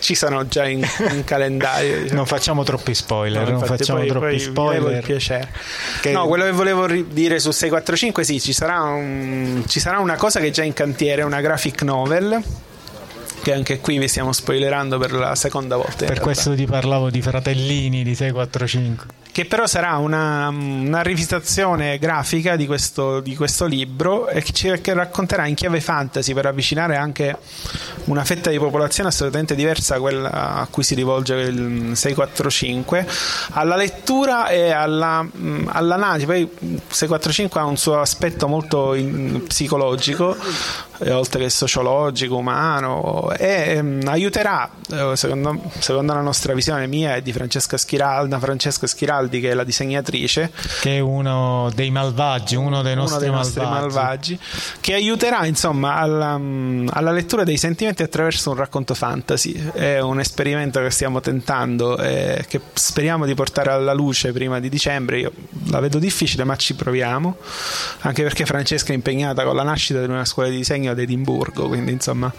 ci 0.00 0.14
sono 0.14 0.46
già 0.46 0.66
in, 0.66 0.86
in 1.10 1.22
calendario. 1.26 2.02
Diciamo. 2.02 2.16
Non 2.16 2.26
facciamo 2.26 2.62
troppi 2.64 2.94
spoiler. 2.94 3.44
No, 3.44 3.58
non 3.58 3.64
facciamo 3.64 4.00
poi, 4.00 4.08
troppi 4.08 4.26
poi 4.26 4.38
spoiler. 4.38 4.96
Il 4.98 5.04
piacere. 5.04 5.48
Che... 6.00 6.12
No, 6.12 6.26
quello 6.26 6.44
che 6.44 6.52
volevo 6.52 6.86
dire 6.86 7.38
su 7.38 7.50
645, 7.50 8.24
sì, 8.24 8.40
ci 8.40 8.52
sarà, 8.52 8.80
un, 8.80 9.64
ci 9.66 9.80
sarà 9.80 9.98
una 9.98 10.16
cosa 10.16 10.40
che 10.40 10.48
è 10.48 10.50
già 10.50 10.62
in 10.62 10.72
cantiere, 10.72 11.22
una 11.22 11.40
graphic 11.40 11.82
novel 11.82 12.42
che 13.42 13.52
anche 13.52 13.78
qui 13.78 13.98
vi 13.98 14.08
stiamo 14.08 14.32
spoilerando 14.32 14.98
per 14.98 15.12
la 15.12 15.34
seconda 15.34 15.76
volta. 15.76 16.06
Per 16.06 16.20
questo 16.20 16.54
ti 16.54 16.64
parlavo 16.64 17.10
di 17.10 17.20
fratellini 17.20 18.02
di 18.02 18.14
645 18.14 19.22
che 19.34 19.46
però 19.46 19.66
sarà 19.66 19.96
una, 19.96 20.46
una 20.46 21.02
rivisitazione 21.02 21.98
grafica 21.98 22.54
di 22.54 22.66
questo, 22.66 23.18
di 23.18 23.34
questo 23.34 23.66
libro 23.66 24.28
e 24.28 24.42
che 24.42 24.52
ci 24.52 24.70
che 24.80 24.94
racconterà 24.94 25.48
in 25.48 25.56
chiave 25.56 25.80
fantasy 25.80 26.32
per 26.32 26.46
avvicinare 26.46 26.94
anche 26.94 27.36
una 28.04 28.24
fetta 28.24 28.50
di 28.50 28.58
popolazione 28.58 29.08
assolutamente 29.08 29.56
diversa 29.56 29.96
a 29.96 29.98
quella 29.98 30.30
a 30.30 30.68
cui 30.70 30.84
si 30.84 30.94
rivolge 30.94 31.34
il 31.34 31.96
645 31.96 33.08
alla 33.50 33.74
lettura 33.74 34.46
e 34.46 34.70
alla, 34.70 35.26
all'analisi. 35.66 36.26
Poi 36.26 36.48
645 36.86 37.60
ha 37.60 37.64
un 37.64 37.76
suo 37.76 37.98
aspetto 37.98 38.46
molto 38.46 38.94
in, 38.94 39.42
psicologico 39.48 40.36
oltre 41.10 41.40
che 41.40 41.50
sociologico, 41.50 42.36
umano 42.36 43.30
e 43.36 43.74
ehm, 43.76 44.02
aiuterà 44.06 44.70
eh, 44.90 45.12
secondo, 45.16 45.60
secondo, 45.78 46.12
la 46.12 46.20
nostra 46.20 46.54
visione 46.54 46.86
mia 46.86 47.16
e 47.16 47.22
di 47.22 47.32
Francesca 47.32 47.76
Schiraldi, 47.76 48.36
Francesca 48.38 48.86
Schiraldi 48.86 49.40
che 49.40 49.50
è 49.50 49.54
la 49.54 49.64
disegnatrice, 49.64 50.50
che 50.80 50.96
è 50.96 51.00
uno 51.00 51.70
dei 51.74 51.90
malvagi, 51.90 52.56
uno 52.56 52.82
dei 52.82 52.94
nostri, 52.94 53.16
uno 53.16 53.24
dei 53.24 53.34
nostri 53.34 53.60
malvagi. 53.62 53.94
malvagi. 53.94 54.38
che 54.80 54.94
aiuterà 54.94 55.46
insomma 55.46 55.96
alla, 55.96 56.34
alla, 56.34 57.10
lettura 57.10 57.44
dei 57.44 57.56
sentimenti 57.56 58.02
attraverso 58.02 58.50
un 58.50 58.56
racconto 58.56 58.94
fantasy. 58.94 59.70
È 59.72 60.00
un 60.00 60.20
esperimento 60.20 60.80
che 60.80 60.90
stiamo 60.90 61.20
tentando 61.20 61.98
e 61.98 62.44
che 62.48 62.60
speriamo 62.72 63.26
di 63.26 63.34
portare 63.34 63.70
alla 63.70 63.92
luce 63.92 64.32
prima 64.32 64.60
di 64.60 64.68
dicembre. 64.68 65.18
Io 65.18 65.32
la 65.70 65.80
vedo 65.80 65.98
difficile, 65.98 66.44
ma 66.44 66.56
ci 66.56 66.74
proviamo, 66.74 67.36
anche 68.00 68.22
perché 68.22 68.44
Francesca 68.44 68.92
è 68.92 68.94
impegnata 68.94 69.44
con 69.44 69.56
la 69.56 69.62
nascita 69.62 70.00
di 70.00 70.06
una 70.06 70.24
scuola 70.24 70.48
di 70.48 70.56
disegno 70.56 70.93
ad 70.94 71.00
Edimburgo, 71.00 71.68
quindi 71.68 71.92
insomma 71.92 72.32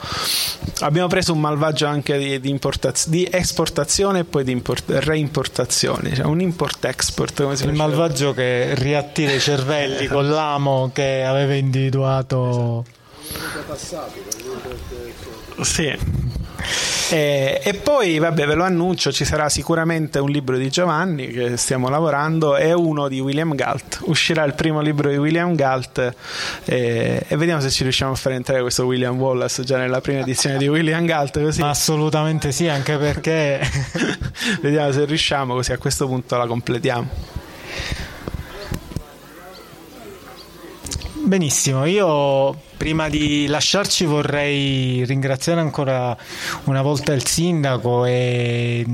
abbiamo 0.79 1.07
preso 1.07 1.31
un 1.31 1.39
malvagio 1.39 1.85
anche 1.85 2.17
di, 2.17 2.39
di, 2.39 2.59
di 3.07 3.27
esportazione 3.31 4.19
e 4.19 4.23
poi 4.23 4.43
di 4.43 4.51
import- 4.51 4.89
reimportazione, 4.89 6.13
cioè 6.13 6.25
un 6.25 6.41
import 6.41 6.65
import-export. 6.65 7.43
Come 7.43 7.55
si 7.55 7.65
il 7.65 7.73
malvagio 7.73 8.33
che 8.33 8.73
riattira 8.75 9.33
i 9.33 9.39
cervelli 9.39 10.07
con 10.07 10.29
l'amo 10.29 10.89
che 10.93 11.23
aveva 11.23 11.53
individuato. 11.53 12.85
Sì. 15.61 15.97
E, 17.11 17.61
e, 17.63 17.74
poi, 17.76 18.18
vabbè, 18.18 18.47
ve 18.47 18.55
lo 18.55 18.63
annuncio, 18.63 19.11
ci 19.11 19.26
sarà 19.26 19.47
sicuramente 19.49 20.20
un 20.20 20.30
libro 20.30 20.57
di 20.57 20.70
Giovanni 20.70 21.28
che 21.28 21.57
stiamo 21.57 21.89
lavorando 21.89 22.57
e 22.57 22.74
uno 22.74 23.07
di 23.07 23.20
William 23.20 23.53
Galt. 23.53 23.99
Uscirà 24.03 24.43
il 24.43 24.55
primo 24.55 24.82
libro 24.82 25.09
di 25.09 25.18
William 25.18 25.55
Galt 25.55 26.13
e, 26.66 27.26
e, 27.28 27.38
vediamo 27.38 27.61
se 27.61 27.70
ci 27.70 27.84
riusciamo 27.84 28.13
a 28.13 28.16
fare 28.16 28.36
entrare 28.36 28.61
questo 28.61 28.86
William 28.86 29.20
Wallace 29.20 29.63
già 29.63 29.78
nella 29.78 30.01
prima 30.01 30.20
edizione 30.20 30.57
di 30.57 30.68
William 30.68 31.05
Galt. 31.05 31.39
Così. 31.39 31.61
Assolutamente 31.61 32.51
sì, 32.51 32.68
anche 32.68 32.97
perché 32.97 33.59
vediamo 34.61 34.91
se 34.91 35.05
riusciamo, 35.05 35.53
così 35.53 35.72
a 35.74 35.78
questo 35.78 36.07
punto 36.07 36.38
la 36.38 36.47
completiamo. 36.47 37.09
Benissimo, 41.26 41.86
io 41.86 42.55
prima 42.78 43.09
di 43.09 43.47
lasciarci 43.47 44.05
vorrei 44.05 45.03
ringraziare 45.05 45.59
ancora 45.59 46.15
una 46.65 46.84
volta 46.84 47.13
il 47.13 47.26
sindaco 47.26 48.05
e 48.05 48.86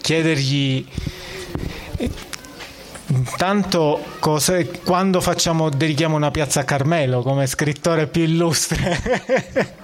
chiedergli 0.00 0.86
intanto 3.08 4.04
cose, 4.20 4.70
quando 4.84 5.20
facciamo, 5.20 5.68
dedichiamo 5.68 6.14
una 6.14 6.30
piazza 6.30 6.60
a 6.60 6.64
Carmelo 6.64 7.22
come 7.22 7.48
scrittore 7.48 8.06
più 8.06 8.22
illustre. 8.22 9.78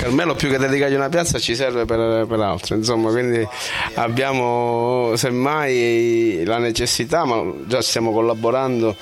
Carmelo 0.00 0.34
più 0.34 0.48
che 0.50 0.58
dedicargli 0.58 0.94
una 0.94 1.08
piazza 1.08 1.38
ci 1.38 1.54
serve 1.54 1.84
per, 1.84 2.26
per 2.26 2.40
altro, 2.40 2.74
insomma, 2.74 3.10
quindi 3.10 3.46
abbiamo 3.94 5.12
semmai 5.16 6.42
la 6.44 6.58
necessità, 6.58 7.24
ma 7.24 7.42
già 7.66 7.80
stiamo 7.82 8.12
collaborando 8.12 8.96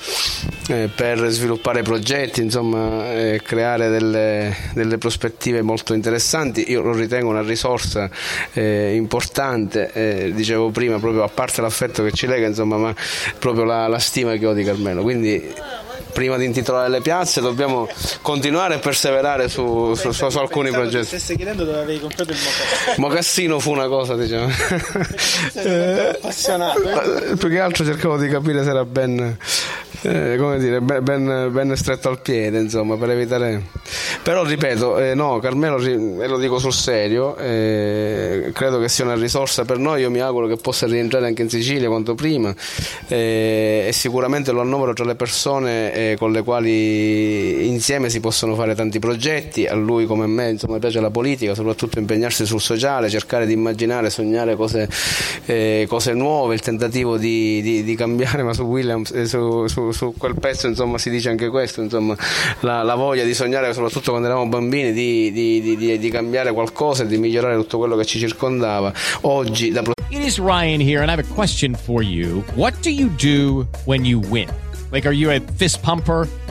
eh, 0.69 0.89
per 0.93 1.25
sviluppare 1.29 1.81
progetti, 1.81 2.41
insomma, 2.41 3.11
eh, 3.13 3.41
creare 3.43 3.89
delle, 3.89 4.55
delle, 4.73 4.97
prospettive 4.97 5.61
molto 5.61 5.93
interessanti. 5.93 6.69
Io 6.71 6.81
lo 6.81 6.93
ritengo 6.93 7.29
una 7.29 7.41
risorsa 7.41 8.09
eh, 8.53 8.93
importante, 8.95 9.91
eh, 9.93 10.31
dicevo 10.33 10.69
prima, 10.69 10.99
proprio 10.99 11.23
a 11.23 11.29
parte 11.29 11.61
l'affetto 11.61 12.03
che 12.03 12.11
ci 12.11 12.27
lega, 12.27 12.47
insomma, 12.47 12.77
ma 12.77 12.95
proprio 13.39 13.63
la, 13.63 13.87
la 13.87 13.99
stima 13.99 14.35
che 14.35 14.45
ho 14.45 14.53
di 14.53 14.63
Carmelo. 14.63 15.01
Quindi 15.01 15.53
prima 16.13 16.37
di 16.37 16.45
intitolare 16.45 16.89
le 16.89 17.01
piazze 17.01 17.41
dobbiamo 17.41 17.87
continuare 18.21 18.75
a 18.75 18.79
perseverare 18.79 19.49
su, 19.49 19.93
su, 19.95 20.11
su, 20.11 20.29
su 20.29 20.37
alcuni 20.37 20.71
progetti. 20.71 21.05
Stesse 21.05 21.35
chiedendo 21.35 21.63
dove 21.63 21.79
avevi 21.79 21.99
comprato 21.99 22.31
il 22.31 22.37
mocassino. 22.37 22.95
Mocassino 22.97 23.59
fu 23.59 23.71
una 23.71 23.87
cosa, 23.87 24.15
diciamo. 24.15 24.49
Eh, 25.53 26.09
appassionato. 26.15 26.81
Eh? 26.83 27.35
Più 27.35 27.49
che 27.49 27.59
altro 27.59 27.83
cercavo 27.85 28.17
di 28.17 28.27
capire 28.27 28.63
se 28.63 28.69
era 28.69 28.85
ben 28.85 29.37
eh, 30.01 30.35
come 30.37 30.59
dire, 30.59 30.81
ben, 30.81 31.01
ben, 31.51 31.75
stretto 31.75 32.09
al 32.09 32.21
piede, 32.21 32.59
insomma, 32.59 32.95
per 32.97 33.09
evitare. 33.09 33.63
Però 34.21 34.43
ripeto, 34.43 34.99
eh, 34.99 35.13
no, 35.13 35.39
Carmelo, 35.39 35.77
e 35.79 36.27
lo 36.27 36.37
dico 36.37 36.59
sul 36.59 36.73
serio, 36.73 37.35
eh, 37.37 38.51
credo 38.53 38.79
che 38.79 38.89
sia 38.89 39.05
una 39.05 39.15
risorsa 39.15 39.65
per 39.65 39.77
noi. 39.77 40.01
Io 40.01 40.09
mi 40.09 40.19
auguro 40.19 40.47
che 40.47 40.57
possa 40.57 40.85
rientrare 40.85 41.27
anche 41.27 41.41
in 41.41 41.49
Sicilia 41.49 41.87
quanto 41.87 42.15
prima 42.15 42.53
eh, 43.07 43.85
e 43.87 43.91
sicuramente 43.93 44.51
lo 44.51 44.61
annovero 44.61 44.93
tra 44.93 45.05
le 45.05 45.15
persone 45.15 45.93
eh, 45.93 46.15
con 46.17 46.31
le 46.31 46.43
quali 46.43 47.67
insieme 47.67 48.09
si 48.09 48.19
possono 48.19 48.55
fare 48.55 48.75
tanti 48.75 48.99
progetti. 48.99 49.65
A 49.65 49.75
lui 49.75 50.05
come 50.05 50.25
a 50.25 50.27
me, 50.27 50.49
insomma, 50.49 50.79
piace 50.79 50.99
la 50.99 51.11
politica, 51.11 51.55
soprattutto 51.55 51.99
impegnarsi 51.99 52.45
sul 52.45 52.61
sociale, 52.61 53.09
cercare 53.09 53.45
di 53.45 53.53
immaginare, 53.53 54.09
sognare 54.09 54.55
cose, 54.55 54.87
eh, 55.45 55.85
cose 55.87 56.13
nuove, 56.13 56.53
il 56.53 56.61
tentativo 56.61 57.17
di, 57.17 57.61
di, 57.61 57.83
di 57.83 57.95
cambiare, 57.95 58.43
ma 58.43 58.53
su 58.53 58.63
Williams, 58.63 59.21
su, 59.23 59.67
su 59.67 59.86
su, 59.91 60.13
quel 60.17 60.35
pezzo 60.39 60.67
insomma, 60.67 60.97
si 60.97 61.09
dice 61.09 61.29
anche 61.29 61.49
questo, 61.49 61.81
insomma, 61.81 62.15
la, 62.61 62.83
la, 62.83 62.95
voglia 62.95 63.23
di 63.23 63.33
sognare, 63.33 63.73
soprattutto 63.73 64.11
quando 64.11 64.27
eravamo 64.27 64.49
bambini, 64.49 64.91
di, 64.91 65.31
di, 65.31 65.75
di, 65.75 65.97
di 65.97 66.09
cambiare 66.09 66.51
qualcosa 66.51 67.03
e 67.03 67.07
di 67.07 67.17
migliorare 67.17 67.55
tutto 67.55 67.77
quello 67.77 67.95
che 67.95 68.05
ci 68.05 68.19
circondava. 68.19 68.93
Oggi 69.21 69.71
da 69.71 69.81
It 70.09 70.23
is 70.23 70.39
Ryan 70.39 70.79
here 70.79 71.01
and 71.01 71.09
I 71.09 71.13
have 71.13 71.19
a 71.19 71.33
question 71.33 71.75
for 71.75 72.01
you. 72.01 72.43
What 72.55 72.81
do 72.81 72.89
you 72.89 73.09
do 73.17 73.67
when 73.85 74.05
you 74.05 74.19
win? 74.19 74.49
Like 74.91 75.05
are 75.05 75.13
you 75.13 75.31
a 75.31 75.39
fist 75.57 75.81
pumper? 75.81 76.27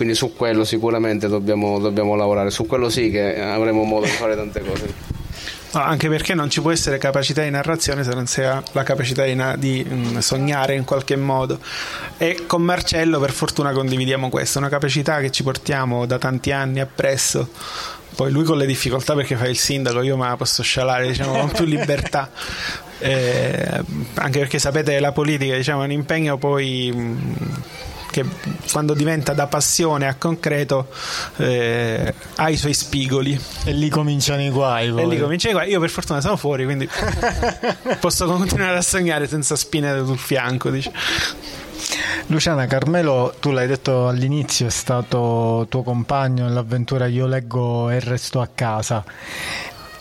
quindi 0.00 0.16
su 0.16 0.34
quello 0.34 0.64
sicuramente 0.64 1.28
dobbiamo, 1.28 1.78
dobbiamo 1.78 2.14
lavorare, 2.14 2.48
su 2.48 2.64
quello 2.64 2.88
sì 2.88 3.10
che 3.10 3.38
avremo 3.38 3.82
modo 3.82 4.06
di 4.06 4.12
fare 4.12 4.34
tante 4.34 4.64
cose. 4.64 4.94
No, 5.72 5.82
anche 5.82 6.08
perché 6.08 6.32
non 6.32 6.48
ci 6.48 6.62
può 6.62 6.70
essere 6.70 6.96
capacità 6.96 7.42
di 7.42 7.50
narrazione 7.50 8.02
se 8.02 8.14
non 8.14 8.26
si 8.26 8.40
ha 8.40 8.62
la 8.72 8.82
capacità 8.82 9.24
di, 9.24 9.36
di 9.58 9.86
mm, 9.86 10.16
sognare 10.20 10.74
in 10.74 10.84
qualche 10.84 11.16
modo. 11.16 11.60
E 12.16 12.44
con 12.46 12.62
Marcello, 12.62 13.20
per 13.20 13.30
fortuna, 13.30 13.72
condividiamo 13.72 14.30
questo: 14.30 14.56
una 14.56 14.70
capacità 14.70 15.20
che 15.20 15.30
ci 15.30 15.42
portiamo 15.42 16.06
da 16.06 16.16
tanti 16.16 16.50
anni 16.50 16.80
appresso. 16.80 17.50
Poi 18.16 18.30
lui 18.30 18.44
con 18.44 18.56
le 18.56 18.64
difficoltà 18.64 19.14
perché 19.14 19.36
fa 19.36 19.48
il 19.48 19.58
sindaco, 19.58 20.00
io 20.00 20.16
me 20.16 20.28
la 20.28 20.36
posso 20.38 20.62
scialare 20.62 21.08
diciamo, 21.08 21.38
con 21.40 21.50
più 21.50 21.66
libertà. 21.66 22.30
Eh, 23.00 23.82
anche 24.14 24.38
perché 24.38 24.58
sapete 24.58 24.98
la 24.98 25.12
politica 25.12 25.56
diciamo, 25.56 25.82
è 25.82 25.84
un 25.84 25.92
impegno 25.92 26.38
poi. 26.38 26.90
Mh, 26.90 27.00
mm, 27.00 27.88
che 28.10 28.24
quando 28.70 28.94
diventa 28.94 29.32
da 29.32 29.46
passione 29.46 30.06
a 30.06 30.14
concreto 30.14 30.88
eh, 31.36 32.12
ha 32.36 32.50
i 32.50 32.56
suoi 32.56 32.74
spigoli. 32.74 33.40
E 33.64 33.72
lì 33.72 33.88
cominciano 33.88 34.42
i 34.42 34.50
guai. 34.50 34.90
Poi. 34.90 35.02
E 35.02 35.06
lì 35.06 35.18
cominciano 35.18 35.54
i 35.54 35.56
guai. 35.56 35.70
Io 35.70 35.80
per 35.80 35.90
fortuna 35.90 36.20
sono 36.20 36.36
fuori, 36.36 36.64
quindi 36.64 36.88
posso 38.00 38.26
continuare 38.26 38.76
a 38.76 38.82
sognare 38.82 39.26
senza 39.26 39.56
spine 39.56 40.04
sul 40.04 40.18
fianco. 40.18 40.70
Dice. 40.70 40.92
Luciana 42.26 42.66
Carmelo, 42.66 43.34
tu 43.40 43.50
l'hai 43.50 43.66
detto 43.66 44.06
all'inizio, 44.06 44.66
è 44.66 44.70
stato 44.70 45.66
tuo 45.68 45.82
compagno 45.82 46.44
nell'avventura 46.44 47.06
Io 47.06 47.26
leggo 47.26 47.90
e 47.90 47.98
resto 47.98 48.40
a 48.40 48.48
casa. 48.54 49.04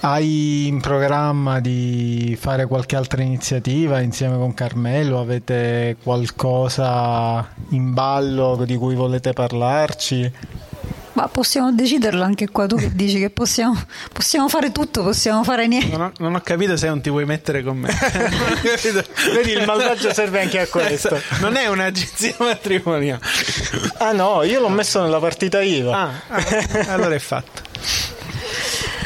Hai 0.01 0.67
in 0.67 0.79
programma 0.79 1.59
di 1.59 2.37
fare 2.39 2.67
qualche 2.67 2.95
altra 2.95 3.21
iniziativa 3.21 3.99
insieme 3.99 4.37
con 4.37 4.53
Carmelo? 4.53 5.19
Avete 5.19 5.97
qualcosa 6.01 7.45
in 7.71 7.93
ballo 7.93 8.63
di 8.65 8.77
cui 8.77 8.95
volete 8.95 9.33
parlarci? 9.33 10.31
Ma 11.13 11.27
possiamo 11.27 11.73
deciderlo 11.73 12.23
anche 12.23 12.47
qua, 12.47 12.65
tu 12.65 12.77
che 12.77 12.91
dici 12.93 13.19
che 13.19 13.29
possiamo, 13.29 13.77
possiamo 14.13 14.47
fare 14.47 14.71
tutto, 14.71 15.03
possiamo 15.03 15.43
fare 15.43 15.67
niente. 15.67 15.89
Non 15.97 16.01
ho, 16.01 16.11
non 16.19 16.35
ho, 16.35 16.39
capito 16.39 16.77
se 16.77 16.87
non 16.87 17.01
ti 17.01 17.09
vuoi 17.09 17.25
mettere 17.25 17.61
con 17.61 17.79
me. 17.79 17.89
Vedi, 19.33 19.51
il 19.51 19.65
malvagio 19.65 20.13
serve 20.13 20.39
anche 20.43 20.61
a 20.61 20.67
questo. 20.67 21.19
Non 21.41 21.57
è 21.57 21.67
un'agenzia 21.67 22.35
matrimoniale. 22.39 23.19
Ah 23.97 24.13
no, 24.13 24.43
io 24.43 24.61
l'ho 24.61 24.69
messo 24.69 25.01
nella 25.01 25.19
partita 25.19 25.61
IVA. 25.61 25.97
Ah, 25.97 26.11
ah, 26.29 26.43
allora 26.87 27.15
è 27.15 27.19
fatto. 27.19 27.67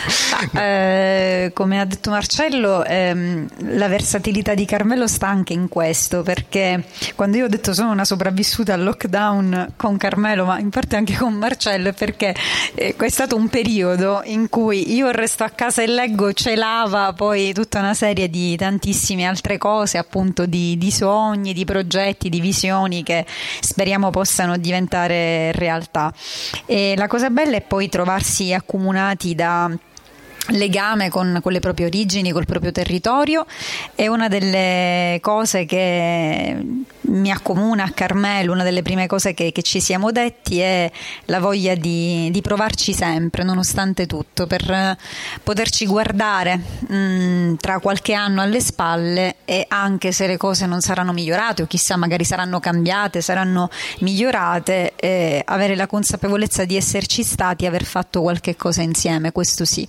Eh, 0.53 1.51
come 1.53 1.79
ha 1.79 1.85
detto 1.85 2.09
Marcello, 2.09 2.83
ehm, 2.83 3.47
la 3.75 3.87
versatilità 3.87 4.53
di 4.53 4.65
Carmelo 4.65 5.07
sta 5.07 5.27
anche 5.27 5.53
in 5.53 5.67
questo, 5.67 6.21
perché 6.21 6.83
quando 7.15 7.37
io 7.37 7.45
ho 7.45 7.47
detto 7.47 7.73
sono 7.73 7.91
una 7.91 8.05
sopravvissuta 8.05 8.73
al 8.73 8.83
lockdown 8.83 9.73
con 9.75 9.97
Carmelo, 9.97 10.45
ma 10.45 10.59
in 10.59 10.69
parte 10.69 10.95
anche 10.95 11.15
con 11.15 11.33
Marcello, 11.33 11.89
è 11.89 11.93
perché 11.93 12.35
eh, 12.75 12.95
è 12.95 13.09
stato 13.09 13.35
un 13.35 13.47
periodo 13.47 14.21
in 14.25 14.49
cui 14.49 14.93
io 14.93 15.09
resto 15.11 15.43
a 15.43 15.49
casa 15.49 15.81
e 15.81 15.87
leggo 15.87 16.33
celava 16.33 17.13
poi 17.13 17.53
tutta 17.53 17.79
una 17.79 17.93
serie 17.93 18.29
di 18.29 18.55
tantissime 18.55 19.25
altre 19.25 19.57
cose, 19.57 19.97
appunto 19.97 20.45
di, 20.45 20.77
di 20.77 20.91
sogni, 20.91 21.53
di 21.53 21.65
progetti, 21.65 22.29
di 22.29 22.41
visioni 22.41 23.03
che 23.03 23.25
speriamo 23.59 24.09
possano 24.09 24.57
diventare 24.57 25.51
realtà. 25.53 26.13
E 26.65 26.95
la 26.97 27.07
cosa 27.07 27.29
bella 27.29 27.55
è 27.55 27.61
poi 27.61 27.89
trovarsi 27.89 28.53
accomunati 28.53 29.35
da 29.35 29.71
legame 30.49 31.09
con, 31.09 31.39
con, 31.41 31.51
le 31.51 31.59
proprie 31.59 31.85
origini, 31.85 32.31
col 32.31 32.45
proprio 32.45 32.71
territorio 32.71 33.45
e 33.95 34.07
una 34.07 34.27
delle 34.27 35.19
cose 35.21 35.65
che 35.65 36.57
mi 37.03 37.31
accomuna 37.31 37.83
a 37.83 37.89
Carmelo, 37.89 38.53
una 38.53 38.63
delle 38.63 38.81
prime 38.81 39.07
cose 39.07 39.33
che, 39.33 39.51
che 39.51 39.61
ci 39.61 39.81
siamo 39.81 40.11
detti 40.11 40.59
è 40.59 40.89
la 41.25 41.39
voglia 41.39 41.75
di, 41.75 42.29
di, 42.31 42.41
provarci 42.41 42.93
sempre, 42.93 43.43
nonostante 43.43 44.05
tutto, 44.05 44.47
per 44.47 44.97
poterci 45.41 45.85
guardare 45.85 46.57
mh, 46.87 47.55
tra 47.55 47.79
qualche 47.79 48.13
anno 48.13 48.41
alle 48.41 48.61
spalle 48.61 49.35
e 49.45 49.65
anche 49.67 50.11
se 50.11 50.27
le 50.27 50.37
cose 50.37 50.65
non 50.65 50.81
saranno 50.81 51.11
migliorate 51.11 51.63
o 51.63 51.67
chissà 51.67 51.97
magari 51.97 52.23
saranno 52.23 52.59
cambiate, 52.59 53.21
saranno 53.21 53.69
migliorate, 53.99 54.93
eh, 54.95 55.41
avere 55.45 55.75
la 55.75 55.87
consapevolezza 55.87 56.65
di 56.65 56.77
esserci 56.77 57.23
stati 57.23 57.65
e 57.65 57.67
aver 57.67 57.83
fatto 57.83 58.21
qualche 58.21 58.55
cosa 58.55 58.81
insieme, 58.81 59.31
questo 59.31 59.65
sì. 59.65 59.87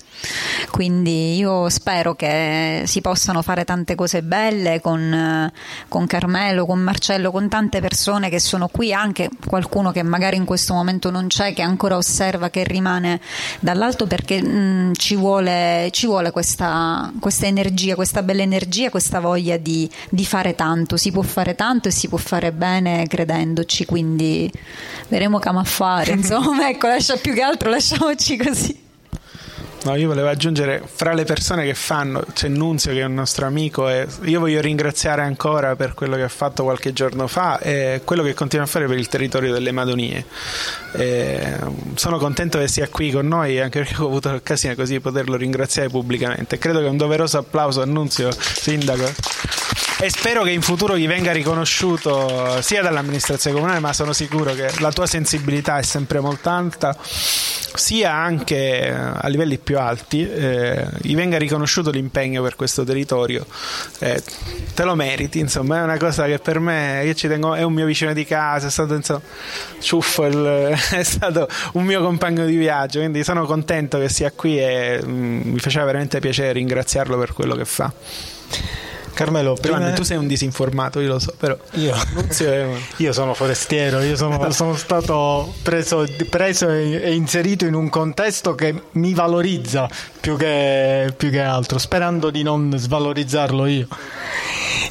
Quindi 0.71 1.37
io 1.37 1.69
spero 1.69 2.15
che 2.15 2.83
si 2.87 3.01
possano 3.01 3.43
fare 3.43 3.65
tante 3.65 3.95
cose 3.95 4.23
belle 4.23 4.81
con, 4.81 5.51
con 5.89 6.07
Carmelo, 6.07 6.67
con 6.67 6.81
Marcello, 6.81 7.03
con 7.31 7.49
tante 7.49 7.81
persone 7.81 8.29
che 8.31 8.41
sono 8.41 8.69
qui, 8.69 8.93
anche 8.93 9.29
qualcuno 9.47 9.93
che 9.93 10.03
magari 10.03 10.37
in 10.37 10.45
questo 10.45 10.73
momento 10.73 11.11
non 11.11 11.27
c'è, 11.27 11.53
che 11.53 11.63
ancora 11.63 11.97
osserva, 11.97 12.51
che 12.51 12.65
rimane 12.65 13.21
dall'alto 13.61 14.07
perché 14.07 14.43
mh, 14.43 14.95
ci 14.95 15.15
vuole, 15.15 15.89
ci 15.93 16.07
vuole 16.07 16.31
questa, 16.31 17.13
questa, 17.21 17.47
energia, 17.47 17.95
questa 17.95 18.23
bella 18.23 18.43
energia, 18.43 18.91
questa 18.91 19.21
voglia 19.21 19.57
di, 19.57 19.89
di 20.09 20.25
fare 20.25 20.55
tanto. 20.55 20.97
Si 20.97 21.11
può 21.11 21.23
fare 21.23 21.55
tanto 21.55 21.89
e 21.89 21.91
si 21.91 22.09
può 22.09 22.19
fare 22.19 22.53
bene 22.53 23.07
credendoci, 23.07 23.85
quindi 23.85 24.51
vedremo 25.09 25.39
come 25.39 25.61
a 25.61 25.65
fare. 25.65 26.13
Insomma, 26.25 26.69
ecco, 26.69 26.87
lascia 26.87 27.17
più 27.17 27.35
che 27.35 27.43
altro, 27.43 27.69
lasciamoci 27.69 28.37
così. 28.37 28.84
No, 29.85 29.97
io 29.97 30.09
volevo 30.09 30.29
aggiungere 30.29 30.83
fra 30.91 31.13
le 31.13 31.25
persone 31.25 31.67
che 31.67 31.75
fanno, 31.75 32.25
c'è 32.33 32.49
Nunzio 32.49 32.93
che 32.93 33.01
è 33.01 33.05
un 33.05 33.13
nostro 33.13 33.45
amico 33.45 33.87
e 33.91 34.07
io 34.23 34.41
voglio 34.41 34.63
ringraziare 34.63 35.21
ancora 35.21 35.77
per 35.77 35.93
quello 35.93 36.17
che 36.17 36.23
ha 36.23 36.29
fatto 36.29 36.63
qualche 36.63 36.95
giorno 36.95 37.27
fa 37.27 37.59
e 37.59 38.01
quello 38.03 38.23
che 38.23 38.33
continua 38.33 38.65
a 38.65 38.69
fare 38.69 38.87
per 38.87 38.97
il 38.97 39.09
territorio 39.09 39.53
delle 39.53 39.73
Madonie. 39.73 40.25
E 40.93 41.59
sono 41.97 42.17
contento 42.17 42.59
che 42.59 42.67
sia 42.67 42.89
qui 42.89 43.11
con 43.11 43.29
noi 43.29 43.61
anche 43.61 43.81
perché 43.81 44.01
ho 44.01 44.07
avuto 44.07 44.31
l'occasione 44.31 44.75
così 44.75 44.95
di 44.95 45.01
poterlo 45.01 45.37
ringraziare 45.37 45.91
pubblicamente. 45.91 46.57
Credo 46.57 46.81
che 46.81 46.87
un 46.87 46.97
doveroso 46.97 47.37
applauso 47.37 47.83
a 47.83 47.85
Nunzio, 47.85 48.31
sindaco. 48.33 49.13
E 50.01 50.11
spero 50.11 50.43
che 50.43 50.51
in 50.51 50.61
futuro 50.61 50.99
gli 50.99 51.07
venga 51.07 51.33
riconosciuto 51.33 52.61
sia 52.61 52.83
dall'amministrazione 52.83 53.55
comunale, 53.57 53.81
ma 53.81 53.93
sono 53.93 54.13
sicuro 54.13 54.53
che 54.53 54.69
la 54.81 54.91
tua 54.91 55.07
sensibilità 55.07 55.79
è 55.79 55.83
sempre 55.83 56.21
molto 56.21 56.51
alta, 56.51 56.97
sia 57.01 58.13
anche 58.13 58.93
a 58.93 59.27
livelli 59.29 59.59
più 59.59 59.79
alti, 59.79 60.29
eh, 60.29 60.87
gli 60.99 61.15
venga 61.15 61.39
riconosciuto 61.39 61.91
l'impegno 61.91 62.43
per 62.43 62.57
questo 62.57 62.85
territorio. 62.85 63.47
Eh, 64.01 64.23
te 64.75 64.83
lo 64.83 64.95
meriti, 64.95 65.39
insomma, 65.39 65.79
è 65.79 65.83
una 65.83 65.97
cosa 65.97 66.27
che 66.27 66.39
per 66.39 66.59
me, 66.59 67.03
io 67.05 67.15
ci 67.15 67.29
tengo, 67.29 67.55
è 67.55 67.63
un 67.63 67.73
mio 67.73 67.87
vicino 67.87 68.13
di 68.13 68.25
casa, 68.25 68.67
è 68.67 68.71
stato 68.71 68.95
insomma, 68.95 69.23
ciuffo, 69.79 70.27
il, 70.27 70.77
è 70.91 71.03
stato 71.03 71.49
un 71.73 71.85
mio 71.85 72.03
compagno 72.03 72.45
di 72.45 72.57
viaggio, 72.57 72.99
quindi 72.99 73.23
sono 73.23 73.47
contento 73.47 73.99
che 73.99 74.09
sia 74.09 74.33
qui 74.33 74.59
e 74.59 75.01
mm, 75.03 75.53
mi 75.53 75.59
faceva 75.61 75.85
veramente 75.85 76.19
piacere 76.19 76.53
ringraziarlo 76.53 77.17
per 77.17 77.33
quello 77.33 77.55
che 77.55 77.65
fa. 77.65 77.93
Carmelo, 79.15 79.55
prima... 79.55 79.79
Giovanni, 79.79 79.97
tu 79.97 80.03
sei 80.03 80.17
un 80.17 80.27
disinformato, 80.27 81.01
io 81.01 81.09
lo 81.09 81.19
so, 81.19 81.33
però 81.39 81.57
io, 81.75 81.95
io 82.99 83.13
sono 83.13 83.33
forestiero, 83.33 84.01
io 84.01 84.17
sono, 84.17 84.51
sono 84.53 84.77
stato 84.77 85.55
preso, 85.63 86.05
preso, 86.29 86.69
e 86.69 87.15
inserito 87.15 87.65
in 87.65 87.75
un 87.75 87.89
contesto 87.89 88.55
che 88.55 88.75
mi 88.93 89.15
valorizza 89.15 89.89
più 90.21 90.37
che, 90.37 91.13
più 91.17 91.31
che 91.31 91.41
altro, 91.41 91.79
sperando 91.79 92.31
di 92.31 92.43
non 92.43 92.73
svalorizzarlo 92.77 93.67
io. 93.67 93.87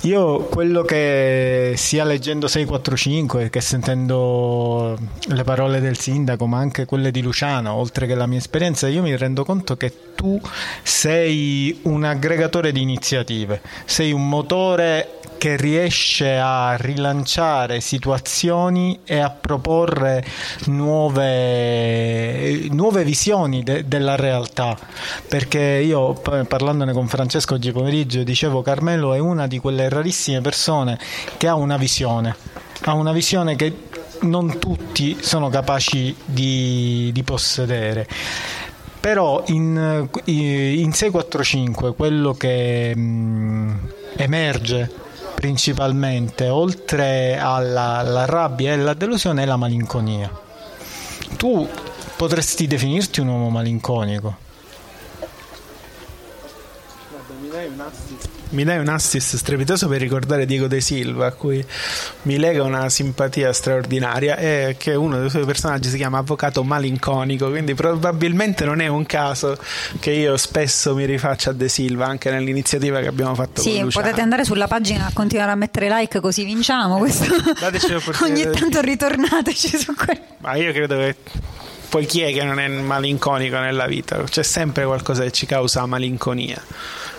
Io 0.02 0.40
quello 0.40 0.84
che 0.84 1.74
sia 1.78 2.04
leggendo 2.04 2.48
645 2.48 3.50
che 3.50 3.62
sentendo 3.62 4.98
le 5.28 5.44
parole 5.44 5.80
del 5.80 5.98
sindaco, 5.98 6.46
ma 6.46 6.58
anche 6.58 6.86
quelle 6.86 7.12
di 7.12 7.22
Luciano, 7.22 7.74
oltre 7.74 8.08
che 8.08 8.16
la 8.16 8.28
mia 8.28 8.38
esperienza, 8.38 8.88
io 8.88 9.02
mi 9.02 9.16
rendo 9.16 9.44
conto 9.44 9.78
che 9.78 9.94
tu 10.16 10.40
sei 10.82 11.80
un 11.84 12.04
aggregatore 12.04 12.72
di 12.72 12.82
iniziative, 12.82 13.62
sei 13.86 14.12
un 14.12 14.28
motore 14.28 15.20
che 15.44 15.58
riesce 15.58 16.38
a 16.38 16.78
rilanciare 16.78 17.82
situazioni 17.82 19.02
e 19.04 19.20
a 19.20 19.30
proporre 19.30 20.24
nuove, 20.68 22.70
nuove 22.70 23.04
visioni 23.04 23.62
de, 23.62 23.86
della 23.86 24.16
realtà. 24.16 24.78
Perché 25.28 25.60
io 25.60 26.14
parlandone 26.14 26.94
con 26.94 27.10
Francesco 27.10 27.56
oggi 27.56 27.74
pomeriggio 27.74 28.24
dicevo 28.24 28.62
Carmelo 28.62 29.14
è 29.14 29.20
una 29.20 29.46
di 29.46 29.60
quelle 29.60 29.90
rarissime 29.90 30.40
persone 30.40 30.98
che 31.36 31.50
ha 31.50 31.56
una 31.56 31.76
visione, 31.76 32.34
ha 32.84 32.94
una 32.94 33.12
visione 33.12 33.58
che 33.58 33.76
non 34.22 34.60
tutti 34.60 35.18
sono 35.20 35.50
capaci 35.50 36.16
di, 36.24 37.10
di 37.12 37.24
possedere 37.24 38.08
però 39.02 39.44
in, 39.48 40.08
in 40.24 40.94
645 40.94 41.94
quello 41.94 42.32
che 42.32 42.96
mh, 42.96 43.90
emerge 44.16 45.03
principalmente, 45.36 46.50
oltre 46.50 47.38
alla, 47.38 47.98
alla 47.98 48.26
rabbia 48.26 48.72
e 48.72 48.80
alla 48.80 48.94
delusione, 48.94 49.44
è 49.44 49.46
la 49.46 49.58
malinconia. 49.58 50.32
Tu 51.38 51.68
potresti 52.16 52.68
definirti 52.68 53.20
un 53.20 53.28
uomo 53.28 53.50
malinconico? 53.50 54.44
mi 57.44 57.50
dai 57.50 57.68
un 57.68 57.82
assist 58.88 59.36
strepitoso 59.36 59.88
per 59.88 60.00
ricordare 60.00 60.46
Diego 60.46 60.68
De 60.68 60.80
Silva, 60.80 61.28
a 61.28 61.32
cui 61.32 61.64
mi 62.24 62.38
lega 62.38 62.64
una 62.64 62.90
simpatia 62.90 63.52
straordinaria 63.52 64.38
e 64.38 64.76
che 64.78 64.94
uno 64.94 65.20
dei 65.20 65.30
suoi 65.30 65.46
personaggi 65.46 65.90
si 65.90 65.98
chiama 65.98 66.20
Avvocato 66.20 66.64
Malinconico, 66.64 67.50
quindi 67.50 67.74
probabilmente 67.74 68.66
non 68.66 68.80
è 68.80 68.88
un 68.88 69.06
caso 69.06 69.58
che 70.00 70.12
io 70.12 70.38
spesso 70.38 70.94
mi 70.94 71.06
rifaccia 71.06 71.50
a 71.50 71.54
De 71.54 71.68
Silva 71.68 72.06
anche 72.06 72.30
nell'iniziativa 72.30 73.00
che 73.00 73.08
abbiamo 73.08 73.34
fatto 73.36 73.62
sì, 73.62 73.86
potete 73.92 74.22
andare 74.22 74.44
sulla 74.44 74.68
pagina 74.68 75.08
a 75.08 75.12
continuare 75.14 75.52
a 75.52 75.56
mettere 75.56 75.90
like 75.90 76.20
così 76.20 76.44
vinciamo 76.44 76.98
questo. 76.98 77.26
Ogni 78.24 78.50
tanto 78.52 78.82
ritornateci 78.82 79.78
su 79.78 79.94
quello. 79.96 80.22
Ma 80.40 80.56
io 80.56 80.72
credo 80.72 80.96
che 80.98 81.16
poi 81.90 82.06
chi 82.06 82.22
è 82.22 82.34
che 82.34 82.44
non 82.44 82.60
è 82.60 82.68
malinconico 82.68 83.58
nella 83.60 83.86
vita? 83.86 84.24
C'è 84.24 84.44
sempre 84.44 84.84
qualcosa 84.86 85.24
che 85.24 85.32
ci 85.32 85.46
causa 85.46 85.86
malinconia 85.86 86.62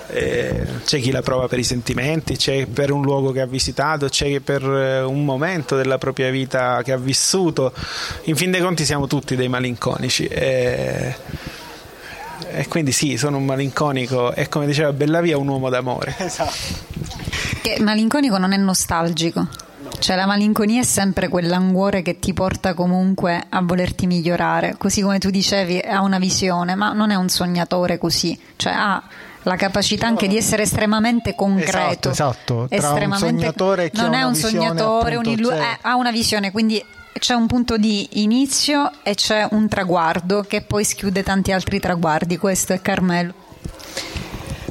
eh, 0.08 0.66
c'è 0.84 1.00
chi 1.00 1.10
la 1.10 1.22
prova 1.22 1.48
per 1.48 1.58
i 1.58 1.64
sentimenti, 1.64 2.36
c'è 2.36 2.66
per 2.66 2.90
un 2.90 3.02
luogo 3.02 3.32
che 3.32 3.40
ha 3.40 3.46
visitato, 3.46 4.08
c'è 4.08 4.40
per 4.40 4.62
eh, 4.62 5.02
un 5.02 5.24
momento 5.24 5.76
della 5.76 5.98
propria 5.98 6.30
vita 6.30 6.82
che 6.82 6.92
ha 6.92 6.96
vissuto. 6.96 7.72
In 8.24 8.36
fin 8.36 8.50
dei 8.50 8.60
conti 8.60 8.84
siamo 8.84 9.06
tutti 9.06 9.36
dei 9.36 9.48
malinconici. 9.48 10.26
E, 10.26 11.14
e 12.50 12.68
quindi 12.68 12.92
sì, 12.92 13.16
sono 13.16 13.38
un 13.38 13.44
malinconico 13.44 14.34
e 14.34 14.48
come 14.48 14.66
diceva 14.66 14.92
Bellavia 14.92 15.38
un 15.38 15.48
uomo 15.48 15.68
d'amore. 15.68 16.14
Esatto. 16.18 16.52
Che 17.62 17.78
malinconico 17.80 18.38
non 18.38 18.52
è 18.52 18.56
nostalgico. 18.56 19.48
Cioè 19.98 20.16
la 20.16 20.26
malinconia 20.26 20.80
è 20.80 20.84
sempre 20.84 21.28
quell'anguore 21.28 22.02
che 22.02 22.18
ti 22.18 22.32
porta 22.32 22.74
comunque 22.74 23.42
a 23.48 23.62
volerti 23.62 24.06
migliorare, 24.06 24.74
così 24.76 25.00
come 25.00 25.18
tu 25.18 25.30
dicevi 25.30 25.78
ha 25.78 26.02
una 26.02 26.18
visione, 26.18 26.74
ma 26.74 26.92
non 26.92 27.10
è 27.10 27.14
un 27.14 27.28
sognatore 27.28 27.96
così, 27.96 28.38
cioè 28.56 28.72
ha 28.74 29.02
la 29.44 29.56
capacità 29.56 30.06
anche 30.06 30.26
di 30.26 30.36
essere 30.36 30.62
estremamente 30.62 31.34
concreto. 31.34 32.10
Esatto, 32.10 32.66
esatto. 32.68 32.68
Estremamente, 32.68 33.52
non 33.92 34.14
è 34.14 34.22
un 34.22 34.34
sognatore, 34.34 35.12
appunto, 35.14 35.30
un 35.30 35.34
illu- 35.34 35.52
eh, 35.52 35.78
ha 35.80 35.96
una 35.96 36.10
visione, 36.10 36.50
quindi 36.50 36.84
c'è 37.18 37.34
un 37.34 37.46
punto 37.46 37.76
di 37.76 38.22
inizio 38.22 38.90
e 39.02 39.14
c'è 39.14 39.46
un 39.50 39.68
traguardo 39.68 40.42
che 40.42 40.62
poi 40.62 40.84
schiude 40.84 41.22
tanti 41.22 41.52
altri 41.52 41.78
traguardi. 41.78 42.36
Questo 42.38 42.72
è 42.72 42.80
Carmelo. 42.80 43.32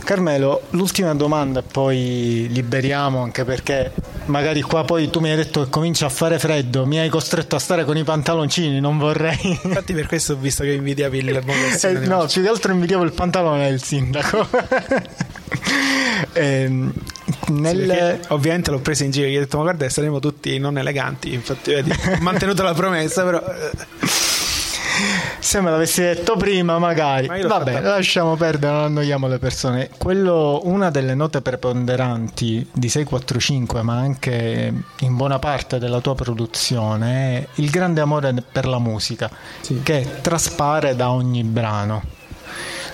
Carmelo, 0.03 0.63
l'ultima 0.71 1.13
domanda 1.15 1.61
e 1.61 1.63
poi 1.63 2.47
liberiamo 2.49 3.21
anche 3.21 3.45
perché 3.45 3.91
magari 4.25 4.61
qua 4.61 4.83
poi 4.83 5.09
tu 5.09 5.19
mi 5.19 5.29
hai 5.29 5.35
detto 5.35 5.63
che 5.63 5.69
comincia 5.69 6.05
a 6.05 6.09
fare 6.09 6.39
freddo, 6.39 6.85
mi 6.85 6.99
hai 6.99 7.09
costretto 7.09 7.55
a 7.55 7.59
stare 7.59 7.85
con 7.85 7.97
i 7.97 8.03
pantaloncini, 8.03 8.79
non 8.79 8.97
vorrei. 8.97 9.37
Infatti 9.63 9.93
per 9.93 10.07
questo 10.07 10.33
ho 10.33 10.37
visto 10.37 10.63
che 10.63 10.73
invidiavi 10.73 11.17
il. 11.17 11.29
Eh, 11.29 11.91
no, 12.05 12.25
più 12.25 12.41
che 12.41 12.47
altro 12.47 12.73
invidiavo 12.73 13.03
il 13.03 13.13
pantalone 13.13 13.69
del 13.69 13.81
sindaco. 13.81 14.47
eh, 16.33 16.91
nel... 17.47 18.19
sì, 18.21 18.27
ovviamente 18.29 18.71
l'ho 18.71 18.79
preso 18.79 19.03
in 19.03 19.11
giro, 19.11 19.27
gli 19.27 19.35
ho 19.35 19.39
detto 19.39 19.57
ma 19.57 19.63
guarda 19.63 19.89
saremo 19.89 20.19
tutti 20.19 20.57
non 20.59 20.77
eleganti, 20.77 21.33
infatti 21.33 21.71
vedi, 21.71 21.91
ho 21.91 22.17
mantenuto 22.21 22.63
la 22.63 22.73
promessa 22.73 23.23
però... 23.23 23.43
Se 25.39 25.59
me 25.61 25.71
l'avessi 25.71 26.01
detto 26.01 26.35
prima, 26.35 26.77
magari. 26.77 27.27
Ma 27.27 27.39
Vabbè, 27.39 27.81
lasciamo 27.81 28.35
perdere, 28.35 28.73
non 28.73 28.83
annoiamo 28.83 29.27
le 29.27 29.39
persone. 29.39 29.89
Quello, 29.97 30.61
una 30.63 30.89
delle 30.89 31.15
note 31.15 31.41
preponderanti 31.41 32.69
di 32.71 32.89
645, 32.89 33.81
ma 33.81 33.95
anche 33.95 34.73
in 34.99 35.15
buona 35.15 35.39
parte 35.39 35.79
della 35.79 35.99
tua 35.99 36.15
produzione, 36.15 37.39
è 37.39 37.47
il 37.55 37.69
grande 37.69 38.01
amore 38.01 38.33
per 38.51 38.67
la 38.67 38.79
musica, 38.79 39.29
sì. 39.61 39.81
che 39.83 40.19
traspare 40.21 40.95
da 40.95 41.11
ogni 41.11 41.43
brano 41.43 42.21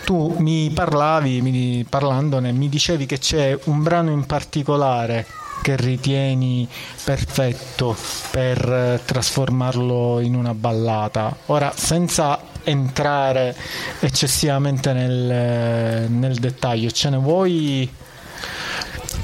tu 0.10 0.38
mi 0.40 0.72
parlavi, 0.72 1.40
mi, 1.40 1.86
parlandone, 1.88 2.52
mi 2.52 2.68
dicevi 2.68 3.06
che 3.06 3.20
c'è 3.20 3.56
un 3.66 3.84
brano 3.84 4.10
in 4.10 4.26
particolare 4.26 5.24
che 5.62 5.76
ritieni 5.76 6.68
perfetto 7.04 7.96
per 8.32 8.58
eh, 8.70 9.02
trasformarlo 9.04 10.20
in 10.20 10.36
una 10.36 10.54
ballata. 10.54 11.36
Ora, 11.48 11.72
senza 11.76 12.40
entrare 12.64 13.56
eccessivamente 14.00 14.94
nel, 14.94 15.32
eh, 15.32 16.08
nel 16.08 16.36
dettaglio, 16.36 16.92
ce 16.92 17.10
ne 17.10 17.18
vuoi... 17.18 17.94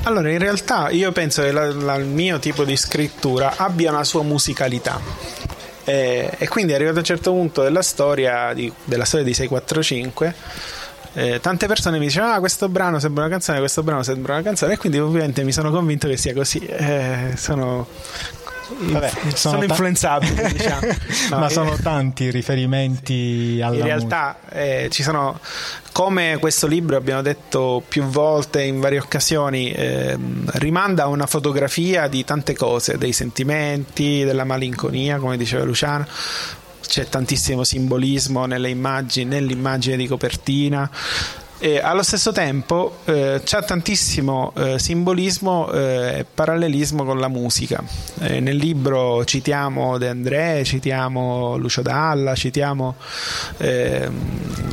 Allora, 0.03 0.29
in 0.29 0.37
realtà 0.37 0.89
io 0.89 1.11
penso 1.11 1.41
che 1.41 1.51
la, 1.51 1.71
la, 1.73 1.95
il 1.95 2.05
mio 2.05 2.37
tipo 2.37 2.63
di 2.63 2.75
scrittura 2.75 3.55
abbia 3.57 3.91
una 3.91 4.03
sua 4.03 4.21
musicalità. 4.21 5.01
E, 5.83 6.31
e 6.37 6.47
quindi 6.47 6.73
arrivato 6.73 6.97
a 6.97 6.99
un 6.99 7.05
certo 7.05 7.31
punto 7.31 7.61
della 7.61 7.81
storia, 7.81 8.53
di, 8.53 8.71
della 8.83 9.05
storia 9.05 9.25
di 9.25 9.33
645 9.33 10.35
eh, 11.15 11.39
tante 11.39 11.65
persone 11.67 11.97
mi 11.97 12.05
dicevano 12.05 12.33
ah 12.33 12.39
questo 12.39 12.67
brano 12.67 12.99
sembra 12.99 13.23
una 13.23 13.31
canzone 13.31 13.59
questo 13.59 13.83
brano 13.83 14.03
sembra 14.03 14.33
una 14.33 14.43
canzone. 14.43 14.73
E 14.73 14.77
quindi 14.77 14.99
ovviamente 14.99 15.43
mi 15.43 15.51
sono 15.51 15.71
convinto 15.71 16.07
che 16.07 16.17
sia 16.17 16.33
così. 16.33 16.59
Eh, 16.59 17.33
sono 17.35 17.87
Vabbè, 18.67 19.09
sono, 19.09 19.35
sono 19.35 19.63
influenzabili, 19.63 20.33
ta- 20.35 20.47
diciamo. 20.49 20.87
no, 21.29 21.37
ma 21.37 21.49
sono 21.49 21.77
tanti 21.77 22.31
riferimenti 22.31 23.59
alla 23.63 23.75
In 23.75 23.83
realtà 23.83 24.37
eh, 24.49 24.87
ci 24.89 25.03
sono, 25.03 25.39
come 25.91 26.37
questo 26.39 26.65
libro 26.65 26.97
abbiamo 26.97 27.21
detto 27.21 27.83
più 27.87 28.03
volte 28.03 28.63
in 28.63 28.79
varie 28.79 28.99
occasioni, 28.99 29.71
eh, 29.71 30.17
rimanda 30.53 31.03
a 31.03 31.07
una 31.07 31.27
fotografia 31.27 32.07
di 32.07 32.23
tante 32.23 32.55
cose, 32.55 32.97
dei 32.97 33.13
sentimenti, 33.13 34.23
della 34.23 34.45
malinconia, 34.45 35.19
come 35.19 35.37
diceva 35.37 35.63
Luciano, 35.63 36.07
c'è 36.87 37.07
tantissimo 37.07 37.63
simbolismo 37.63 38.45
nelle 38.45 38.69
immagini, 38.69 39.29
nell'immagine 39.29 39.97
di 39.97 40.07
copertina 40.07 40.89
e 41.65 41.79
allo 41.79 42.03
stesso 42.03 42.31
tempo 42.31 42.97
eh, 43.05 43.41
c'è 43.43 43.63
tantissimo 43.63 44.53
eh, 44.55 44.77
simbolismo 44.77 45.71
e 45.71 46.19
eh, 46.19 46.25
parallelismo 46.31 47.03
con 47.03 47.17
la 47.17 47.27
musica. 47.27 47.83
Eh, 48.19 48.39
nel 48.39 48.55
libro 48.55 49.25
citiamo 49.25 49.97
De 49.97 50.07
André, 50.07 50.63
citiamo 50.63 51.57
Lucio 51.57 51.81
Dalla, 51.81 52.35
citiamo 52.35 52.97
eh, 53.57 54.07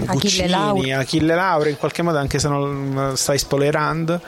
Guccini, 0.05 0.53
Achille, 0.53 0.93
Achille 0.93 1.35
Lauro, 1.35 1.71
in 1.71 1.79
qualche 1.79 2.03
modo 2.03 2.19
anche 2.19 2.39
se 2.39 2.49
non 2.49 3.13
stai 3.15 3.39
spoilerando, 3.39 4.21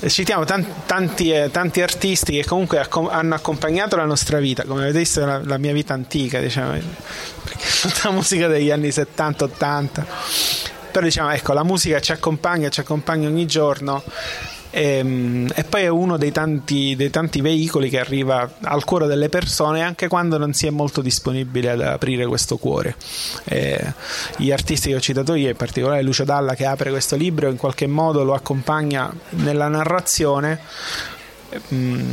eh, 0.00 0.10
citiamo 0.10 0.44
tanti, 0.44 0.68
tanti, 0.86 1.32
tanti, 1.52 1.80
artisti 1.80 2.32
che 2.32 2.44
comunque 2.44 2.80
accom- 2.80 3.08
hanno 3.08 3.36
accompagnato 3.36 3.94
la 3.94 4.04
nostra 4.04 4.40
vita, 4.40 4.64
come 4.64 4.82
avete 4.82 4.98
visto 4.98 5.24
la, 5.24 5.40
la 5.44 5.58
mia 5.58 5.72
vita 5.72 5.94
antica, 5.94 6.40
diciamo, 6.40 6.72
la 8.02 8.10
musica 8.10 8.48
degli 8.48 8.72
anni 8.72 8.88
70-80 8.88 10.78
però 10.90 11.04
diciamo 11.04 11.30
ecco 11.30 11.52
la 11.52 11.64
musica 11.64 12.00
ci 12.00 12.12
accompagna 12.12 12.68
ci 12.68 12.80
accompagna 12.80 13.28
ogni 13.28 13.46
giorno 13.46 14.02
e, 14.70 14.98
ehm, 14.98 15.50
e, 15.54 15.64
poi 15.64 15.82
è 15.82 15.88
uno 15.88 16.16
dei 16.16 16.32
tanti, 16.32 16.94
dei 16.96 17.10
tanti, 17.10 17.40
veicoli 17.40 17.90
che 17.90 17.98
arriva 17.98 18.48
al 18.62 18.84
cuore 18.84 19.06
delle 19.06 19.28
persone 19.28 19.82
anche 19.82 20.08
quando 20.08 20.38
non 20.38 20.52
si 20.52 20.66
è 20.66 20.70
molto 20.70 21.02
disponibili 21.02 21.68
ad 21.68 21.80
aprire 21.80 22.26
questo 22.26 22.56
cuore. 22.56 22.94
E 23.44 23.92
gli 24.36 24.50
artisti 24.52 24.90
che 24.90 24.96
ho 24.96 25.00
citato 25.00 25.34
io, 25.34 25.48
in 25.48 25.56
particolare 25.56 26.02
Lucio 26.02 26.24
Dalla 26.24 26.54
che 26.54 26.64
apre 26.64 26.90
questo 26.90 27.16
libro, 27.16 27.50
in 27.50 27.56
qualche 27.56 27.86
modo 27.86 28.22
lo 28.22 28.34
accompagna 28.34 29.12
nella 29.30 29.68
narrazione. 29.68 30.60
Mm, 31.74 32.12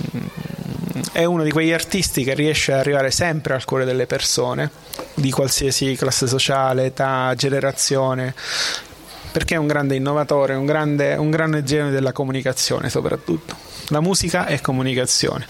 è 1.12 1.24
uno 1.24 1.44
di 1.44 1.52
quegli 1.52 1.72
artisti 1.72 2.24
che 2.24 2.34
riesce 2.34 2.74
ad 2.74 2.80
arrivare 2.80 3.12
sempre 3.12 3.54
al 3.54 3.66
cuore 3.66 3.86
delle 3.86 4.06
persone, 4.06 4.70
di 5.14 5.32
qualsiasi 5.32 5.96
classe 5.96 6.28
sociale, 6.28 6.86
età, 6.86 7.34
generazione, 7.36 8.34
perché 9.32 9.56
è 9.56 9.58
un 9.58 9.68
grande 9.68 9.96
innovatore, 9.96 10.56
un 10.56 10.66
grande, 10.66 11.16
un 11.16 11.30
grande 11.30 11.64
genio 11.64 11.92
della 11.92 12.12
comunicazione 12.12 12.90
soprattutto. 12.90 13.56
La 13.90 14.02
musica 14.02 14.46
è 14.46 14.60
comunicazione 14.62 15.46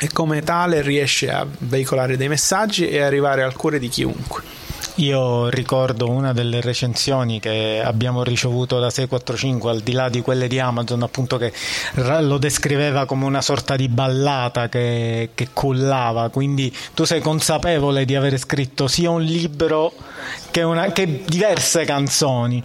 e 0.00 0.08
come 0.12 0.42
tale 0.42 0.82
riesce 0.82 1.30
a 1.30 1.46
veicolare 1.58 2.16
dei 2.16 2.28
messaggi 2.28 2.88
e 2.88 3.00
arrivare 3.00 3.42
al 3.42 3.54
cuore 3.54 3.78
di 3.78 3.88
chiunque. 3.88 4.63
Io 4.98 5.48
ricordo 5.48 6.08
una 6.08 6.32
delle 6.32 6.60
recensioni 6.60 7.40
che 7.40 7.82
abbiamo 7.84 8.22
ricevuto 8.22 8.78
da 8.78 8.90
645, 8.90 9.70
al 9.70 9.80
di 9.80 9.90
là 9.90 10.08
di 10.08 10.20
quelle 10.20 10.46
di 10.46 10.60
Amazon, 10.60 11.02
appunto 11.02 11.36
che 11.36 11.52
lo 11.94 12.38
descriveva 12.38 13.04
come 13.04 13.24
una 13.24 13.42
sorta 13.42 13.74
di 13.74 13.88
ballata 13.88 14.68
che, 14.68 15.30
che 15.34 15.48
cullava, 15.52 16.28
quindi 16.28 16.72
tu 16.94 17.02
sei 17.02 17.20
consapevole 17.20 18.04
di 18.04 18.14
aver 18.14 18.38
scritto 18.38 18.86
sia 18.86 19.10
un 19.10 19.22
libro 19.22 19.92
che, 20.52 20.62
una, 20.62 20.92
che 20.92 21.24
diverse 21.26 21.84
canzoni? 21.84 22.62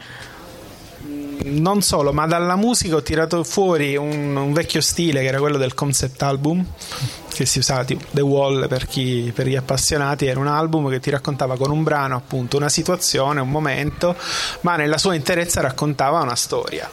Non 1.46 1.82
solo, 1.82 2.14
ma 2.14 2.28
dalla 2.28 2.56
musica 2.56 2.98
ho 2.98 3.02
tirato 3.02 3.44
fuori 3.44 3.96
un, 3.96 4.36
un, 4.36 4.54
vecchio 4.54 4.82
stile 4.82 5.22
che 5.22 5.28
era 5.28 5.40
quello 5.40 5.58
del 5.58 5.74
concept 5.74 6.22
album 6.22 6.64
che 7.34 7.46
si 7.46 7.60
usava 7.60 7.84
tipo 7.84 8.06
The 8.12 8.22
Wall 8.22 8.68
per, 8.68 8.86
chi, 8.86 9.32
per 9.34 9.48
gli 9.48 9.56
appassionati 9.56 10.26
era 10.26 10.40
un 10.40 10.48
album 10.48 10.90
che 10.90 11.00
ti 11.00 11.10
raccontava 11.10 11.58
con 11.58 11.72
un 11.72 11.84
brano 11.84 12.16
appunto 12.16 12.58
una 12.58 12.70
situazione, 12.70 13.40
un 13.40 13.50
momento 13.50 14.16
ma 14.62 14.76
nella 14.76 14.98
sua 14.98 15.16
interezza 15.16 15.62
raccontava 15.62 16.22
una 16.22 16.36
storia 16.36 16.90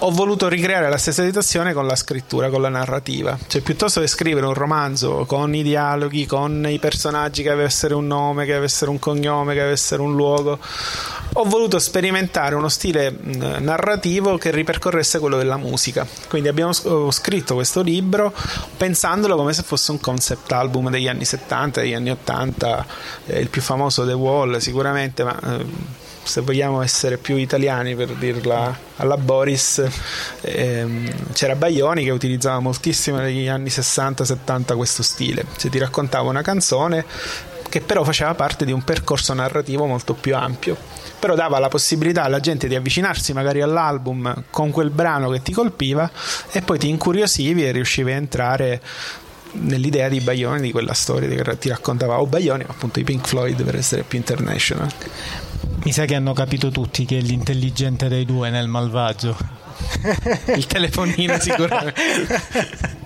ho 0.00 0.10
voluto 0.10 0.48
ricreare 0.48 0.88
la 0.90 0.98
stessa 0.98 1.24
situazione 1.24 1.72
con 1.72 1.86
la 1.86 1.96
scrittura, 1.96 2.50
con 2.50 2.60
la 2.60 2.68
narrativa. 2.68 3.38
Cioè, 3.46 3.62
piuttosto 3.62 4.00
che 4.00 4.06
scrivere 4.06 4.46
un 4.46 4.54
romanzo 4.54 5.24
con 5.26 5.54
i 5.54 5.62
dialoghi, 5.62 6.26
con 6.26 6.66
i 6.68 6.78
personaggi 6.78 7.42
che 7.42 7.50
avessero 7.50 7.96
un 7.96 8.06
nome, 8.06 8.44
che 8.44 8.54
avessero 8.54 8.90
un 8.90 8.98
cognome, 8.98 9.54
che 9.54 9.62
avessero 9.62 10.02
un 10.02 10.14
luogo, 10.14 10.58
ho 11.32 11.44
voluto 11.44 11.78
sperimentare 11.78 12.54
uno 12.54 12.68
stile 12.68 13.14
narrativo 13.58 14.36
che 14.36 14.50
ripercorresse 14.50 15.18
quello 15.18 15.38
della 15.38 15.56
musica. 15.56 16.06
Quindi 16.28 16.48
abbiamo 16.48 16.72
scritto 17.10 17.54
questo 17.54 17.80
libro 17.80 18.34
pensandolo 18.76 19.36
come 19.36 19.52
se 19.54 19.62
fosse 19.66 19.90
un 19.90 19.98
concept 19.98 20.52
album 20.52 20.90
degli 20.90 21.08
anni 21.08 21.24
70, 21.24 21.80
degli 21.80 21.92
anni 21.92 22.10
80, 22.10 22.86
eh, 23.26 23.40
il 23.40 23.48
più 23.48 23.60
famoso 23.60 24.06
The 24.06 24.12
Wall 24.12 24.58
sicuramente, 24.58 25.24
ma 25.24 25.36
eh, 25.40 25.66
se 26.22 26.40
vogliamo 26.40 26.82
essere 26.82 27.18
più 27.18 27.34
italiani 27.36 27.96
per 27.96 28.14
dirla 28.14 28.76
alla 28.96 29.16
Boris, 29.16 29.84
ehm, 30.42 31.32
c'era 31.32 31.56
Baglioni 31.56 32.04
che 32.04 32.10
utilizzava 32.10 32.60
moltissimo 32.60 33.18
negli 33.18 33.48
anni 33.48 33.68
60-70 33.68 34.76
questo 34.76 35.02
stile, 35.02 35.44
cioè 35.56 35.68
ti 35.68 35.78
raccontava 35.78 36.30
una 36.30 36.42
canzone 36.42 37.04
che 37.68 37.80
però 37.80 38.04
faceva 38.04 38.34
parte 38.34 38.64
di 38.64 38.70
un 38.70 38.84
percorso 38.84 39.34
narrativo 39.34 39.84
molto 39.86 40.14
più 40.14 40.36
ampio, 40.36 40.76
però 41.18 41.34
dava 41.34 41.58
la 41.58 41.68
possibilità 41.68 42.22
alla 42.22 42.38
gente 42.38 42.68
di 42.68 42.76
avvicinarsi 42.76 43.32
magari 43.32 43.62
all'album 43.62 44.44
con 44.50 44.70
quel 44.70 44.90
brano 44.90 45.28
che 45.30 45.42
ti 45.42 45.52
colpiva 45.52 46.08
e 46.52 46.62
poi 46.62 46.78
ti 46.78 46.88
incuriosivi 46.88 47.66
e 47.66 47.72
riuscivi 47.72 48.12
a 48.12 48.14
entrare 48.14 48.80
nell'idea 49.60 50.08
di 50.08 50.20
Baglioni 50.20 50.60
di 50.60 50.70
quella 50.70 50.94
storia 50.94 51.28
che 51.28 51.58
ti 51.58 51.68
raccontava 51.68 52.20
o 52.20 52.26
Baglioni 52.26 52.64
o 52.64 52.70
appunto 52.70 53.00
i 53.00 53.04
Pink 53.04 53.26
Floyd 53.26 53.62
per 53.62 53.76
essere 53.76 54.02
più 54.02 54.18
international 54.18 54.92
mi 55.86 55.92
sa 55.92 56.04
che 56.04 56.16
hanno 56.16 56.32
capito 56.32 56.72
tutti 56.72 57.04
che 57.04 57.18
è 57.18 57.20
l'intelligente 57.20 58.08
dei 58.08 58.24
due 58.24 58.50
nel 58.50 58.66
malvagio. 58.66 59.36
Il 60.56 60.66
telefonino 60.66 61.38
sicuramente. 61.38 63.04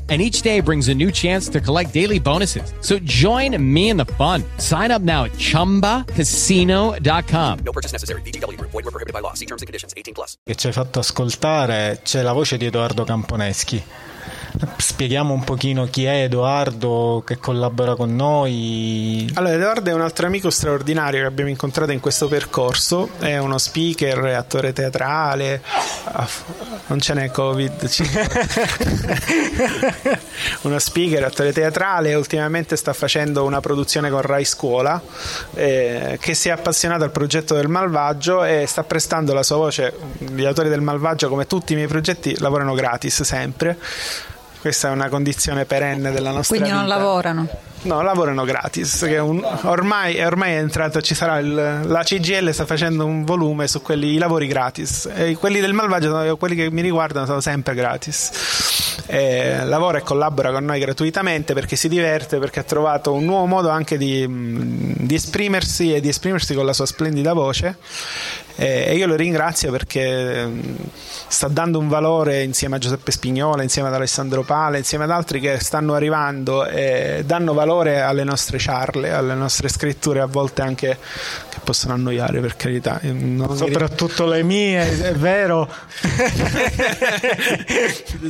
and 0.11 0.21
each 0.21 0.41
day 0.41 0.59
brings 0.59 0.89
a 0.89 0.93
new 0.93 1.09
chance 1.09 1.47
to 1.49 1.61
collect 1.61 1.93
daily 1.93 2.19
bonuses. 2.19 2.73
So 2.81 2.99
join 2.99 3.55
me 3.57 3.89
in 3.89 3.95
the 3.95 4.05
fun. 4.17 4.43
Sign 4.57 4.91
up 4.91 5.01
now 5.01 5.23
at 5.23 5.31
ChumbaCasino.com. 5.37 7.59
No 7.63 7.71
purchase 7.71 7.93
necessary. 7.93 8.21
BGW. 8.23 8.59
Void 8.59 8.83
were 8.83 8.91
prohibited 8.91 9.13
by 9.13 9.21
law. 9.21 9.33
See 9.33 9.45
terms 9.45 9.61
and 9.61 9.67
conditions. 9.67 9.93
18 9.95 10.13
plus. 10.13 10.35
Che 10.43 10.55
ci 10.55 10.67
hai 10.67 10.73
fatto 10.73 10.99
ascoltare 10.99 12.01
c'è 12.03 12.21
la 12.21 12.33
voce 12.33 12.57
di 12.57 12.65
Edoardo 12.65 13.05
Camponeschi. 13.05 13.81
Spieghiamo 14.77 15.33
un 15.33 15.43
pochino 15.43 15.85
chi 15.85 16.05
è 16.05 16.23
Edoardo 16.23 17.23
che 17.25 17.37
collabora 17.37 17.95
con 17.95 18.15
noi. 18.15 19.29
Allora, 19.35 19.53
Edoardo 19.53 19.89
è 19.89 19.93
un 19.93 20.01
altro 20.01 20.27
amico 20.27 20.49
straordinario 20.49 21.21
che 21.21 21.27
abbiamo 21.27 21.49
incontrato 21.49 21.91
in 21.91 21.99
questo 21.99 22.27
percorso, 22.27 23.09
è 23.19 23.37
uno 23.37 23.57
speaker, 23.57 24.17
attore 24.25 24.73
teatrale, 24.73 25.61
non 26.87 26.99
ce 26.99 27.13
n'è 27.13 27.31
Covid, 27.31 27.89
uno 30.61 30.79
speaker, 30.79 31.23
attore 31.23 31.53
teatrale 31.53 32.13
ultimamente 32.13 32.75
sta 32.75 32.93
facendo 32.93 33.45
una 33.45 33.59
produzione 33.59 34.09
con 34.09 34.21
Rai 34.21 34.45
Scuola 34.45 35.01
eh, 35.53 36.17
che 36.19 36.33
si 36.33 36.49
è 36.49 36.51
appassionato 36.51 37.03
al 37.03 37.11
progetto 37.11 37.55
del 37.55 37.67
Malvagio 37.67 38.43
e 38.43 38.65
sta 38.67 38.83
prestando 38.83 39.33
la 39.33 39.43
sua 39.43 39.57
voce. 39.57 39.93
Gli 40.17 40.45
autori 40.45 40.69
del 40.69 40.81
Malvagio, 40.81 41.29
come 41.29 41.47
tutti 41.47 41.73
i 41.73 41.75
miei 41.75 41.87
progetti, 41.87 42.37
lavorano 42.39 42.73
gratis 42.73 43.21
sempre 43.21 43.77
questa 44.61 44.89
è 44.89 44.91
una 44.91 45.09
condizione 45.09 45.65
perenne 45.65 46.11
della 46.11 46.29
nostra 46.31 46.55
Quindi 46.55 46.69
vita. 46.69 46.79
non 46.79 46.87
lavorano? 46.87 47.47
No, 47.83 48.01
lavorano 48.03 48.43
gratis. 48.43 49.01
Un, 49.01 49.43
ormai, 49.63 50.23
ormai, 50.23 50.53
è 50.53 50.57
entrato, 50.57 51.01
ci 51.01 51.15
sarà 51.15 51.39
il, 51.39 51.81
la 51.83 52.03
CGL 52.03 52.51
sta 52.51 52.65
facendo 52.65 53.05
un 53.05 53.23
volume 53.23 53.67
su 53.67 53.81
quelli, 53.81 54.13
i 54.13 54.17
lavori 54.19 54.45
gratis. 54.45 55.09
E 55.11 55.35
quelli 55.35 55.59
del 55.59 55.73
Malvagio, 55.73 56.37
quelli 56.37 56.55
che 56.55 56.69
mi 56.69 56.81
riguardano, 56.81 57.25
sono 57.25 57.41
sempre 57.41 57.73
gratis. 57.73 58.99
E 59.07 59.65
lavora 59.65 59.97
e 59.97 60.01
collabora 60.01 60.51
con 60.51 60.63
noi 60.63 60.79
gratuitamente 60.79 61.53
perché 61.53 61.75
si 61.75 61.89
diverte, 61.89 62.37
perché 62.37 62.59
ha 62.59 62.63
trovato 62.63 63.13
un 63.13 63.25
nuovo 63.25 63.47
modo 63.47 63.69
anche 63.69 63.97
di, 63.97 64.27
di 64.29 65.15
esprimersi 65.15 65.93
e 65.93 66.01
di 66.01 66.07
esprimersi 66.07 66.53
con 66.53 66.65
la 66.65 66.73
sua 66.73 66.85
splendida 66.85 67.33
voce 67.33 67.77
e 68.55 68.95
io 68.95 69.07
lo 69.07 69.15
ringrazio 69.15 69.71
perché 69.71 70.47
sta 71.27 71.47
dando 71.47 71.79
un 71.79 71.87
valore 71.87 72.43
insieme 72.43 72.75
a 72.75 72.77
Giuseppe 72.77 73.11
Spignola, 73.11 73.63
insieme 73.63 73.87
ad 73.87 73.95
Alessandro 73.95 74.43
Pale, 74.43 74.77
insieme 74.77 75.05
ad 75.05 75.09
altri 75.09 75.39
che 75.39 75.59
stanno 75.59 75.95
arrivando 75.95 76.67
e 76.67 77.23
danno 77.25 77.53
valore 77.53 77.70
alle 77.79 78.23
nostre 78.23 78.57
charle, 78.59 79.11
alle 79.11 79.33
nostre 79.33 79.69
scritture, 79.69 80.21
a 80.21 80.25
volte 80.25 80.61
anche 80.61 80.97
che 81.49 81.57
possono 81.63 81.93
annoiare 81.93 82.39
per 82.39 82.55
carità. 82.55 82.99
Non 83.03 83.55
Soprattutto 83.55 84.25
le 84.25 84.43
mie, 84.43 85.01
è 85.01 85.13
vero. 85.13 85.67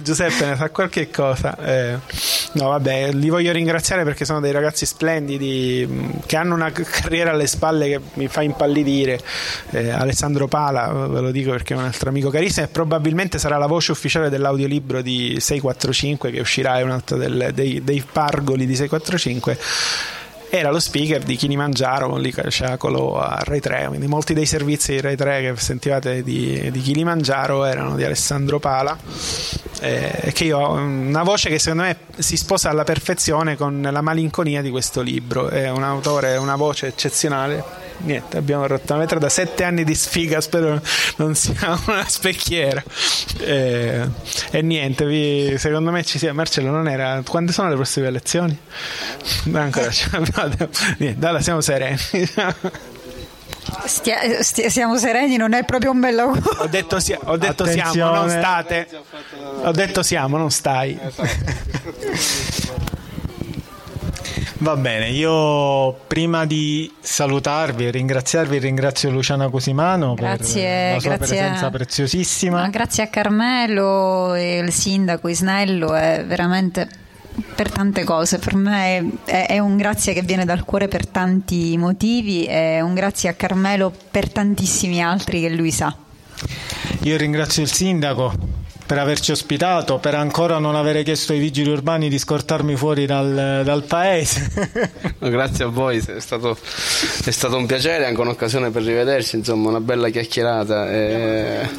Giuseppe 0.02 0.46
ne 0.46 0.56
sa 0.56 0.70
qualche 0.70 1.10
cosa. 1.10 1.58
Eh, 1.58 2.40
No, 2.54 2.68
vabbè, 2.68 3.14
li 3.14 3.30
voglio 3.30 3.54
ringraziare 3.54 4.04
perché 4.04 4.26
sono 4.26 4.42
dei 4.42 4.52
ragazzi 4.52 4.86
splendidi 4.86 5.88
mh, 5.88 6.26
che 6.26 6.36
hanno 6.36 6.54
una 6.54 6.70
carriera 6.72 7.32
alle 7.32 7.48
spalle 7.48 7.88
che 7.88 8.02
mi 8.16 8.28
fa 8.28 8.42
impallidire. 8.42 9.22
Eh, 9.70 9.90
Alessandro 9.90 10.50
Pala, 10.50 10.92
ve 11.08 11.22
lo 11.22 11.32
dico 11.32 11.52
perché 11.52 11.74
è 11.74 11.78
un 11.78 11.86
altro 11.86 12.10
amico 12.10 12.30
carissimo 12.30 12.66
e 12.66 12.70
probabilmente 12.70 13.40
sarà 13.40 13.58
la 13.58 13.68
voce 13.68 13.94
ufficiale 13.94 14.30
dell'audiolibro 14.30 15.02
di 15.02 15.38
645 15.40 16.30
che 16.32 16.42
uscirà, 16.42 16.80
è 16.80 16.82
un 16.82 16.92
altro 16.92 17.16
del- 17.16 17.52
dei, 17.54 17.82
dei 17.84 18.04
pargoli 18.12 18.66
di 18.66 18.76
645 18.76 19.31
era 20.50 20.70
lo 20.70 20.80
speaker 20.80 21.24
di 21.24 21.38
Kilimangiaro 21.38 22.18
lì 22.18 22.34
c'era 22.34 22.76
quello 22.76 23.18
a 23.18 23.42
Rai 23.42 23.62
3 23.62 23.86
quindi 23.88 24.08
molti 24.08 24.34
dei 24.34 24.46
servizi 24.46 24.92
di 24.92 25.02
Rai 25.02 25.16
3 25.16 25.42
che 25.42 25.54
sentivate 25.56 26.24
di, 26.24 26.70
di 26.72 26.82
Kilimangiaro 26.82 27.64
erano 27.64 27.96
di 27.96 28.04
Alessandro 28.04 28.60
Pala 28.60 28.98
eh, 29.82 30.32
che 30.34 30.44
io 30.44 30.60
ho 30.60 30.74
una 30.74 31.24
voce 31.24 31.50
che 31.50 31.58
secondo 31.58 31.84
me 31.84 31.98
si 32.18 32.38
sposa 32.38 32.70
alla 32.70 32.84
perfezione 32.84 33.58
con 33.58 33.82
la 33.82 34.02
malinconia 34.02 34.62
di 34.62 34.70
questo 34.70 35.02
libro. 35.02 35.50
È 35.50 35.70
un 35.70 35.84
autore, 35.84 36.38
una 36.38 36.56
voce 36.56 36.88
eccezionale 36.88 37.81
niente, 38.04 38.38
abbiamo 38.38 38.68
rotto 38.68 38.94
una 38.94 39.02
metra 39.02 39.20
da 39.20 39.30
sette 39.30 39.64
anni 39.64 39.84
di 39.84 39.96
sfiga, 39.96 40.42
spero 40.42 40.82
non 41.18 41.36
sia 41.36 41.80
una 41.88 42.08
specchiera. 42.08 42.84
Eh, 43.40 44.08
e 44.52 44.62
niente, 44.62 45.06
vi- 45.06 45.56
secondo 45.58 45.92
me 45.92 46.04
ci 46.04 46.18
sia. 46.18 46.34
Marcello 46.34 46.72
non 46.72 46.88
era. 46.88 47.22
Quando 47.28 47.52
sono 47.52 47.70
le 47.70 47.76
prossime 47.76 48.08
elezioni? 48.08 48.58
No, 49.46 49.60
ancora 49.60 49.90
ce 49.90 50.10
l'abbiamo. 50.12 50.70
Niente, 50.98 51.20
dai, 51.20 51.42
siamo 51.44 51.62
sereni. 51.62 51.98
Stia- 53.86 54.42
stia- 54.42 54.70
siamo 54.70 54.98
sereni, 54.98 55.38
non 55.38 55.54
è 55.54 55.64
proprio 55.64 55.92
un 55.92 56.00
bel 56.00 56.16
lavoro. 56.16 56.42
Ho 56.60 56.68
detto, 56.68 57.00
sia- 57.00 57.20
ho 57.24 57.38
detto 57.38 57.66
siamo, 57.66 58.14
non 58.14 58.30
state. 58.30 58.88
Ho 59.64 59.72
detto 59.72 60.04
siamo, 60.04 60.38
non 60.38 60.52
stai. 60.52 61.00
Va 64.62 64.76
bene, 64.76 65.10
io 65.10 65.92
prima 66.06 66.46
di 66.46 66.94
salutarvi 67.00 67.88
e 67.88 67.90
ringraziarvi 67.90 68.60
ringrazio 68.60 69.10
Luciana 69.10 69.50
Cosimano 69.50 70.14
Grazie, 70.14 70.62
per 70.62 70.94
la 70.94 71.00
sua 71.00 71.18
presenza 71.18 71.70
preziosissima. 71.72 72.62
Ma 72.62 72.68
grazie 72.68 73.02
a 73.02 73.08
Carmelo 73.08 74.36
e 74.36 74.60
il 74.60 74.72
sindaco 74.72 75.30
Isnello, 75.30 75.96
è 75.96 76.24
veramente 76.28 76.88
per 77.56 77.72
tante 77.72 78.04
cose. 78.04 78.38
Per 78.38 78.54
me 78.54 79.14
è, 79.26 79.48
è 79.48 79.58
un 79.58 79.78
grazie 79.78 80.14
che 80.14 80.22
viene 80.22 80.46
dal 80.46 80.64
cuore 80.64 80.88
per 80.88 81.08
tanti 81.08 81.76
motivi 81.76 82.46
e 82.46 82.82
un 82.82 82.94
grazie 82.94 83.30
a 83.30 83.34
Carmelo 83.34 83.92
per 84.12 84.32
tantissimi 84.32 85.02
altri 85.02 85.42
che 85.42 85.50
lui 85.50 85.72
sa. 85.72 85.92
Io 87.00 87.18
ringrazio 87.18 87.64
il 87.64 87.72
sindaco 87.72 88.61
per 88.92 89.00
averci 89.00 89.32
ospitato, 89.32 90.00
per 90.00 90.16
ancora 90.16 90.58
non 90.60 90.76
avere 90.76 91.04
chiesto 91.04 91.32
ai 91.32 91.40
vigili 91.40 91.70
urbani 91.70 92.10
di 92.10 92.20
scortarmi 92.20 92.76
fuori 92.76 93.06
dal, 93.06 93.62
dal 93.64 93.86
paese. 93.86 94.52
Grazie 95.18 95.64
a 95.64 95.68
voi, 95.68 96.04
è 96.06 96.20
stato, 96.20 96.58
è 97.24 97.32
stato 97.32 97.56
un 97.56 97.66
piacere, 97.68 98.06
anche 98.06 98.20
un'occasione 98.20 98.70
per 98.70 98.84
rivederci, 98.84 99.38
insomma, 99.38 99.70
una 99.70 99.80
bella 99.80 100.10
chiacchierata. 100.10 100.92
eh, 100.92 101.70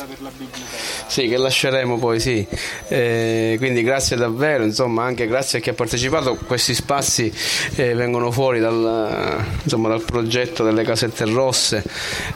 Sì, 1.06 1.28
che 1.28 1.36
lasceremo 1.36 1.98
poi, 1.98 2.18
sì. 2.18 2.46
Eh, 2.88 3.56
quindi 3.58 3.82
grazie 3.82 4.16
davvero, 4.16 4.64
insomma, 4.64 5.04
anche 5.04 5.26
grazie 5.26 5.58
a 5.58 5.60
chi 5.60 5.68
ha 5.68 5.74
partecipato. 5.74 6.38
Questi 6.46 6.72
spazi 6.72 7.30
eh, 7.74 7.92
vengono 7.92 8.30
fuori 8.30 8.60
dal, 8.60 9.44
insomma, 9.62 9.90
dal 9.90 10.02
progetto 10.02 10.64
delle 10.64 10.84
casette 10.84 11.26
rosse, 11.26 11.84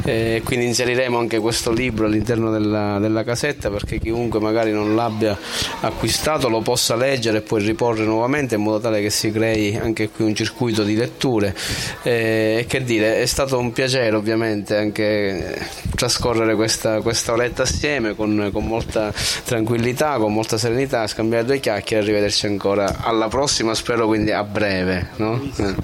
eh, 0.05 0.43
quindi 0.45 0.66
inseriremo 0.66 1.18
anche 1.18 1.39
questo 1.39 1.72
libro 1.72 2.05
all'interno 2.05 2.51
della, 2.51 2.99
della 2.99 3.24
casetta 3.24 3.70
perché 3.70 3.99
chiunque 3.99 4.41
magari 4.41 4.65
non 4.72 4.94
l'abbia 4.94 5.38
acquistato 5.80 6.48
lo 6.48 6.60
possa 6.60 6.96
leggere 6.96 7.38
e 7.38 7.40
poi 7.42 7.62
riporre 7.64 8.04
nuovamente 8.04 8.54
in 8.56 8.62
modo 8.62 8.80
tale 8.80 9.00
che 9.00 9.10
si 9.10 9.30
crei 9.30 9.76
anche 9.76 10.10
qui 10.10 10.24
un 10.24 10.34
circuito 10.34 10.82
di 10.82 10.94
letture. 10.96 11.54
Eh, 12.02 12.56
E 12.56 12.64
che 12.66 12.82
dire, 12.84 13.20
è 13.20 13.26
stato 13.26 13.58
un 13.58 13.72
piacere 13.72 14.16
ovviamente 14.16 14.76
anche 14.76 15.58
trascorrere 15.94 16.54
questa, 16.54 17.00
questa 17.00 17.32
oretta 17.32 17.62
assieme 17.62 18.14
con, 18.14 18.50
con 18.52 18.66
molta 18.66 19.12
tranquillità, 19.44 20.16
con 20.16 20.32
molta 20.32 20.56
serenità, 20.58 21.06
scambiare 21.06 21.44
due 21.44 21.60
chiacchiere 21.60 22.02
e 22.02 22.04
arrivederci 22.04 22.46
ancora 22.46 22.98
alla 23.02 23.28
prossima, 23.28 23.74
spero 23.74 24.06
quindi 24.06 24.32
a 24.32 24.42
breve. 24.42 25.10
No? 25.16 25.40
Eh, 25.56 25.74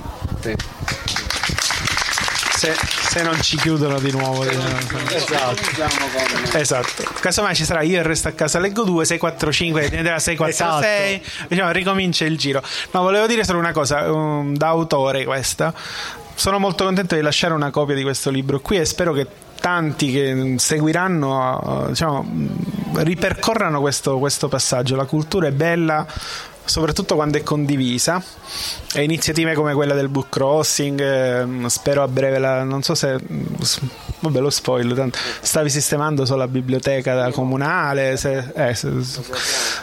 sì. 0.41 1.22
Se, 2.63 2.77
se 2.77 3.23
non 3.25 3.43
ci 3.43 3.57
chiudono 3.57 3.99
di 3.99 4.13
nuovo. 4.13 4.45
Esatto. 4.45 5.57
Esatto. 6.57 7.03
Casomai 7.19 7.57
ci 7.57 7.65
sarà 7.65 7.83
io 7.83 7.99
e 7.99 8.05
resto 8.05 8.29
a 8.29 8.31
casa, 8.31 8.61
leggo 8.61 8.85
2, 8.85 9.05
6, 9.05 9.19
4, 9.19 9.53
5, 9.53 9.89
diventerà 9.89 10.21
6, 10.21 10.37
4, 10.37 10.79
6. 10.81 11.23
Diciamo, 11.49 11.73
ricomincia 11.73 12.25
il 12.25 12.39
giro. 12.39 12.63
Ma 12.93 13.01
volevo 13.01 13.27
dire 13.27 13.43
solo 13.43 13.59
una 13.59 13.73
cosa, 13.73 14.13
um, 14.13 14.55
da 14.55 14.69
autore 14.69 15.25
questa. 15.25 15.75
Sono 16.37 16.61
molto 16.61 16.85
contento 16.85 17.17
di 17.17 17.21
lasciare 17.21 17.53
una 17.53 17.71
copia 17.71 17.97
di 17.97 18.05
questo 18.05 18.31
libro 18.31 18.61
qui 18.61 18.77
e 18.77 18.85
spero 18.85 19.13
che 19.13 19.27
tanti 19.61 20.13
che 20.13 20.55
seguiranno 20.59 21.87
uh, 21.87 21.89
diciamo, 21.89 22.25
ripercorrano 22.95 23.81
questo, 23.81 24.21
questo 24.21 24.47
passaggio. 24.47 24.95
La 24.95 25.07
cultura 25.07 25.49
è 25.49 25.53
bella 25.53 26.07
soprattutto 26.65 27.15
quando 27.15 27.39
è 27.39 27.43
condivisa. 27.43 28.23
E 28.95 29.03
iniziative 29.03 29.55
come 29.55 29.73
quella 29.73 29.95
del 29.95 30.09
book 30.09 30.29
crossing 30.29 31.01
ehm, 31.01 31.67
spero 31.67 32.03
a 32.03 32.09
breve 32.09 32.39
la, 32.39 32.63
non 32.63 32.83
so 32.83 32.95
se 32.95 33.19
vabbè 34.23 34.41
lo 34.41 34.51
spoiler 34.51 34.97
tanto, 34.97 35.19
stavi 35.41 35.69
sistemando 35.69 36.25
solo 36.25 36.41
la 36.41 36.49
biblioteca 36.49 37.31
comunale 37.31 38.17
se, 38.17 38.53
eh, 38.55 38.75
se- 38.75 38.91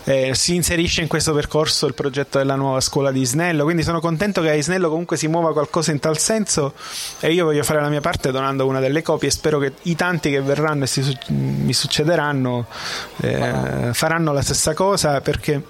eh, 0.05 0.31
si 0.33 0.55
inserisce 0.55 1.01
in 1.01 1.07
questo 1.07 1.33
percorso 1.33 1.85
il 1.87 1.93
progetto 1.93 2.37
della 2.37 2.55
nuova 2.55 2.79
scuola 2.79 3.11
di 3.11 3.19
Isnello 3.19 3.63
quindi 3.63 3.83
sono 3.83 3.99
contento 3.99 4.41
che 4.41 4.49
a 4.49 4.53
Isnello 4.53 4.89
comunque 4.89 5.17
si 5.17 5.27
muova 5.27 5.51
qualcosa 5.51 5.91
in 5.91 5.99
tal 5.99 6.17
senso 6.17 6.73
e 7.19 7.33
io 7.33 7.45
voglio 7.45 7.63
fare 7.63 7.81
la 7.81 7.89
mia 7.89 8.01
parte 8.01 8.31
donando 8.31 8.65
una 8.65 8.79
delle 8.79 9.01
copie 9.01 9.29
spero 9.29 9.59
che 9.59 9.73
i 9.83 9.95
tanti 9.95 10.29
che 10.29 10.41
verranno 10.41 10.85
e 10.85 10.87
si 10.87 11.17
mi 11.27 11.73
succederanno 11.73 12.65
eh, 13.17 13.89
faranno 13.91 14.31
la 14.31 14.41
stessa 14.41 14.73
cosa 14.73 15.19
perché 15.21 15.61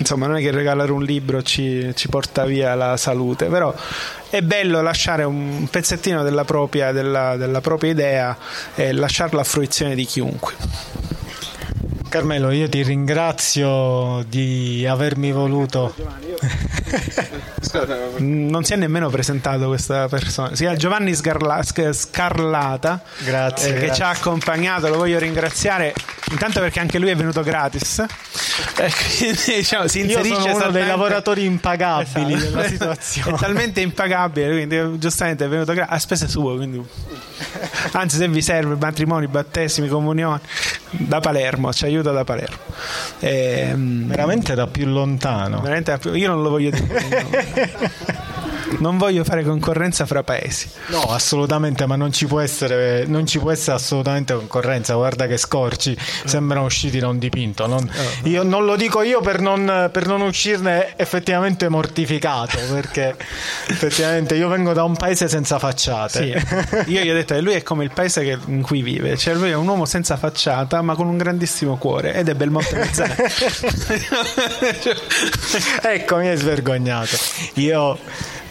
insomma 0.00 0.26
non 0.26 0.36
è 0.36 0.40
che 0.40 0.50
regalare 0.50 0.90
un 0.90 1.02
libro 1.02 1.42
ci, 1.42 1.92
ci 1.94 2.08
porta 2.08 2.44
via 2.44 2.74
la 2.74 2.96
salute 2.96 3.46
però 3.46 3.72
è 4.30 4.40
bello 4.40 4.80
lasciare 4.80 5.24
un 5.24 5.68
pezzettino 5.70 6.22
della 6.22 6.44
propria, 6.44 6.90
della, 6.92 7.36
della 7.36 7.60
propria 7.60 7.90
idea 7.90 8.36
e 8.74 8.92
lasciarla 8.92 9.40
a 9.42 9.44
fruizione 9.44 9.94
di 9.94 10.04
chiunque 10.04 11.19
Carmelo, 12.10 12.50
io 12.50 12.68
ti 12.68 12.82
ringrazio 12.82 14.24
di 14.28 14.84
avermi 14.84 15.30
voluto. 15.30 15.94
non 18.18 18.64
si 18.64 18.72
è 18.72 18.76
nemmeno 18.76 19.08
presentato 19.10 19.68
questa 19.68 20.08
persona 20.08 20.48
si 20.56 20.62
chiama 20.62 20.76
Giovanni 20.76 21.14
Scarla- 21.14 21.62
Sc- 21.62 21.92
Scarlata 21.92 23.00
Grazie, 23.24 23.68
eh, 23.68 23.72
che 23.74 23.78
grazie. 23.78 23.94
ci 23.94 24.02
ha 24.02 24.08
accompagnato 24.08 24.88
lo 24.88 24.96
voglio 24.96 25.18
ringraziare 25.20 25.94
intanto 26.32 26.58
perché 26.60 26.80
anche 26.80 26.98
lui 26.98 27.10
è 27.10 27.14
venuto 27.16 27.42
gratis 27.42 27.98
e 28.00 28.90
quindi 29.18 29.40
diciamo, 29.58 29.86
si 29.86 29.98
Io 30.00 30.04
inserisce 30.06 30.34
sono 30.34 30.40
uno 30.40 30.48
dei 30.48 30.82
esattamente- 30.82 30.86
lavoratori 30.88 31.44
impagabili 31.44 32.32
Esatto. 32.34 32.50
della 32.50 32.66
situazione. 32.68 33.36
è 33.36 33.38
talmente 33.38 33.80
impagabile 33.80 34.50
quindi 34.50 34.76
eh, 34.76 34.98
giustamente 34.98 35.44
è 35.44 35.48
venuto 35.48 35.72
gra- 35.72 35.88
a 35.88 35.98
spese 36.00 36.26
sue 36.28 36.56
quindi 36.56 36.82
anzi 37.92 38.16
se 38.16 38.26
vi 38.28 38.42
serve 38.42 38.74
matrimoni, 38.76 39.28
battesimi, 39.28 39.86
comunioni 39.88 40.40
da 40.90 41.20
Palermo 41.20 41.72
ci 41.72 41.84
aiuta 41.84 41.99
da 42.02 42.24
Palermo 42.24 42.56
Ehm, 43.20 44.06
Veramente 44.08 44.54
da 44.54 44.66
più 44.66 44.86
lontano. 44.86 45.60
veramente 45.60 45.90
da 45.90 45.98
più- 45.98 46.12
io 46.14 46.28
non 46.28 46.42
lo 46.42 46.50
voglio 46.50 46.70
dire 46.70 46.88
non 48.78 48.98
voglio 48.98 49.24
fare 49.24 49.42
concorrenza 49.42 50.06
fra 50.06 50.22
paesi 50.22 50.68
No, 50.88 51.02
assolutamente, 51.02 51.86
ma 51.86 51.96
non 51.96 52.12
ci 52.12 52.26
può 52.26 52.40
essere, 52.40 53.04
non 53.06 53.26
ci 53.26 53.38
può 53.38 53.50
essere 53.50 53.76
assolutamente 53.76 54.34
concorrenza. 54.34 54.94
Guarda 54.94 55.26
che 55.26 55.36
scorci, 55.36 55.96
sembrano 56.24 56.64
usciti 56.66 56.98
da 56.98 57.08
un 57.08 57.18
dipinto. 57.18 57.66
Non, 57.66 57.88
io 58.24 58.42
non 58.42 58.64
lo 58.64 58.76
dico 58.76 59.02
io 59.02 59.20
per 59.20 59.40
non, 59.40 59.88
per 59.92 60.06
non 60.06 60.20
uscirne 60.20 60.94
effettivamente 60.96 61.68
mortificato, 61.68 62.58
perché 62.70 63.16
effettivamente 63.68 64.34
io 64.34 64.48
vengo 64.48 64.72
da 64.72 64.84
un 64.84 64.96
paese 64.96 65.28
senza 65.28 65.58
facciate. 65.58 66.40
Sì. 66.84 66.90
Io 66.92 67.02
gli 67.02 67.10
ho 67.10 67.14
detto 67.14 67.34
che 67.34 67.40
lui 67.40 67.54
è 67.54 67.62
come 67.62 67.84
il 67.84 67.90
paese 67.92 68.22
che- 68.22 68.38
in 68.46 68.62
cui 68.62 68.82
vive, 68.82 69.16
cioè 69.16 69.34
lui 69.34 69.50
è 69.50 69.54
un 69.54 69.66
uomo 69.68 69.84
senza 69.84 70.16
facciata 70.16 70.82
ma 70.82 70.94
con 70.94 71.06
un 71.08 71.16
grandissimo 71.16 71.76
cuore 71.76 72.14
ed 72.14 72.28
è 72.28 72.34
Belmonte 72.34 72.74
Mezzana. 72.76 73.14
ecco, 75.82 76.16
mi 76.16 76.28
hai 76.28 76.36
svergognato. 76.36 77.16
Io 77.54 77.98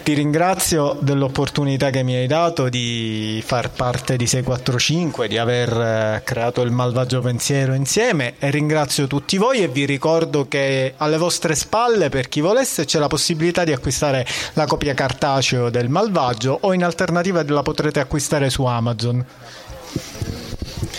ti 0.10 0.16
ringrazio 0.16 0.98
dell'opportunità 1.00 1.92
che 1.92 2.02
mi 2.02 2.16
hai 2.16 2.26
dato 2.26 2.68
di 2.68 3.44
far 3.46 3.70
parte 3.70 4.18
di 4.18 4.26
645, 4.26 5.28
di 5.28 5.38
aver 5.38 5.70
eh, 5.72 6.22
creato 6.26 6.62
il 6.62 6.72
malvagio 6.72 7.22
pensiero 7.22 7.76
insieme 7.76 8.34
e 8.40 8.50
ringrazio 8.50 9.06
tutti 9.06 9.38
voi 9.38 9.62
e 9.62 9.68
vi 9.68 9.86
ricordo 9.86 10.48
che 10.48 10.96
alle 10.98 11.18
vostre 11.18 11.54
spalle, 11.54 12.10
per 12.10 12.28
chi 12.28 12.42
volesse, 12.42 12.86
c'è 12.86 12.98
la 12.98 13.06
possibilità 13.06 13.64
di 13.64 13.72
acquistare 13.72 14.26
la 14.54 14.66
copia 14.66 14.96
cartaceo 14.96 15.70
del 15.70 15.90
malvagio 15.90 16.58
o 16.60 16.74
in 16.74 16.84
alternativa 16.84 17.44
la 17.46 17.62
potrete 17.62 18.00
acquistare 18.00 18.50
su 18.50 18.66
Amazon. 18.66 19.24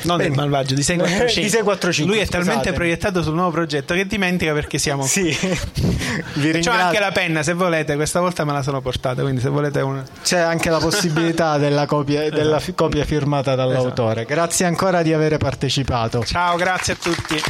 Non 0.03 0.18
del 0.18 0.30
malvagio, 0.32 0.74
di 0.74 0.82
645. 0.82 1.42
Di 1.42 1.48
645, 1.48 2.05
Lui 2.14 2.18
è 2.22 2.26
talmente 2.26 2.53
scusatemi. 2.70 2.76
proiettato 2.76 3.22
sul 3.22 3.34
nuovo 3.34 3.51
progetto 3.51 3.94
che 3.94 4.07
dimentica 4.07 4.53
perché 4.53 4.78
siamo 4.78 5.05
Sì, 5.07 5.22
vi 5.34 5.36
C'ho 5.38 6.51
ringrazio. 6.53 6.72
anche 6.72 6.98
la 6.98 7.12
penna, 7.12 7.42
se 7.42 7.53
volete, 7.55 7.94
questa 7.96 8.20
volta 8.20 8.44
me 8.44 8.53
la 8.53 8.62
sono 8.62 8.80
portata, 8.80 9.22
quindi 9.22 9.40
se 9.40 9.48
volete 9.48 9.80
una... 9.80 10.03
C'è 10.22 10.38
anche 10.38 10.70
la 10.70 10.78
possibilità 10.78 11.59
della 11.59 11.86
copia, 11.86 12.28
della 12.30 12.61
fi- 12.61 12.74
copia 12.74 13.05
firmata 13.05 13.55
dall'autore. 13.55 14.24
Grazie 14.24 14.66
ancora 14.66 15.03
di 15.03 15.12
avere 15.12 15.36
partecipato. 15.38 16.24
Ciao, 16.24 16.57
grazie 16.57 16.94
a 16.94 16.96
tutti. 17.01 17.42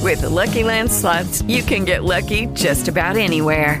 With 0.00 0.22
Lucky 0.22 0.62
Land 0.62 0.88
slots, 0.90 1.42
you 1.48 1.64
can 1.64 1.84
get 1.84 2.02
lucky 2.02 2.46
just 2.52 2.86
about 2.88 3.16
anywhere. 3.16 3.80